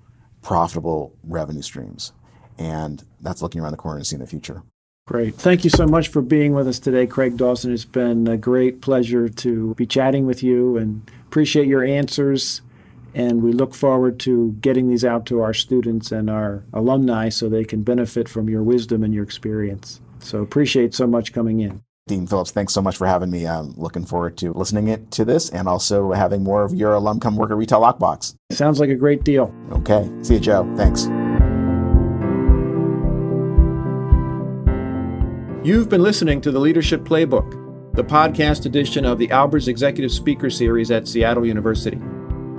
profitable 0.42 1.16
revenue 1.24 1.64
streams. 1.64 2.14
And 2.58 3.04
that's 3.22 3.42
looking 3.42 3.62
around 3.62 3.72
the 3.72 3.78
corner 3.78 3.98
and 3.98 4.06
seeing 4.06 4.20
the 4.20 4.28
future. 4.28 4.62
Great. 5.08 5.36
Thank 5.36 5.64
you 5.64 5.72
so 5.72 5.88
much 5.88 6.10
for 6.10 6.22
being 6.22 6.54
with 6.54 6.68
us 6.68 6.78
today, 6.78 7.08
Craig 7.08 7.36
Dawson. 7.36 7.74
It's 7.74 7.84
been 7.84 8.28
a 8.28 8.38
great 8.38 8.80
pleasure 8.82 9.28
to 9.28 9.74
be 9.74 9.88
chatting 9.88 10.28
with 10.28 10.44
you 10.44 10.78
and 10.78 11.10
appreciate 11.26 11.68
your 11.68 11.84
answers. 11.84 12.62
And 13.16 13.42
we 13.42 13.54
look 13.54 13.74
forward 13.74 14.20
to 14.20 14.52
getting 14.62 14.88
these 14.88 15.04
out 15.04 15.26
to 15.28 15.42
our 15.42 15.54
students 15.54 16.12
and 16.12 16.30
our 16.30 16.64
alumni 16.74 17.30
so 17.30 17.50
they 17.50 17.66
can 17.66 17.82
benefit 17.82 18.30
from 18.30 18.50
your 18.50 18.62
wisdom 18.62 19.04
and 19.04 19.12
your 19.12 19.24
experience. 19.24 20.00
So 20.22 20.42
appreciate 20.42 20.94
so 20.94 21.08
much 21.08 21.34
coming 21.34 21.60
in. 21.60 21.84
Dean 22.08 22.26
Phillips, 22.26 22.50
thanks 22.50 22.74
so 22.74 22.82
much 22.82 22.98
for 22.98 23.06
having 23.06 23.30
me. 23.30 23.46
I'm 23.46 23.74
looking 23.78 24.04
forward 24.04 24.36
to 24.38 24.52
listening 24.52 24.88
it, 24.88 25.12
to 25.12 25.24
this 25.24 25.50
and 25.50 25.68
also 25.68 26.12
having 26.12 26.44
more 26.44 26.64
of 26.64 26.74
your 26.74 26.94
alum 26.96 27.20
come 27.20 27.36
work 27.36 27.52
at 27.52 27.58
Retail 27.58 27.82
Lockbox. 27.82 28.36
Sounds 28.52 28.80
like 28.80 28.90
a 28.90 28.96
great 28.96 29.24
deal. 29.24 29.54
Okay. 29.72 30.10
See 30.24 30.34
you, 30.34 30.40
Joe. 30.40 30.72
Thanks. 30.76 31.04
You've 35.64 35.90
been 35.90 36.02
listening 36.02 36.42
to 36.42 36.52
the 36.52 36.60
Leadership 36.60 37.02
Playbook, 37.02 37.94
the 37.94 38.04
podcast 38.04 38.66
edition 38.66 39.06
of 39.06 39.20
the 39.20 39.28
Albers 39.28 39.68
Executive 39.68 40.12
Speaker 40.12 40.50
Series 40.50 40.90
at 40.90 41.08
Seattle 41.08 41.46
University. 41.46 42.02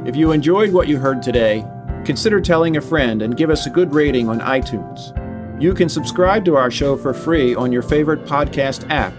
If 0.06 0.14
you 0.14 0.30
enjoyed 0.30 0.72
what 0.72 0.86
you 0.86 0.98
heard 0.98 1.22
today, 1.22 1.64
consider 2.04 2.40
telling 2.40 2.76
a 2.76 2.80
friend 2.80 3.20
and 3.22 3.36
give 3.36 3.50
us 3.50 3.66
a 3.66 3.70
good 3.70 3.92
rating 3.92 4.28
on 4.28 4.38
iTunes. 4.40 5.16
You 5.60 5.74
can 5.74 5.90
subscribe 5.90 6.44
to 6.46 6.56
our 6.56 6.70
show 6.70 6.96
for 6.96 7.12
free 7.12 7.54
on 7.54 7.70
your 7.70 7.82
favorite 7.82 8.24
podcast 8.24 8.88
app 8.88 9.12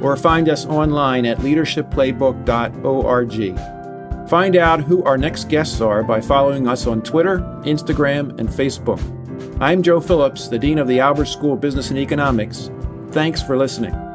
or 0.00 0.16
find 0.16 0.48
us 0.48 0.64
online 0.66 1.26
at 1.26 1.38
leadershipplaybook.org. 1.38 4.28
Find 4.28 4.56
out 4.56 4.80
who 4.80 5.02
our 5.02 5.18
next 5.18 5.48
guests 5.48 5.80
are 5.80 6.04
by 6.04 6.20
following 6.20 6.68
us 6.68 6.86
on 6.86 7.02
Twitter, 7.02 7.40
Instagram, 7.64 8.38
and 8.38 8.48
Facebook. 8.48 9.00
I'm 9.60 9.82
Joe 9.82 10.00
Phillips, 10.00 10.46
the 10.48 10.58
Dean 10.58 10.78
of 10.78 10.86
the 10.86 10.98
Albers 10.98 11.32
School 11.32 11.54
of 11.54 11.60
Business 11.60 11.90
and 11.90 11.98
Economics. 11.98 12.70
Thanks 13.10 13.42
for 13.42 13.56
listening. 13.56 14.11